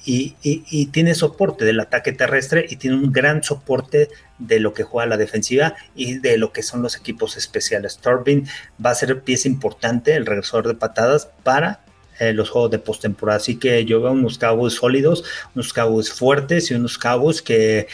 tiene 0.92 1.16
soporte 1.16 1.64
del 1.66 1.80
ataque 1.80 2.12
terrestre 2.12 2.66
y 2.68 2.76
tiene 2.76 2.98
un 2.98 3.12
gran 3.12 3.44
soporte 3.44 4.10
de 4.38 4.60
lo 4.60 4.74
que 4.74 4.84
juega 4.84 5.10
la 5.10 5.18
defensiva 5.18 5.76
y 5.96 6.20
de 6.20 6.38
lo 6.38 6.52
que 6.52 6.64
son 6.64 6.82
los 6.82 6.98
equipos 6.98 7.38
especiales. 7.38 7.98
Turbin 7.98 8.48
va 8.84 8.92
a 8.92 8.96
ser 8.96 9.22
pieza 9.22 9.48
importante, 9.48 10.16
el 10.16 10.26
regresor 10.26 10.68
de 10.68 10.74
patadas 10.74 11.30
para 11.44 11.82
eh, 12.20 12.34
los 12.34 12.50
juegos 12.50 12.72
de 12.72 12.80
postemporada. 12.80 13.38
Así 13.38 13.58
que 13.58 13.86
yo 13.86 14.02
veo 14.02 14.12
unos 14.12 14.38
Cowboys 14.38 14.74
sólidos, 14.74 15.24
unos 15.56 15.72
Cowboys 15.72 16.12
fuertes 16.12 16.70
y 16.70 16.74
unos 16.74 16.98
Cowboys 16.98 17.42
que 17.42 17.88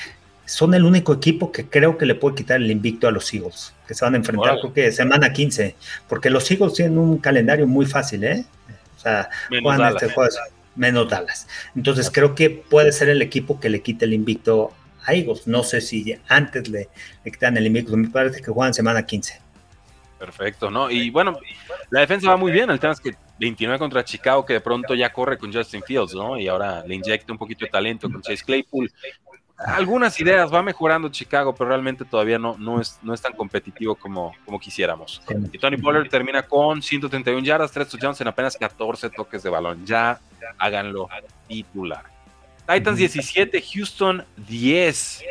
son 0.45 0.73
el 0.73 0.85
único 0.85 1.13
equipo 1.13 1.51
que 1.51 1.67
creo 1.67 1.97
que 1.97 2.05
le 2.05 2.15
puede 2.15 2.35
quitar 2.35 2.61
el 2.61 2.69
invicto 2.69 3.07
a 3.07 3.11
los 3.11 3.33
Eagles, 3.33 3.73
que 3.87 3.93
se 3.93 4.05
van 4.05 4.13
a 4.13 4.17
enfrentar, 4.17 4.59
creo 4.59 4.73
que 4.73 4.91
semana 4.91 5.33
15, 5.33 5.75
porque 6.07 6.29
los 6.29 6.49
Eagles 6.49 6.73
tienen 6.73 6.97
un 6.97 7.17
calendario 7.17 7.67
muy 7.67 7.85
fácil, 7.85 8.23
¿eh? 8.23 8.45
O 8.95 8.99
sea, 8.99 9.29
menos 9.49 9.77
Dallas. 9.77 10.01
Este 10.01 10.13
juego, 10.13 10.35
menos 10.75 11.09
Dallas. 11.09 11.47
Entonces 11.75 12.09
creo 12.11 12.35
que 12.35 12.49
puede 12.49 12.91
ser 12.91 13.09
el 13.09 13.21
equipo 13.21 13.59
que 13.59 13.69
le 13.69 13.81
quite 13.81 14.05
el 14.05 14.13
invicto 14.13 14.71
a 15.05 15.13
Eagles. 15.13 15.47
No 15.47 15.63
sé 15.63 15.81
si 15.81 16.15
antes 16.27 16.69
le, 16.69 16.89
le 17.23 17.31
quitan 17.31 17.57
el 17.57 17.67
invicto, 17.67 17.95
me 17.97 18.09
parece 18.09 18.41
que 18.41 18.51
juegan 18.51 18.73
semana 18.73 19.05
15. 19.05 19.41
Perfecto, 20.19 20.71
¿no? 20.71 20.89
Y 20.89 21.09
bueno, 21.09 21.37
la 21.89 21.99
defensa 22.01 22.29
va 22.29 22.37
muy 22.37 22.51
bien, 22.51 22.69
el 22.69 22.79
tema 22.79 22.93
es 22.93 22.99
que 22.99 23.13
29 23.37 23.79
contra 23.79 24.03
Chicago, 24.03 24.45
que 24.45 24.53
de 24.53 24.61
pronto 24.61 24.95
ya 24.95 25.11
corre 25.11 25.37
con 25.37 25.53
Justin 25.53 25.83
Fields, 25.83 26.13
¿no? 26.13 26.39
Y 26.39 26.47
ahora 26.47 26.83
le 26.85 26.95
inyecta 26.95 27.33
un 27.33 27.37
poquito 27.37 27.65
de 27.65 27.71
talento 27.71 28.09
con 28.09 28.21
Chase 28.21 28.43
Claypool 28.45 28.91
algunas 29.57 30.19
ideas, 30.19 30.53
va 30.53 30.61
mejorando 30.61 31.09
Chicago, 31.09 31.55
pero 31.55 31.69
realmente 31.69 32.03
todavía 32.03 32.37
no, 32.37 32.57
no, 32.57 32.81
es, 32.81 32.99
no 33.01 33.13
es 33.13 33.21
tan 33.21 33.33
competitivo 33.33 33.95
como, 33.95 34.33
como 34.43 34.59
quisiéramos. 34.59 35.21
Y 35.51 35.57
Tony 35.57 35.77
Pollard 35.77 36.09
termina 36.09 36.43
con 36.43 36.81
131 36.81 37.45
yardas, 37.45 37.71
3 37.71 37.87
touchdowns 37.87 38.19
en 38.21 38.27
apenas 38.27 38.57
14 38.57 39.09
toques 39.11 39.43
de 39.43 39.49
balón. 39.49 39.85
Ya 39.85 40.19
háganlo 40.57 41.07
titular. 41.47 42.03
Titans 42.67 42.97
17, 42.97 43.61
Houston 43.61 44.25
10. 44.47 45.23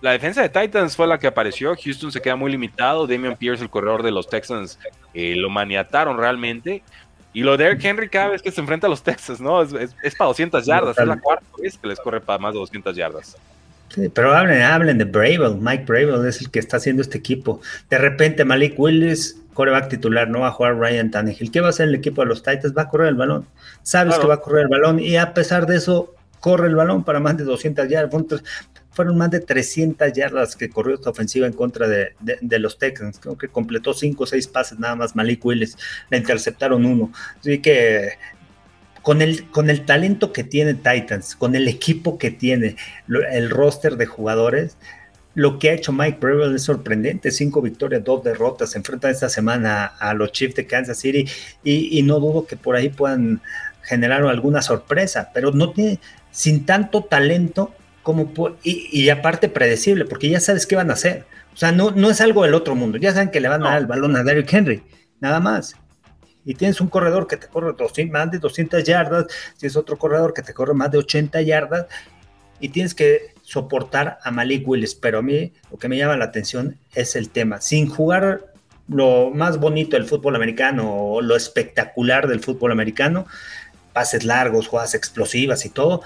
la 0.00 0.10
defensa 0.12 0.40
de 0.40 0.48
Titans 0.48 0.96
fue 0.96 1.06
la 1.06 1.18
que 1.18 1.26
apareció. 1.26 1.74
Houston 1.76 2.12
se 2.12 2.20
queda 2.20 2.36
muy 2.36 2.50
limitado. 2.50 3.06
Damian 3.06 3.36
Pierce, 3.36 3.62
el 3.62 3.70
corredor 3.70 4.02
de 4.02 4.12
los 4.12 4.28
Texans, 4.28 4.78
eh, 5.12 5.34
lo 5.36 5.50
maniataron 5.50 6.16
realmente. 6.16 6.82
Y 7.36 7.42
lo 7.42 7.54
de 7.58 7.66
Eric 7.66 7.84
Henry 7.84 8.08
cada 8.08 8.30
vez 8.30 8.40
que 8.40 8.50
se 8.50 8.62
enfrenta 8.62 8.86
a 8.86 8.90
los 8.90 9.02
Texas, 9.02 9.42
¿no? 9.42 9.60
Es, 9.60 9.70
para 10.16 10.28
200 10.28 10.64
yardas, 10.64 10.96
es 10.98 11.06
la 11.06 11.20
cuarta 11.20 11.44
vez 11.60 11.76
que 11.76 11.86
les 11.86 12.00
corre 12.00 12.18
para 12.18 12.38
más 12.38 12.54
de 12.54 12.60
200 12.60 12.96
yardas. 12.96 13.36
Sí, 13.90 14.08
pero 14.08 14.34
hablen, 14.34 14.62
hablen 14.62 14.96
de 14.96 15.04
Bravel, 15.04 15.58
Mike 15.60 15.84
Bravel 15.84 16.26
es 16.26 16.40
el 16.40 16.50
que 16.50 16.58
está 16.58 16.78
haciendo 16.78 17.02
este 17.02 17.18
equipo. 17.18 17.60
De 17.90 17.98
repente 17.98 18.42
Malik 18.46 18.78
Willis, 18.78 19.38
coreback 19.52 19.90
titular, 19.90 20.30
no 20.30 20.40
va 20.40 20.48
a 20.48 20.50
jugar 20.52 20.78
Ryan 20.78 21.10
Tannehill. 21.10 21.50
¿Qué 21.50 21.60
va 21.60 21.66
a 21.66 21.70
hacer 21.70 21.88
el 21.88 21.96
equipo 21.96 22.22
de 22.22 22.28
los 22.28 22.42
Titans? 22.42 22.74
Va 22.74 22.82
a 22.84 22.88
correr 22.88 23.08
el 23.08 23.16
balón. 23.16 23.46
Sabes 23.82 24.18
que 24.18 24.26
va 24.26 24.36
a 24.36 24.40
correr 24.40 24.62
el 24.62 24.68
balón 24.68 24.98
y 24.98 25.18
a 25.18 25.34
pesar 25.34 25.66
de 25.66 25.76
eso, 25.76 26.14
corre 26.40 26.68
el 26.68 26.74
balón 26.74 27.04
para 27.04 27.20
más 27.20 27.36
de 27.36 27.44
200 27.44 27.86
yardas 27.86 28.10
fueron 28.96 29.18
más 29.18 29.30
de 29.30 29.40
300 29.40 30.10
yardas 30.14 30.56
que 30.56 30.70
corrió 30.70 30.94
esta 30.94 31.10
ofensiva 31.10 31.46
en 31.46 31.52
contra 31.52 31.86
de, 31.86 32.14
los 32.58 32.78
Texans. 32.78 33.18
Creo 33.18 33.36
que 33.36 33.48
completó 33.48 33.92
5 33.92 34.24
o 34.24 34.26
6 34.26 34.48
pases 34.48 34.78
nada 34.78 34.96
más 34.96 35.14
Malik 35.14 35.44
Willis. 35.44 35.76
Le 36.08 36.16
interceptaron 36.16 36.86
uno. 36.86 37.12
Así 37.38 37.58
que 37.58 38.12
con 39.02 39.20
el, 39.20 39.50
con 39.50 39.68
el 39.68 39.84
talento 39.84 40.32
que 40.32 40.44
tiene 40.44 40.72
Titans, 40.72 41.36
con 41.36 41.54
el 41.54 41.68
equipo 41.68 42.16
que 42.16 42.30
tiene, 42.30 42.76
el 43.30 43.50
roster 43.50 43.98
de 43.98 44.06
jugadores, 44.06 44.78
lo 45.34 45.58
que 45.58 45.68
ha 45.68 45.74
hecho 45.74 45.92
Mike 45.92 46.16
Breville 46.18 46.56
es 46.56 46.62
sorprendente. 46.62 47.30
Cinco 47.30 47.60
victorias, 47.60 48.02
dos 48.02 48.24
derrotas. 48.24 48.70
Se 48.70 48.78
enfrentan 48.78 49.10
esta 49.10 49.28
semana 49.28 49.84
a 49.84 50.14
los 50.14 50.32
Chiefs 50.32 50.54
de 50.54 50.66
Kansas 50.66 50.98
City 50.98 51.26
y, 51.62 51.98
y 51.98 52.02
no 52.02 52.18
dudo 52.18 52.46
que 52.46 52.56
por 52.56 52.76
ahí 52.76 52.88
puedan 52.88 53.42
generar 53.82 54.24
alguna 54.24 54.62
sorpresa, 54.62 55.30
pero 55.34 55.52
no 55.52 55.72
tiene, 55.72 56.00
sin 56.30 56.64
tanto 56.64 57.04
talento, 57.04 57.74
como 58.06 58.32
y, 58.62 59.08
aparte 59.08 59.48
predecible, 59.48 60.04
porque 60.04 60.28
ya 60.28 60.38
sabes 60.38 60.64
qué 60.64 60.76
van 60.76 60.90
a 60.90 60.92
hacer. 60.92 61.24
O 61.52 61.56
sea, 61.56 61.72
no, 61.72 61.90
no 61.90 62.08
es 62.08 62.20
algo 62.20 62.44
del 62.44 62.54
otro 62.54 62.76
mundo. 62.76 62.98
Ya 62.98 63.12
saben 63.12 63.32
que 63.32 63.40
le 63.40 63.48
van 63.48 63.66
a 63.66 63.70
dar 63.70 63.78
el 63.78 63.88
balón 63.88 64.14
a 64.14 64.22
Derrick 64.22 64.52
Henry, 64.52 64.84
nada 65.18 65.40
más. 65.40 65.74
Y 66.44 66.54
tienes 66.54 66.80
un 66.80 66.86
corredor 66.86 67.26
que 67.26 67.36
te 67.36 67.48
corre 67.48 67.74
más 68.08 68.30
de 68.30 68.38
200 68.38 68.84
yardas, 68.84 69.26
tienes 69.58 69.76
otro 69.76 69.98
corredor 69.98 70.34
que 70.34 70.42
te 70.42 70.54
corre 70.54 70.72
más 70.72 70.92
de 70.92 70.98
80 70.98 71.42
yardas, 71.42 71.86
y 72.60 72.68
tienes 72.68 72.94
que 72.94 73.34
soportar 73.42 74.18
a 74.22 74.30
Malik 74.30 74.68
Willis. 74.68 74.94
Pero 74.94 75.18
a 75.18 75.22
mí 75.22 75.52
lo 75.72 75.76
que 75.76 75.88
me 75.88 75.96
llama 75.96 76.16
la 76.16 76.26
atención 76.26 76.78
es 76.94 77.16
el 77.16 77.30
tema. 77.30 77.60
Sin 77.60 77.88
jugar 77.88 78.52
lo 78.86 79.30
más 79.30 79.58
bonito 79.58 79.96
del 79.96 80.06
fútbol 80.06 80.36
americano 80.36 80.94
o 80.94 81.22
lo 81.22 81.34
espectacular 81.34 82.28
del 82.28 82.38
fútbol 82.38 82.70
americano, 82.70 83.26
pases 83.92 84.22
largos, 84.22 84.68
jugadas 84.68 84.94
explosivas 84.94 85.66
y 85.66 85.70
todo, 85.70 86.02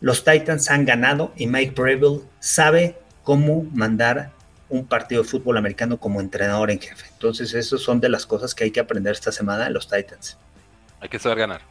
los 0.00 0.24
Titans 0.24 0.70
han 0.70 0.84
ganado 0.84 1.32
y 1.36 1.46
Mike 1.46 1.72
Breville 1.80 2.22
sabe 2.38 2.98
cómo 3.22 3.64
mandar 3.72 4.32
un 4.68 4.86
partido 4.86 5.22
de 5.22 5.28
fútbol 5.28 5.56
americano 5.56 5.98
como 5.98 6.20
entrenador 6.20 6.70
en 6.70 6.80
jefe. 6.80 7.06
Entonces, 7.12 7.54
esas 7.54 7.80
son 7.80 8.00
de 8.00 8.08
las 8.08 8.26
cosas 8.26 8.54
que 8.54 8.64
hay 8.64 8.70
que 8.70 8.80
aprender 8.80 9.12
esta 9.12 9.32
semana 9.32 9.64
de 9.64 9.70
los 9.70 9.88
Titans. 9.88 10.38
Hay 11.00 11.08
que 11.08 11.18
saber 11.18 11.38
ganar. 11.38 11.62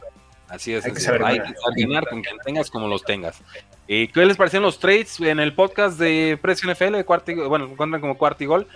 Así 0.48 0.72
es. 0.72 0.84
Hay, 0.84 0.92
que 0.92 1.00
saber, 1.00 1.22
ganar. 1.22 2.08
con 2.08 2.22
quien 2.22 2.36
tengas 2.44 2.70
como 2.70 2.88
los 2.88 3.04
tengas. 3.04 3.42
¿Y 3.88 4.08
¿Qué 4.08 4.24
les 4.24 4.36
parecieron 4.36 4.64
los 4.64 4.78
trades 4.78 5.20
en 5.20 5.40
el 5.40 5.54
podcast 5.54 5.98
de 5.98 6.38
Precio 6.40 6.72
NFL? 6.72 7.02
bueno, 7.48 7.66
encuentran 7.66 8.00
como 8.00 8.16
cuarto 8.16 8.44
y 8.44 8.46
gol 8.46 8.66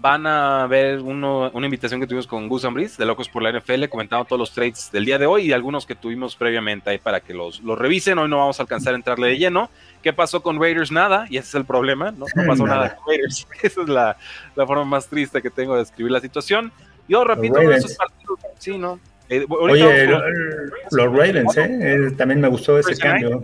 van 0.00 0.26
a 0.26 0.66
ver 0.66 1.00
una 1.00 1.50
invitación 1.66 2.00
que 2.00 2.06
tuvimos 2.06 2.26
con 2.26 2.48
Gus 2.48 2.64
Ambris 2.64 2.96
de 2.96 3.04
Locos 3.04 3.28
por 3.28 3.42
la 3.42 3.52
NFL, 3.52 3.84
comentando 3.90 4.24
todos 4.24 4.38
los 4.38 4.52
trades 4.52 4.90
del 4.90 5.04
día 5.04 5.18
de 5.18 5.26
hoy 5.26 5.42
y 5.48 5.52
algunos 5.52 5.84
que 5.84 5.94
tuvimos 5.94 6.36
previamente 6.36 6.90
ahí 6.90 6.98
para 6.98 7.20
que 7.20 7.34
los, 7.34 7.60
los 7.60 7.78
revisen. 7.78 8.18
Hoy 8.18 8.28
no 8.28 8.38
vamos 8.38 8.58
a 8.58 8.62
alcanzar 8.62 8.94
a 8.94 8.96
entrarle 8.96 9.28
de 9.28 9.38
lleno. 9.38 9.70
¿Qué 10.02 10.12
pasó 10.14 10.42
con 10.42 10.58
Raiders? 10.58 10.90
Nada, 10.90 11.26
y 11.28 11.36
ese 11.36 11.48
es 11.48 11.54
el 11.54 11.66
problema, 11.66 12.12
no, 12.12 12.24
pasó 12.46 12.66
nada. 12.66 12.96
con 12.96 13.08
Raiders. 13.08 13.46
Esa 13.62 13.82
es 13.82 13.88
la, 13.88 14.16
forma 14.54 14.84
más 14.84 15.06
triste 15.06 15.42
que 15.42 15.50
tengo 15.50 15.74
de 15.74 15.80
describir 15.80 16.12
la 16.12 16.20
situación. 16.20 16.72
Yo 17.06 17.24
repito, 17.24 17.60
esos 17.60 17.94
partidos, 17.94 18.38
sí, 18.58 18.78
¿no? 18.78 18.98
Eh, 19.28 19.44
Oye, 19.48 20.06
los 20.06 21.06
Ravens, 21.12 21.56
¿eh? 21.56 22.10
También 22.16 22.40
me 22.40 22.48
gustó 22.48 22.78
ese 22.78 22.96
cambio. 22.96 23.42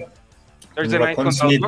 Smith. 1.31 1.63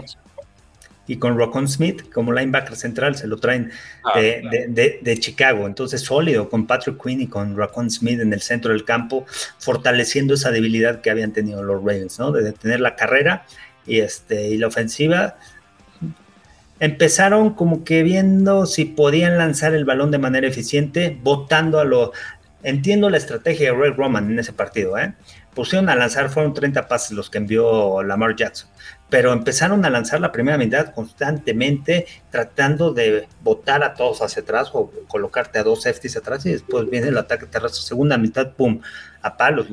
Y 1.09 1.17
con 1.17 1.37
Rocon 1.37 1.67
Smith 1.67 2.13
como 2.13 2.33
linebacker 2.33 2.77
central 2.77 3.17
se 3.17 3.27
lo 3.27 3.39
traen 3.39 3.73
ah, 4.05 4.21
de, 4.21 5.17
Chicago. 5.19 5.67
Entonces, 5.67 6.03
sólido 6.03 6.49
con 6.49 6.67
Patrick 6.67 7.03
Quinn 7.03 7.23
y 7.23 7.27
con 7.27 7.57
Rocon 7.57 7.91
Smith 7.91 8.21
en 8.21 8.33
el 8.33 8.43
centro 8.43 8.73
del 8.73 8.85
campo, 8.85 9.27
fortaleciendo 9.59 10.35
esa 10.35 10.51
debilidad 10.51 11.01
que 11.01 11.11
habían 11.11 11.33
tenido 11.33 11.63
los 11.63 11.79
Ravens, 11.79 12.19
¿no? 12.21 12.31
De 12.31 12.45
detener 12.45 12.81
la 12.81 12.95
carrera 12.95 13.47
y, 13.87 13.99
este, 14.01 14.49
y 14.49 14.59
la 14.59 14.69
ofensiva 14.69 15.37
empezaron 16.81 17.55
como 17.55 17.85
que 17.85 18.03
viendo 18.03 18.67
si 18.67 18.85
podían 18.85 19.39
lanzar 19.39 19.75
el 19.75 19.85
balón 19.85 20.11
de 20.11 20.19
manera 20.19 20.47
eficiente, 20.47 21.19
votando 21.23 21.81
a 21.81 21.85
lo... 21.85 22.13
Entiendo 22.63 23.09
la 23.09 23.19
estrategia 23.19 23.73
de 23.73 23.79
Ray 23.79 23.93
Roman 23.93 24.31
en 24.31 24.39
ese 24.39 24.53
partido, 24.53 24.99
¿eh? 24.99 25.15
Pusieron 25.59 25.89
a 25.89 25.97
lanzar, 25.97 26.31
fueron 26.31 26.55
30 26.55 26.87
pases 26.87 27.11
los 27.11 27.31
que 27.31 27.39
envió 27.39 28.01
Lamar 28.05 28.37
Jackson, 28.37 28.71
pero 29.11 29.33
empezaron 29.33 29.85
a 29.85 29.91
lanzar 29.91 30.21
la 30.21 30.31
primera 30.31 30.57
mitad 30.57 30.95
constantemente, 30.95 32.07
tratando 32.31 32.93
de 32.93 33.27
botar 33.43 33.83
a 33.83 33.95
todos 33.95 34.23
hacia 34.23 34.43
atrás 34.43 34.71
o 34.73 34.89
colocarte 35.09 35.59
a 35.59 35.65
dos 35.65 35.83
safeties 35.83 36.17
atrás 36.17 36.47
y 36.47 36.53
después 36.53 36.89
viene 36.89 37.09
el 37.09 37.19
ataque 37.19 37.47
terrestre. 37.47 37.83
Segunda 37.83 38.17
mitad, 38.19 38.53
pum, 38.53 38.81
a 39.21 39.37
palos, 39.37 39.67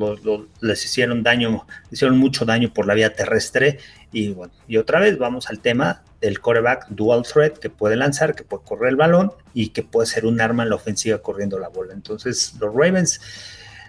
les 0.60 0.86
hicieron 0.86 1.22
daño, 1.22 1.68
hicieron 1.92 2.18
mucho 2.18 2.46
daño 2.46 2.74
por 2.74 2.88
la 2.88 2.96
vía 2.96 3.14
terrestre 3.14 3.78
y 4.12 4.30
bueno, 4.30 4.54
y 4.68 4.78
otra 4.78 5.00
vez 5.00 5.20
vamos 5.20 5.52
al 5.52 5.60
tema 5.60 6.02
del 6.20 6.40
coreback 6.40 6.88
dual 6.90 7.22
threat 7.32 7.60
que 7.60 7.70
puede 7.70 7.96
lanzar, 7.96 8.34
que 8.34 8.44
puede 8.44 8.64
correr 8.64 8.90
el 8.90 8.96
balón 8.96 9.34
y 9.54 9.70
que 9.70 9.84
puede 9.84 10.08
ser 10.08 10.26
un 10.26 10.42
arma 10.42 10.64
en 10.64 10.70
la 10.70 10.78
ofensiva 10.78 11.20
corriendo 11.20 11.60
la 11.60 11.70
bola. 11.70 11.94
Entonces, 11.94 12.56
los 12.60 12.74
Ravens, 12.74 13.22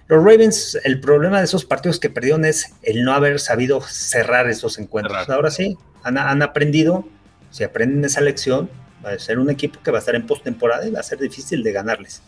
los 0.09 0.25
Ravens, 0.25 0.79
el 0.85 1.01
problema 1.01 1.39
de 1.39 1.45
esos 1.45 1.65
partidos 1.65 1.99
que 1.99 2.11
perdieron 2.11 2.45
es 2.45 2.75
el 2.83 3.05
no 3.05 3.13
haber 3.13 3.41
sabido 3.41 3.81
cerrar 3.81 4.49
esos 4.49 4.79
encuentros. 4.79 5.29
Ahora 5.29 5.51
sí, 5.51 5.77
han, 6.05 6.17
han 6.17 6.43
aprendido, 6.43 7.07
si 7.51 7.65
aprenden 7.65 8.05
esa 8.05 8.21
lección, 8.21 8.71
va 9.05 9.11
a 9.11 9.19
ser 9.19 9.39
un 9.39 9.51
equipo 9.51 9.81
que 9.83 9.91
va 9.91 9.99
a 9.99 10.01
estar 10.01 10.15
en 10.15 10.27
postemporada 10.27 10.87
y 10.87 10.91
va 10.91 11.01
a 11.01 11.03
ser 11.03 11.19
difícil 11.19 11.63
de 11.63 11.73
ganarles. 11.73 12.23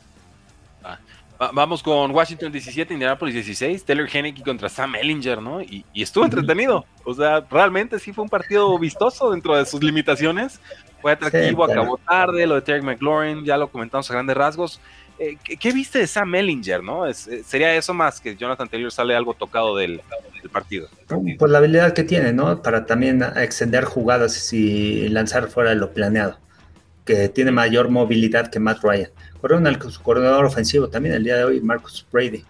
Vamos 1.53 1.85
con 1.85 2.11
Washington 2.11 2.51
17, 2.51 2.95
Indianapolis 2.95 3.33
16, 3.33 3.85
Taylor 3.85 4.09
Henneke 4.12 4.43
contra 4.43 4.68
Sam 4.68 4.97
Ellinger, 4.97 5.41
¿no? 5.41 5.62
Y, 5.62 5.85
estuvo 5.95 6.24
entretenido. 6.24 6.85
O 7.05 7.14
sea, 7.14 7.45
realmente 7.49 8.01
sí 8.01 8.12
fue 8.12 8.24
un 8.24 8.29
partido 8.29 8.76
vistoso 8.76 9.31
dentro 9.31 9.55
de 9.57 9.64
sus 9.64 9.81
limitaciones. 9.81 10.61
Fue 11.01 11.12
atractivo, 11.12 11.62
acabó 11.62 11.97
tarde, 11.99 12.45
lo 12.45 12.57
de 12.57 12.62
Terry 12.62 12.83
McLaurin, 12.83 13.45
ya 13.45 13.57
lo 13.57 13.70
comentamos 13.70 14.11
a 14.11 14.14
grandes 14.14 14.37
rasgos. 14.37 14.81
Eh, 15.19 15.37
¿qué, 15.59 15.73
viste 15.73 15.99
de 15.99 16.07
Sam 16.07 16.35
Ellinger, 16.35 16.83
no? 16.83 17.07
Eh, 17.07 17.14
¿Sería 17.14 17.75
eso 17.75 17.93
más 17.93 18.21
que 18.21 18.37
Jonathan 18.37 18.69
Taylor 18.69 18.93
sale 18.93 19.16
algo 19.16 19.35
tocado 19.35 19.77
del, 19.77 20.01
del, 20.41 20.51
partido? 20.51 20.89
Pues 21.39 21.51
la 21.51 21.59
habilidad 21.59 21.93
que 21.93 22.05
tiene, 22.05 22.33
¿no? 22.33 22.62
Para 22.62 22.87
también 22.87 23.23
extender 23.37 23.85
jugadas 23.85 24.53
y 24.53 25.09
lanzar 25.09 25.49
fuera 25.49 25.71
de 25.71 25.77
lo 25.77 25.93
planeado. 25.93 26.39
Que 27.05 27.29
tiene 27.29 27.51
mayor 27.51 27.89
movilidad 27.89 28.49
que 28.51 28.61
Matt 28.61 28.83
Ryan. 28.83 29.11
Corrieron 29.41 29.91
su 29.91 30.03
coordinador 30.03 30.45
ofensivo 30.45 30.89
también 30.89 31.14
el 31.14 31.25
día 31.25 31.37
de 31.37 31.45
hoy, 31.45 31.61
Marcus 31.61 32.07
Brady. 32.12 32.45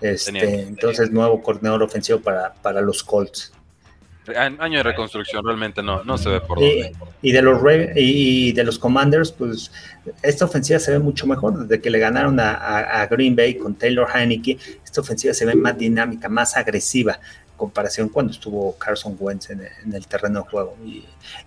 Este, 0.00 0.62
entonces, 0.62 1.10
nuevo 1.10 1.42
coordinador 1.42 1.82
ofensivo 1.82 2.20
para, 2.20 2.52
para 2.54 2.80
los 2.80 3.02
Colts. 3.02 3.52
Año 4.58 4.78
de 4.78 4.82
reconstrucción, 4.82 5.44
realmente 5.44 5.82
no, 5.82 6.02
no 6.04 6.18
se 6.18 6.28
ve 6.28 6.40
por 6.40 6.58
dónde. 6.58 6.92
Y 7.22 7.32
de 7.32 7.42
los 7.42 7.60
y 7.94 8.52
de 8.52 8.64
los 8.64 8.78
Commanders, 8.78 9.32
pues 9.32 9.70
esta 10.22 10.44
ofensiva 10.44 10.78
se 10.78 10.92
ve 10.92 10.98
mucho 10.98 11.26
mejor. 11.26 11.58
Desde 11.58 11.80
que 11.80 11.90
le 11.90 11.98
ganaron 11.98 12.38
a, 12.40 13.06
Green 13.10 13.36
Bay 13.36 13.54
con 13.56 13.74
Taylor 13.74 14.08
Heineke, 14.12 14.58
esta 14.84 15.00
ofensiva 15.00 15.34
se 15.34 15.46
ve 15.46 15.54
más 15.54 15.76
dinámica, 15.78 16.28
más 16.28 16.56
agresiva 16.56 17.18
comparación 17.56 18.10
cuando 18.10 18.32
estuvo 18.32 18.76
Carson 18.76 19.16
Wentz 19.18 19.50
en, 19.50 19.62
el 19.92 20.06
terreno 20.06 20.42
de 20.42 20.50
juego. 20.50 20.76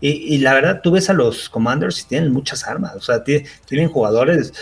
Y, 0.01 0.37
la 0.39 0.53
verdad, 0.53 0.81
tú 0.81 0.91
ves 0.91 1.09
a 1.09 1.13
los 1.13 1.49
Commanders 1.49 2.01
y 2.01 2.07
tienen 2.07 2.31
muchas 2.33 2.67
armas, 2.67 2.95
o 2.95 3.01
sea, 3.01 3.23
tienen 3.23 3.89
jugadores 3.89 4.53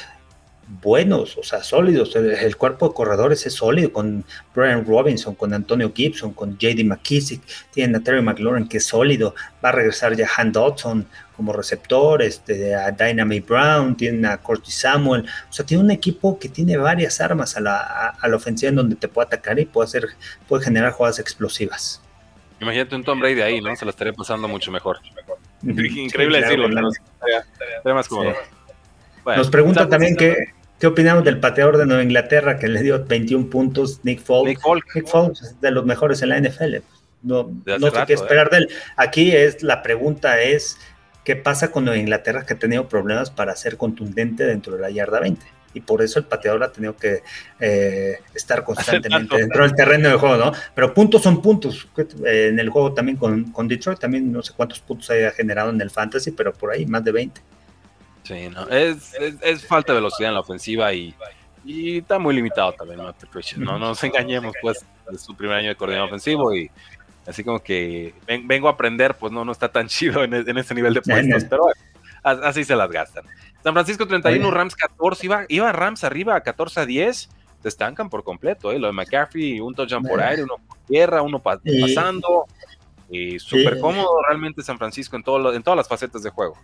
buenos, 0.68 1.38
o 1.38 1.44
sea, 1.44 1.64
sólidos. 1.64 2.16
El, 2.16 2.58
cuerpo 2.58 2.90
de 2.90 2.94
corredores 2.94 3.46
es 3.46 3.54
sólido 3.54 3.92
con 3.92 4.26
Brian 4.54 4.86
Robinson, 4.86 5.36
con 5.36 5.54
Antonio 5.54 5.92
Gibson, 5.96 6.34
con 6.34 6.58
JD 6.58 6.84
McKissick. 6.84 7.42
Tienen 7.72 7.96
a 7.96 8.04
Terry 8.04 8.22
McLaurin 8.22 8.68
que 8.68 8.78
es 8.78 8.86
sólido. 8.86 9.34
Va 9.64 9.70
a 9.70 9.72
regresar 9.72 10.16
ya 10.16 10.28
Han 10.38 10.52
Dodson 10.52 11.08
como 11.36 11.54
receptor, 11.54 12.22
este, 12.22 12.76
a 12.76 12.92
Dynamite 12.92 13.46
Brown, 13.48 13.96
tienen 13.96 14.26
a 14.26 14.38
Corty 14.38 14.72
Samuel. 14.72 15.26
O 15.50 15.54
sea, 15.54 15.66
tiene 15.66 15.84
un 15.84 15.92
equipo 15.92 16.38
que 16.40 16.50
tiene 16.50 16.78
varias 16.78 17.22
armas 17.22 17.56
a 17.56 17.62
la, 17.62 18.16
a, 18.20 18.28
la 18.28 18.36
ofensiva 18.36 18.70
en 18.70 18.76
donde 18.76 18.96
te 18.96 19.08
puede 19.08 19.28
atacar 19.28 19.60
y 19.60 19.66
puede, 19.66 19.86
hacer, 19.86 20.08
puede 20.48 20.66
generar 20.66 20.92
jugadas 20.92 21.20
explosivas. 21.20 22.02
Imagínate 22.60 22.96
un 22.96 23.04
Tom 23.04 23.20
Brady 23.20 23.42
ahí, 23.42 23.62
¿no? 23.62 23.76
Se 23.76 23.86
lo 23.86 23.92
estaría 23.92 24.14
pasando 24.14 24.48
mucho 24.48 24.72
mejor. 24.72 24.98
Increíble 25.62 26.42
decirlo, 26.42 26.68
Nos 29.26 29.50
pregunta 29.50 29.88
también 29.88 30.16
que, 30.16 30.57
¿Qué 30.80 30.88
opinamos 30.88 31.24
del 31.24 31.40
pateador 31.40 31.78
de 31.78 31.86
Nueva 31.86 32.04
Inglaterra 32.04 32.60
que 32.60 32.68
le 32.68 32.84
dio 32.84 33.04
21 33.04 33.50
puntos, 33.50 34.02
Nick 34.04 34.22
Foles? 34.22 34.58
Nick 34.94 35.08
Foles, 35.08 35.42
es 35.42 35.62
de 35.62 35.72
los 35.72 35.86
mejores 35.86 36.22
en 36.22 36.30
la 36.30 36.40
NFL. 36.40 36.78
No, 37.24 37.52
no 37.80 37.92
sé 37.92 38.04
qué 38.06 38.14
esperar 38.14 38.48
¿eh? 38.48 38.50
de 38.52 38.58
él. 38.58 38.70
Aquí 38.96 39.32
es 39.32 39.64
la 39.64 39.82
pregunta 39.82 40.42
es 40.42 40.78
qué 41.24 41.36
pasa 41.36 41.72
con 41.72 41.86
Nueva 41.86 42.00
Inglaterra 42.00 42.46
que 42.46 42.54
ha 42.54 42.60
tenido 42.60 42.88
problemas 42.88 43.32
para 43.32 43.56
ser 43.56 43.78
contundente 43.78 44.46
dentro 44.46 44.76
de 44.76 44.82
la 44.82 44.90
yarda 44.92 45.20
20 45.20 45.46
y 45.74 45.82
por 45.82 46.02
eso 46.02 46.20
el 46.20 46.26
pateador 46.26 46.64
ha 46.64 46.72
tenido 46.72 46.96
que 46.96 47.22
eh, 47.60 48.20
estar 48.34 48.64
constantemente 48.64 49.38
dentro 49.38 49.64
del 49.64 49.76
terreno 49.76 50.10
de 50.10 50.16
juego, 50.16 50.38
¿no? 50.38 50.52
Pero 50.74 50.94
puntos 50.94 51.22
son 51.22 51.42
puntos. 51.42 51.88
Eh, 52.26 52.48
en 52.50 52.60
el 52.60 52.70
juego 52.70 52.94
también 52.94 53.18
con, 53.18 53.52
con, 53.52 53.68
Detroit, 53.68 54.00
también 54.00 54.32
no 54.32 54.42
sé 54.42 54.54
cuántos 54.56 54.80
puntos 54.80 55.10
haya 55.12 55.32
generado 55.32 55.70
en 55.70 55.80
el 55.80 55.90
fantasy, 55.90 56.32
pero 56.32 56.54
por 56.54 56.72
ahí 56.72 56.86
más 56.86 57.04
de 57.04 57.12
20. 57.12 57.42
Sí, 58.28 58.50
no, 58.50 58.68
es, 58.68 59.14
es, 59.42 59.66
falta 59.66 59.94
de 59.94 60.00
velocidad 60.00 60.30
en 60.30 60.34
la 60.34 60.42
ofensiva 60.42 60.92
y, 60.92 61.16
y 61.64 62.00
está 62.00 62.20
muy 62.20 62.36
limitado 62.36 62.74
también, 62.74 63.00
¿no? 63.00 63.14
No 63.58 63.80
nos 63.80 64.04
engañemos, 64.04 64.54
pues, 64.62 64.86
es 65.14 65.22
su 65.22 65.34
primer 65.34 65.56
año 65.56 65.70
de 65.70 65.76
coordinador 65.76 66.10
ofensivo 66.10 66.54
y 66.54 66.70
así 67.26 67.46
como 67.46 67.60
que 67.60 68.14
vengo 68.44 68.68
a 68.68 68.72
aprender, 68.72 69.16
pues 69.16 69.32
no, 69.32 69.46
no 69.46 69.54
está 69.54 69.70
tan 69.70 69.88
chido 69.88 70.26
en, 70.26 70.34
en 70.34 70.58
ese 70.58 70.76
nivel 70.76 70.94
de 70.94 71.02
puestos, 71.02 71.46
pero 71.46 71.68
así 72.22 72.66
se 72.66 72.76
las 72.76 72.92
gastan. 72.92 73.24
San 73.64 73.72
Francisco 73.72 74.06
31, 74.06 74.52
Rams 74.52 74.76
14, 74.76 75.26
iba, 75.26 75.46
iba 75.48 75.72
Rams 75.72 76.04
arriba 76.04 76.42
14 76.42 76.82
a 76.82 76.86
10, 76.86 77.30
te 77.62 77.70
estancan 77.70 78.10
por 78.10 78.26
completo, 78.26 78.74
¿eh? 78.74 78.80
lo 78.80 78.88
de 78.88 78.94
McCaffrey, 78.94 79.62
un 79.62 79.74
touchdown 79.74 80.04
por 80.04 80.22
aire, 80.22 80.44
uno 80.44 80.58
por 80.68 80.78
tierra, 80.80 81.22
uno 81.22 81.42
pasando, 81.42 82.46
y 83.10 83.40
súper 83.40 83.80
cómodo 83.80 84.22
realmente 84.28 84.62
San 84.64 84.78
Francisco 84.78 85.16
en, 85.16 85.24
todo 85.24 85.54
en 85.54 85.64
todas 85.64 85.78
las 85.78 85.88
facetas 85.88 86.24
de 86.24 86.30
juego. 86.30 86.58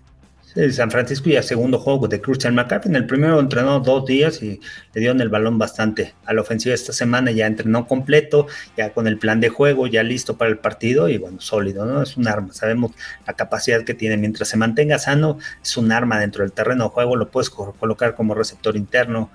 San 0.72 0.92
Francisco 0.92 1.30
y 1.30 1.42
segundo 1.42 1.80
juego 1.80 2.08
de 2.08 2.22
Christian 2.22 2.54
McCaffrey. 2.54 2.92
En 2.92 2.96
el 2.96 3.08
primero 3.08 3.40
entrenó 3.40 3.80
dos 3.80 4.06
días 4.06 4.42
y 4.44 4.62
le 4.94 5.02
dieron 5.02 5.20
el 5.22 5.30
balón 5.30 5.58
bastante 5.58 6.14
a 6.26 6.34
la 6.34 6.42
ofensiva 6.42 6.76
esta 6.76 6.94
semana. 6.94 7.32
Ya 7.32 7.48
entrenó 7.48 7.88
completo, 7.88 8.48
ya 8.78 8.94
con 8.94 9.08
el 9.08 9.18
plan 9.18 9.40
de 9.40 9.50
juego, 9.50 9.88
ya 9.88 10.04
listo 10.04 10.38
para 10.38 10.52
el 10.52 10.60
partido 10.60 11.10
y 11.10 11.18
bueno, 11.18 11.42
sólido, 11.42 11.86
¿no? 11.86 12.04
Es 12.04 12.18
un 12.18 12.28
arma. 12.28 12.54
Sabemos 12.54 12.92
la 13.26 13.34
capacidad 13.34 13.84
que 13.84 13.96
tiene. 13.96 14.18
Mientras 14.18 14.50
se 14.50 14.58
mantenga 14.58 15.00
sano, 15.00 15.40
es 15.62 15.76
un 15.76 15.92
arma 15.92 16.20
dentro 16.20 16.44
del 16.44 16.52
terreno 16.52 16.86
de 16.86 16.90
juego. 16.92 17.16
Lo 17.16 17.32
puedes 17.32 17.50
colocar 17.50 18.14
como 18.16 18.36
receptor 18.36 18.78
interno, 18.78 19.32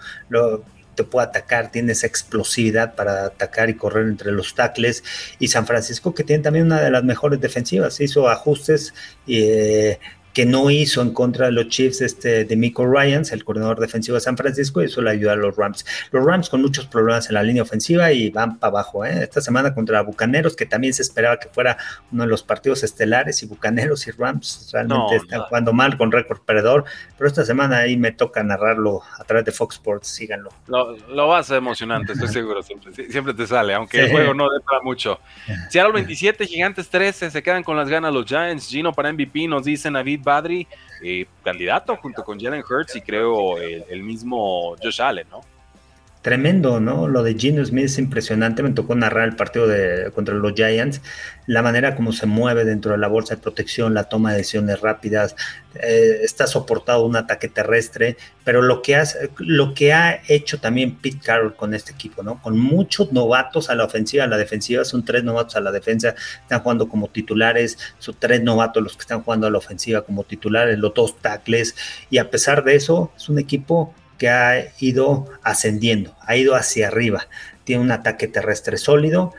te 0.99 1.05
puede 1.05 1.29
atacar, 1.29 1.71
tiene 1.71 1.93
esa 1.93 2.09
explosividad 2.09 2.97
para 2.97 3.27
atacar 3.27 3.71
y 3.71 3.75
correr 3.75 4.09
entre 4.09 4.33
los 4.33 4.57
tackles. 4.57 5.05
Y 5.39 5.47
San 5.47 5.65
Francisco, 5.65 6.13
que 6.13 6.25
tiene 6.25 6.43
también 6.43 6.67
una 6.67 6.81
de 6.81 6.91
las 6.91 7.05
mejores 7.05 7.41
defensivas, 7.41 8.01
hizo 8.01 8.29
ajustes 8.29 8.95
y, 9.25 9.43
eh, 9.43 10.01
que 10.33 10.47
no 10.47 10.71
hizo 10.71 11.03
en 11.03 11.13
contra 11.13 11.47
de 11.47 11.53
los 11.53 11.69
Chiefs 11.69 12.01
este, 12.01 12.45
de 12.45 12.57
Miko 12.57 12.87
Ryans, 12.87 13.33
el 13.33 13.45
coordinador 13.45 13.81
defensivo 13.81 14.15
de 14.15 14.21
San 14.21 14.37
Francisco, 14.37 14.83
y 14.83 14.87
eso 14.87 15.03
le 15.03 15.11
ayuda 15.11 15.33
a 15.33 15.37
los 15.37 15.57
Rams. 15.57 15.85
Los 16.11 16.25
Rams 16.25 16.49
con 16.49 16.63
muchos 16.63 16.87
problemas 16.87 17.29
en 17.29 17.35
la 17.35 17.43
línea 17.43 17.63
ofensiva 17.63 18.13
y 18.13 18.31
van 18.31 18.59
para 18.59 18.71
abajo. 18.71 19.05
¿eh? 19.05 19.23
Esta 19.23 19.41
semana 19.41 19.75
contra 19.75 20.03
Bucaneros, 20.03 20.55
que 20.55 20.67
también 20.67 20.95
se 20.95 21.03
esperaba 21.03 21.39
que 21.39 21.49
fuera 21.49 21.77
uno 22.13 22.23
de 22.25 22.29
los 22.29 22.43
partidos 22.43 22.83
estelares, 22.85 23.43
y 23.43 23.47
Bucaneros 23.47 24.07
y 24.07 24.11
Rams 24.13 24.71
realmente 24.73 25.17
están 25.17 25.43
jugando 25.43 25.73
mal 25.73 25.97
con 25.97 26.13
récord 26.13 26.41
perdedor, 26.41 26.85
pero 27.17 27.29
esta 27.29 27.45
semana 27.45 27.79
ahí 27.79 27.97
me 27.97 28.13
toca 28.13 28.43
narrarlo 28.43 29.03
a 29.19 29.25
través 29.25 29.45
de 29.45 29.53
Fox 29.53 29.77
Sports, 29.77 30.09
síganlo. 30.09 30.51
Lo, 30.67 30.97
lo 31.09 31.29
vas 31.29 31.51
a 31.51 31.57
emocionante, 31.57 32.13
estoy 32.13 32.29
seguro, 32.29 32.63
siempre, 32.63 32.93
siempre 32.93 33.35
te 33.35 33.47
sale, 33.47 33.75
aunque 33.75 34.05
el 34.05 34.11
juego 34.11 34.35
no 34.35 34.45
dé 34.51 34.61
para 34.61 34.81
mucho. 34.83 35.21
Seattle 35.71 35.93
27, 35.93 36.47
Gigantes 36.47 36.89
13, 36.89 37.31
se 37.31 37.43
quedan 37.43 37.63
con 37.63 37.77
las 37.77 37.89
ganas 37.89 38.13
los 38.13 38.25
Giants, 38.25 38.69
Gino 38.69 38.93
para 38.93 39.13
MVP, 39.13 39.49
nos 39.49 39.65
dicen 39.65 39.97
David 40.19 40.23
Badri, 40.25 40.67
eh, 41.03 41.27
candidato 41.43 41.97
junto 41.97 42.23
con 42.25 42.39
Jalen 42.39 42.63
Hurts 42.69 42.97
y 42.97 43.01
creo 43.01 43.59
el, 43.59 44.03
mismo 44.03 44.77
Josh 44.83 45.01
Allen, 45.01 45.27
¿no? 45.31 45.41
Tremendo, 46.23 46.81
¿no? 46.81 47.09
Lo 47.09 47.23
de 47.23 47.35
Gino 47.35 47.65
Smith 47.65 47.87
es 47.87 47.99
impresionante. 47.99 48.63
Me 48.63 48.71
tocó 48.71 48.95
narrar 48.95 49.29
el 49.29 49.37
partido 49.37 49.67
de, 49.67 50.11
contra 50.15 50.35
los 50.35 50.53
Giants. 50.55 51.01
La 51.47 51.63
manera 51.63 51.95
como 51.95 52.13
se 52.13 52.27
mueve 52.27 52.65
dentro 52.65 52.93
de 52.93 52.99
la 52.99 53.09
bolsa 53.09 53.37
de 53.37 53.41
protección, 53.41 53.95
la 53.95 54.05
toma 54.05 54.33
de 54.33 54.39
decisiones 54.39 54.81
rápidas, 54.81 55.35
eh, 55.75 56.21
está 56.23 56.47
soportado 56.47 57.07
un 57.07 57.17
ataque 57.17 57.49
terrestre. 57.49 58.17
Pero 58.45 58.63
lo 58.63 58.83
que, 58.83 58.97
hace, 58.97 59.31
lo 59.39 59.75
que 59.75 59.93
ha 59.93 60.21
hecho 60.29 60.59
también 60.59 60.97
Pete 60.97 61.21
Carroll 61.23 61.55
con 61.55 61.73
este 61.75 61.93
equipo, 61.93 62.23
¿no? 62.23 62.43
Con 62.43 62.59
muchos 62.59 63.13
novatos 63.13 63.71
a 63.71 63.75
la 63.75 63.85
ofensiva, 63.85 64.25
a 64.25 64.27
la 64.29 64.37
defensiva, 64.37 64.85
son 64.85 65.05
tres 65.05 65.25
novatos 65.25 65.57
a 65.57 65.61
la 65.61 65.73
defensa, 65.73 66.15
están 66.43 66.61
jugando 66.61 66.89
como 66.89 67.09
titulares, 67.09 67.79
son 67.99 68.17
tres 68.19 68.43
novatos 68.43 68.83
los 68.83 68.97
que 68.97 69.03
están 69.03 69.23
jugando 69.23 69.47
a 69.47 69.51
la 69.51 69.59
ofensiva 69.59 70.03
como 70.03 70.25
titulares, 70.25 70.79
los 70.79 70.93
dos 70.95 71.19
tackles. 71.21 71.77
Y 72.11 72.19
a 72.19 72.31
pesar 72.31 72.65
de 72.65 72.75
eso, 72.75 73.13
es 73.17 73.29
un 73.29 73.39
equipo 73.39 73.95
que 74.19 74.29
ha 74.29 74.73
ido 74.81 75.27
ascendiendo, 75.43 76.15
ha 76.21 76.37
ido 76.37 76.55
hacia 76.55 76.89
arriba. 76.89 77.29
Tiene 77.65 77.83
un 77.83 77.91
ataque 77.91 78.29
terrestre 78.29 78.77
sólido. 78.77 79.33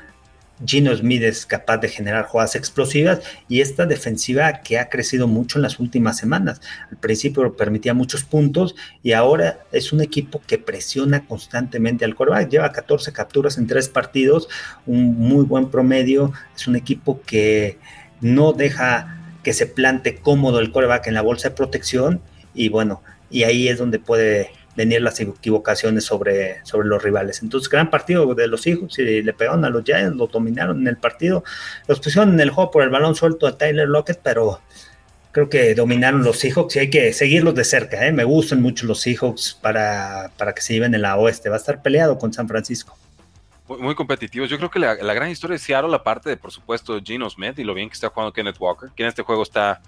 Gino 0.65 0.93
Smith 0.93 1.23
es 1.23 1.45
capaz 1.45 1.77
de 1.77 1.88
generar 1.88 2.25
jugadas 2.25 2.55
explosivas 2.55 3.21
y 3.47 3.61
esta 3.61 3.86
defensiva 3.86 4.61
que 4.61 4.77
ha 4.77 4.89
crecido 4.89 5.27
mucho 5.27 5.57
en 5.57 5.61
las 5.61 5.80
últimas 5.80 6.17
semanas. 6.17 6.61
Al 6.91 6.97
principio 6.97 7.55
permitía 7.55 7.93
muchos 7.93 8.23
puntos 8.23 8.75
y 9.01 9.13
ahora 9.13 9.59
es 9.71 9.93
un 9.93 10.01
equipo 10.01 10.41
que 10.45 10.57
presiona 10.57 11.25
constantemente 11.25 12.03
al 12.03 12.15
coreback. 12.15 12.49
Lleva 12.49 12.71
14 12.71 13.13
capturas 13.13 13.57
en 13.57 13.67
tres 13.67 13.88
partidos, 13.88 14.49
un 14.86 15.17
muy 15.17 15.45
buen 15.45 15.69
promedio. 15.69 16.34
Es 16.55 16.67
un 16.67 16.75
equipo 16.75 17.21
que 17.21 17.77
no 18.19 18.51
deja 18.51 19.15
que 19.43 19.53
se 19.53 19.65
plante 19.65 20.17
cómodo 20.17 20.59
el 20.59 20.71
coreback 20.71 21.07
en 21.07 21.13
la 21.13 21.21
bolsa 21.21 21.49
de 21.49 21.55
protección 21.55 22.21
y 22.53 22.67
bueno, 22.67 23.01
y 23.30 23.43
ahí 23.43 23.69
es 23.69 23.77
donde 23.77 23.99
puede 23.99 24.51
venir 24.80 25.01
las 25.01 25.19
equivocaciones 25.19 26.05
sobre, 26.05 26.65
sobre 26.65 26.88
los 26.88 27.03
rivales. 27.03 27.43
Entonces, 27.43 27.69
gran 27.69 27.89
partido 27.89 28.34
de 28.34 28.47
los 28.47 28.65
hijos 28.65 28.97
y 28.97 29.21
le 29.21 29.34
pegaron 29.34 29.65
a 29.65 29.69
los 29.69 29.84
Giants, 29.84 30.15
lo 30.15 30.27
dominaron 30.27 30.80
en 30.80 30.88
el 30.88 30.95
partido, 30.95 31.43
los 31.88 31.99
pusieron 31.99 32.34
en 32.34 32.39
el 32.39 32.49
juego 32.49 32.71
por 32.71 32.84
el 32.84 32.89
balón 32.89 33.13
suelto 33.13 33.45
a 33.45 33.57
Tyler 33.57 33.89
Lockett, 33.89 34.21
pero 34.23 34.61
creo 35.32 35.49
que 35.49 35.75
dominaron 35.75 36.23
los 36.23 36.39
Seahawks 36.39 36.77
y 36.77 36.80
hay 36.80 36.89
que 36.89 37.11
seguirlos 37.11 37.55
de 37.55 37.65
cerca. 37.65 38.07
¿eh? 38.07 38.13
Me 38.13 38.23
gustan 38.23 38.61
mucho 38.61 38.86
los 38.86 39.01
Seahawks 39.01 39.59
para, 39.61 40.32
para 40.38 40.53
que 40.53 40.61
se 40.61 40.73
lleven 40.75 40.95
en 40.95 41.01
la 41.01 41.17
oeste. 41.17 41.49
Va 41.49 41.55
a 41.55 41.59
estar 41.59 41.82
peleado 41.82 42.17
con 42.17 42.32
San 42.32 42.47
Francisco. 42.47 42.97
Muy, 43.67 43.95
competitivos. 43.95 44.49
Yo 44.49 44.57
creo 44.57 44.71
que 44.71 44.80
la, 44.80 44.95
gran 44.95 45.30
historia 45.30 45.55
de 45.55 45.59
Seattle, 45.59 45.91
la 45.91 46.01
parte 46.01 46.30
de, 46.30 46.38
por 46.38 46.51
supuesto, 46.51 46.99
Gino 47.03 47.30
Smith 47.30 47.59
y 47.59 47.65
lo 47.65 47.73
bien 47.73 47.89
que 47.89 47.95
está 47.95 48.07
jugando 48.07 48.32
Kenneth 48.32 48.55
Walker, 48.59 48.89
que 48.95 49.03
en 49.03 49.09
este 49.09 49.23
juego 49.23 49.43
está 49.43 49.82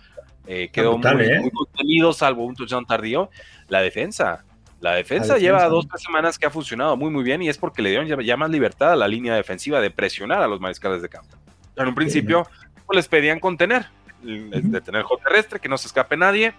eh, 0.47 0.69
quedó 0.71 0.97
muy, 0.97 1.23
¿eh? 1.23 1.39
muy, 1.39 1.51
contenido, 1.51 2.13
salvo 2.13 2.45
un 2.45 2.55
touchdown 2.55 2.85
tardío. 2.85 3.29
La 3.69 3.81
defensa, 3.81 4.43
la 4.81 4.95
defensa, 4.95 5.37
lleva 5.37 5.67
dos, 5.67 5.87
tres 5.87 6.01
semanas 6.01 6.39
que 6.39 6.47
ha 6.47 6.49
funcionado 6.49 6.97
muy, 6.97 7.11
muy 7.11 7.23
bien 7.23 7.41
y 7.43 7.49
es 7.49 7.57
porque 7.57 7.83
le 7.83 7.91
dieron 7.91 8.07
ya, 8.25 8.35
más 8.35 8.49
libertad 8.49 8.93
a 8.93 8.95
la 8.95 9.07
línea 9.07 9.35
defensiva 9.35 9.79
de 9.79 9.91
presionar 9.91 10.41
a 10.41 10.47
los 10.47 10.59
mariscales 10.59 11.03
de 11.03 11.07
campo. 11.07 11.37
En 11.75 11.87
un 11.87 11.95
principio, 11.95 12.47
pues, 12.87 12.95
les 12.95 13.07
pedían 13.07 13.39
contener, 13.39 13.85
de 14.23 14.81
tener 14.81 15.03
juego 15.03 15.21
terrestre, 15.23 15.59
que 15.59 15.69
no 15.69 15.77
se 15.77 15.87
escape 15.87 16.17
nadie, 16.17 16.53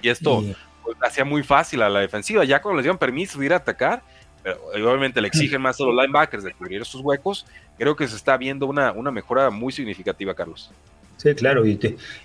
y 0.00 0.08
esto 0.08 0.44
pues, 0.84 0.96
hacía 1.02 1.24
muy 1.24 1.42
fácil 1.42 1.82
a 1.82 1.88
la 1.88 1.98
defensiva. 1.98 2.44
Ya 2.44 2.62
cuando 2.62 2.76
les 2.76 2.84
dieron 2.84 2.98
permiso 2.98 3.40
de 3.40 3.46
ir 3.46 3.52
a 3.52 3.56
atacar, 3.56 4.02
pero 4.44 4.60
obviamente 4.72 5.20
le 5.20 5.26
exigen 5.26 5.60
más 5.60 5.80
a 5.80 5.84
los 5.84 5.94
linebackers 5.94 6.44
de 6.44 6.54
cubrir 6.54 6.80
esos 6.80 7.00
huecos, 7.00 7.46
creo 7.76 7.96
que 7.96 8.06
se 8.06 8.14
está 8.14 8.36
viendo 8.36 8.66
una, 8.66 8.92
una 8.92 9.10
mejora 9.10 9.50
muy 9.50 9.72
significativa, 9.72 10.34
Carlos. 10.34 10.70
Sí, 11.16 11.34
claro, 11.34 11.66
y, 11.66 11.78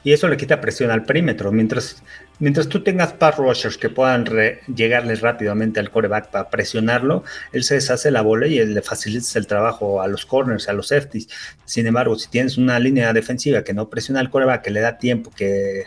y, 0.06 0.14
eso 0.14 0.30
le 0.30 0.38
quita 0.38 0.62
presión 0.62 0.90
al 0.90 1.04
perímetro. 1.04 1.52
Mientras, 1.52 2.02
mientras 2.40 2.68
tú 2.68 2.84
tengas 2.84 3.14
pass 3.14 3.38
rushers 3.38 3.78
que 3.78 3.90
puedan 3.90 4.26
llegarles 4.74 5.22
rápidamente 5.22 5.80
al 5.80 5.90
coreback 5.90 6.30
para 6.30 6.50
presionarlo, 6.50 7.24
él 7.52 7.64
se 7.64 7.76
deshace 7.76 8.12
la 8.12 8.22
bola 8.22 8.48
y 8.48 8.64
le 8.66 8.82
facilita 8.82 9.40
el 9.40 9.48
trabajo 9.48 10.02
a 10.02 10.08
los 10.08 10.26
corners, 10.26 10.68
a 10.70 10.74
los 10.74 10.90
safeties. 10.90 11.28
Sin 11.66 11.88
embargo, 11.88 12.18
si 12.18 12.30
tienes 12.30 12.58
una 12.58 12.80
línea 12.80 13.14
defensiva 13.14 13.64
que 13.64 13.74
no 13.74 13.90
presiona 13.90 14.20
al 14.20 14.30
coreback, 14.30 14.64
que 14.64 14.72
le 14.72 14.82
da 14.82 14.98
tiempo, 14.98 15.32
que 15.36 15.86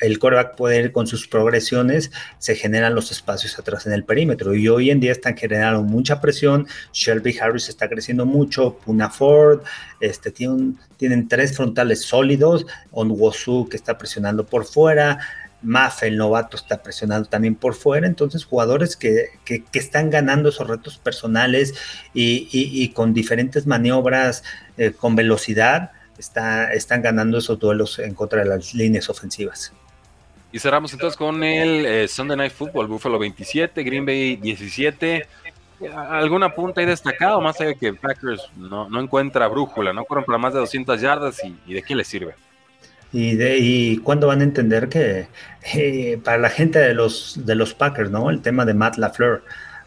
el 0.00 0.18
coreback 0.18 0.56
puede 0.56 0.80
ir 0.80 0.92
con 0.92 1.06
sus 1.06 1.28
progresiones, 1.28 2.10
se 2.38 2.54
generan 2.54 2.94
los 2.94 3.10
espacios 3.10 3.58
atrás 3.58 3.86
en 3.86 3.92
el 3.92 4.04
perímetro. 4.04 4.54
Y 4.54 4.68
hoy 4.68 4.90
en 4.90 5.00
día 5.00 5.12
están 5.12 5.36
generando 5.36 5.82
mucha 5.82 6.20
presión. 6.20 6.66
Shelby 6.92 7.38
Harris 7.38 7.68
está 7.68 7.88
creciendo 7.88 8.26
mucho. 8.26 8.76
Puna 8.84 9.10
Ford, 9.10 9.62
este, 10.00 10.30
tienen, 10.30 11.28
tres 11.28 11.56
frontales 11.56 12.02
sólidos. 12.02 12.66
Onwosu 12.90 13.68
que 13.68 13.76
está 13.76 13.96
presionando 13.98 14.44
por 14.44 14.64
fuera. 14.64 15.18
Maff, 15.64 16.02
el 16.02 16.16
novato, 16.16 16.56
está 16.56 16.82
presionando 16.82 17.28
también 17.28 17.54
por 17.54 17.74
fuera. 17.74 18.06
Entonces, 18.06 18.44
jugadores 18.44 18.96
que, 18.96 19.30
están 19.72 20.10
ganando 20.10 20.50
esos 20.50 20.68
retos 20.68 20.98
personales 20.98 21.74
y, 22.12 22.88
con 22.90 23.14
diferentes 23.14 23.66
maniobras, 23.66 24.44
eh, 24.76 24.92
con 24.92 25.16
velocidad, 25.16 25.92
está, 26.18 26.72
están 26.72 27.02
ganando 27.02 27.38
esos 27.38 27.58
duelos 27.58 27.98
en 27.98 28.14
contra 28.14 28.40
de 28.40 28.46
las 28.46 28.74
líneas 28.74 29.08
ofensivas. 29.10 29.72
Y 30.52 30.60
cerramos 30.60 30.92
entonces 30.92 31.16
con 31.16 31.42
el 31.42 31.84
eh, 31.84 32.06
Sunday 32.06 32.36
Night 32.36 32.52
Football, 32.52 32.86
Buffalo 32.86 33.18
27, 33.18 33.82
Green 33.82 34.06
Bay 34.06 34.36
17. 34.36 35.26
¿Alguna 35.92 36.54
punta 36.54 36.80
ahí 36.80 36.86
destacado? 36.86 37.40
Más 37.40 37.60
allá 37.60 37.74
que 37.74 37.92
Packers 37.92 38.40
no, 38.56 38.88
encuentra 39.00 39.48
brújula, 39.48 39.92
no 39.92 40.04
corren 40.04 40.24
para 40.24 40.38
más 40.38 40.54
de 40.54 40.60
200 40.60 41.00
yardas 41.00 41.40
y, 41.66 41.74
de 41.74 41.82
qué 41.82 41.96
le 41.96 42.04
sirve. 42.04 42.36
Y, 43.14 43.36
de, 43.36 43.58
y 43.58 43.96
cuándo 43.98 44.26
van 44.26 44.40
a 44.40 44.44
entender 44.44 44.90
que 44.90 45.28
eh, 45.72 46.20
para 46.22 46.36
la 46.36 46.50
gente 46.50 46.78
de 46.80 46.92
los, 46.92 47.40
de 47.46 47.54
los 47.54 47.72
Packers, 47.72 48.10
¿no? 48.10 48.28
El 48.28 48.42
tema 48.42 48.66
de 48.66 48.74
Matt 48.74 48.98
LaFleur 48.98 49.42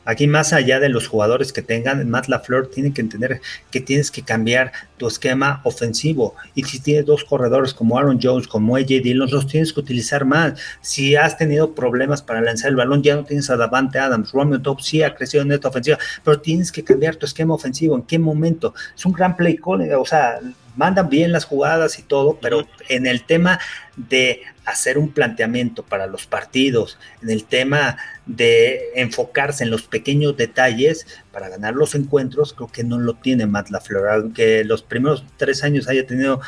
Aquí 0.08 0.26
más 0.26 0.54
allá 0.54 0.80
de 0.80 0.88
los 0.88 1.06
jugadores 1.06 1.52
que 1.52 1.62
tengan, 1.62 2.10
Matt 2.10 2.30
LaFleur 2.30 2.68
tiene 2.70 2.94
que 2.94 3.02
entender 3.02 3.42
que 3.70 3.82
tienes 3.82 4.10
que 4.10 4.22
cambiar 4.22 4.72
tu 4.96 5.06
esquema 5.06 5.60
ofensivo. 5.66 6.34
Y 6.56 6.64
si 6.64 6.80
tienes 6.80 7.06
dos 7.06 7.26
corredores 7.26 7.74
como 7.74 8.00
Aaron 8.00 8.18
Jones, 8.24 8.48
como 8.48 8.78
AJ 8.78 8.88
Dillon, 9.04 9.30
los 9.30 9.48
tienes 9.48 9.74
que 9.74 9.82
utilizar 9.82 10.24
más. 10.24 10.58
Si 10.80 11.18
has 11.18 11.38
tenido 11.38 11.76
problemas 11.76 12.22
para 12.22 12.40
lanzar 12.40 12.70
el 12.70 12.78
balón, 12.78 13.04
ya 13.04 13.18
no 13.18 13.26
tienes 13.26 13.50
a 13.50 13.58
Davante 13.58 14.00
Adams. 14.00 14.32
Romeo 14.32 14.62
Top 14.62 14.80
sí 14.80 15.04
ha 15.04 15.14
crecido 15.14 15.44
en 15.44 15.52
esta 15.52 15.68
ofensiva, 15.68 15.98
pero 16.24 16.40
tienes 16.40 16.72
que 16.72 16.86
cambiar 16.86 17.18
tu 17.18 17.26
esquema 17.26 17.56
ofensivo. 17.56 17.94
¿En 17.98 18.04
qué 18.04 18.18
momento? 18.18 18.74
Es 18.96 19.06
un 19.06 19.12
gran 19.12 19.36
play 19.36 19.58
call, 19.58 19.92
o 19.92 20.06
sea, 20.06 20.40
mandan 20.78 21.10
bien 21.10 21.34
las 21.34 21.44
jugadas 21.44 22.00
y 22.00 22.04
todo, 22.04 22.40
pero 22.42 22.66
en 22.88 23.06
el 23.06 23.24
tema 23.24 23.60
de 23.98 24.44
hacer 24.66 24.98
un 24.98 25.12
planteamiento 25.12 25.84
para 25.84 26.08
los 26.08 26.28
partidos, 26.28 26.98
en 27.22 27.32
el 27.32 27.44
tema 27.44 27.98
de 28.26 28.92
enfocarse 28.96 29.64
en 29.64 29.72
los 29.72 29.84
pequeños 29.84 30.38
detalles 30.38 31.08
para 31.32 31.50
ganar 31.50 31.74
los 31.74 31.96
encuentros, 31.96 32.54
creo 32.54 32.68
que 32.68 32.84
no 32.84 33.00
lo 33.00 33.16
tiene 33.16 33.48
Matt 33.48 33.70
LaFleur, 33.70 34.08
aunque 34.10 34.64
los 34.64 34.84
primeros 34.84 35.26
tres 35.38 35.64
años 35.64 35.88
haya 35.88 36.06
tenido 36.06 36.42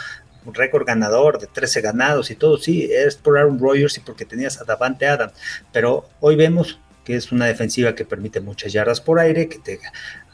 un 0.45 0.53
récord 0.53 0.85
ganador 0.85 1.39
de 1.39 1.47
13 1.47 1.81
ganados 1.81 2.31
y 2.31 2.35
todo, 2.35 2.57
sí, 2.57 2.89
es 2.91 3.15
por 3.15 3.37
Aaron 3.37 3.59
Rodgers 3.59 3.97
y 3.97 4.01
porque 4.01 4.25
tenías 4.25 4.61
a 4.61 4.63
Davante 4.63 5.07
Adams, 5.07 5.33
pero 5.71 6.07
hoy 6.19 6.35
vemos 6.35 6.79
que 7.03 7.15
es 7.15 7.31
una 7.31 7.47
defensiva 7.47 7.95
que 7.95 8.05
permite 8.05 8.39
muchas 8.39 8.71
yardas 8.71 9.01
por 9.01 9.19
aire, 9.19 9.49
que 9.49 9.57
te 9.57 9.79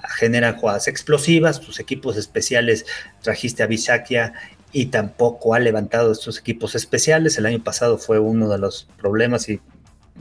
generan 0.07 0.57
jugadas 0.57 0.87
explosivas, 0.87 1.59
tus 1.59 1.79
equipos 1.79 2.17
especiales 2.17 2.85
trajiste 3.21 3.63
a 3.63 3.67
Bisakia 3.67 4.33
y 4.71 4.87
tampoco 4.87 5.53
ha 5.53 5.59
levantado 5.59 6.11
estos 6.11 6.37
equipos 6.37 6.75
especiales. 6.75 7.37
El 7.37 7.45
año 7.45 7.63
pasado 7.63 7.97
fue 7.97 8.19
uno 8.19 8.49
de 8.49 8.57
los 8.57 8.87
problemas 8.97 9.47
y 9.47 9.61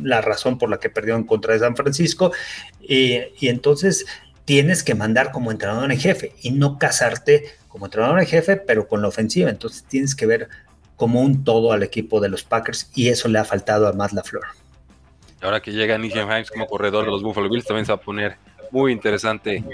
la 0.01 0.21
razón 0.21 0.59
por 0.59 0.71
la 0.71 0.79
que 0.79 0.91
perdió 0.91 1.17
en 1.17 1.25
contra 1.25 1.55
de 1.55 1.61
San 1.61 1.75
Francisco. 1.75 2.33
Y, 2.81 3.21
entonces 3.41 4.07
tienes 4.45 4.85
que 4.85 4.95
mandar 4.95 5.33
como 5.33 5.51
entrenador 5.51 5.91
en 5.91 5.99
jefe 5.99 6.35
y 6.41 6.51
no 6.53 6.79
casarte 6.79 7.47
como 7.69 7.87
entrenador 7.87 8.21
en 8.21 8.27
jefe, 8.27 8.57
pero 8.57 8.87
con 8.87 9.03
la 9.03 9.09
ofensiva. 9.09 9.51
Entonces 9.51 9.85
tienes 9.85 10.15
que 10.15 10.27
ver 10.27 10.49
como 10.97 11.21
un 11.21 11.43
todo 11.43 11.73
al 11.73 11.83
equipo 11.83 12.21
de 12.21 12.29
los 12.29 12.45
Packers 12.45 12.91
y 12.95 13.09
eso 13.09 13.29
le 13.29 13.41
ha 13.41 13.45
faltado 13.45 13.89
a 13.89 13.93
Matt 13.93 14.13
LaFleur. 14.13 14.45
Ahora 15.41 15.61
que 15.61 15.73
llega 15.73 15.99
Nishan 15.99 16.31
Himes 16.31 16.51
como 16.51 16.67
corredor 16.67 17.05
de 17.05 17.11
los 17.11 17.23
Buffalo 17.23 17.51
Bills, 17.51 17.67
también 17.67 17.85
se 17.85 17.93
va 17.93 17.97
a 17.97 18.01
poner 18.01 18.37
muy 18.75 18.91
interesante 18.91 19.65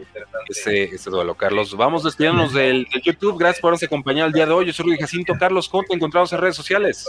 ese, 0.46 1.10
duelo, 1.10 1.34
Carlos. 1.34 1.74
Vamos 1.74 2.04
despidiéndonos 2.04 2.52
del, 2.52 2.86
YouTube. 3.02 3.38
Gracias 3.38 3.60
por 3.60 3.68
habernos 3.68 3.82
acompañado 3.82 4.26
el 4.26 4.34
día 4.34 4.44
de 4.44 4.52
hoy. 4.52 4.66
Yo 4.66 4.74
soy 4.74 4.86
Luis 4.86 5.00
Jacinto. 5.00 5.32
Carlos, 5.40 5.70
¿cómo 5.70 5.84
te 5.88 5.96
encontramos 5.96 6.30
en 6.34 6.38
redes 6.38 6.54
sociales? 6.54 7.08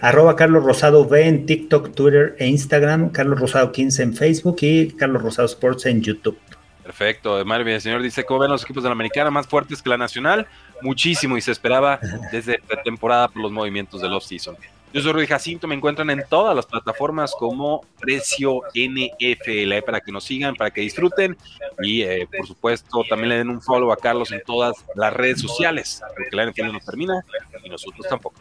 Arroba 0.00 0.36
Carlos 0.36 0.62
Rosado 0.62 1.02
V 1.02 1.26
en 1.26 1.44
TikTok, 1.44 1.92
Twitter 1.92 2.36
e 2.38 2.46
Instagram. 2.46 3.10
Carlos 3.10 3.40
Rosado 3.40 3.72
15 3.72 4.02
en 4.04 4.14
Facebook 4.14 4.58
y 4.60 4.92
Carlos 4.92 5.20
Rosado 5.20 5.46
Sports 5.46 5.86
en 5.86 6.02
YouTube. 6.02 6.38
Perfecto. 6.84 7.44
Mario 7.44 7.66
el 7.66 7.80
señor 7.80 8.00
dice, 8.00 8.24
¿cómo 8.24 8.40
ven 8.40 8.52
los 8.52 8.62
equipos 8.62 8.84
de 8.84 8.88
la 8.88 8.92
americana 8.92 9.30
más 9.32 9.48
fuertes 9.48 9.82
que 9.82 9.90
la 9.90 9.98
nacional? 9.98 10.46
Muchísimo 10.82 11.36
y 11.36 11.40
se 11.40 11.50
esperaba 11.50 11.98
desde 12.30 12.60
temporada 12.84 13.26
por 13.26 13.42
los 13.42 13.50
movimientos 13.50 14.00
del 14.00 14.14
off-season. 14.14 14.56
Yo 14.92 15.02
soy 15.02 15.12
Rudy 15.12 15.26
Jacinto, 15.26 15.66
me 15.66 15.74
encuentran 15.74 16.08
en 16.08 16.24
todas 16.28 16.56
las 16.56 16.64
plataformas 16.64 17.34
como 17.38 17.84
Precio 18.00 18.62
NFL 18.74 19.84
para 19.84 20.00
que 20.00 20.12
nos 20.12 20.24
sigan, 20.24 20.54
para 20.54 20.70
que 20.70 20.80
disfruten 20.80 21.36
y 21.82 22.02
eh, 22.02 22.26
por 22.34 22.46
supuesto 22.46 23.04
también 23.08 23.28
le 23.28 23.36
den 23.36 23.50
un 23.50 23.60
follow 23.60 23.92
a 23.92 23.96
Carlos 23.96 24.32
en 24.32 24.42
todas 24.46 24.76
las 24.94 25.12
redes 25.12 25.40
sociales, 25.40 26.02
porque 26.16 26.34
la 26.34 26.50
NFL 26.50 26.72
no 26.72 26.80
termina 26.80 27.22
y 27.62 27.68
nosotros 27.68 28.06
tampoco. 28.08 28.36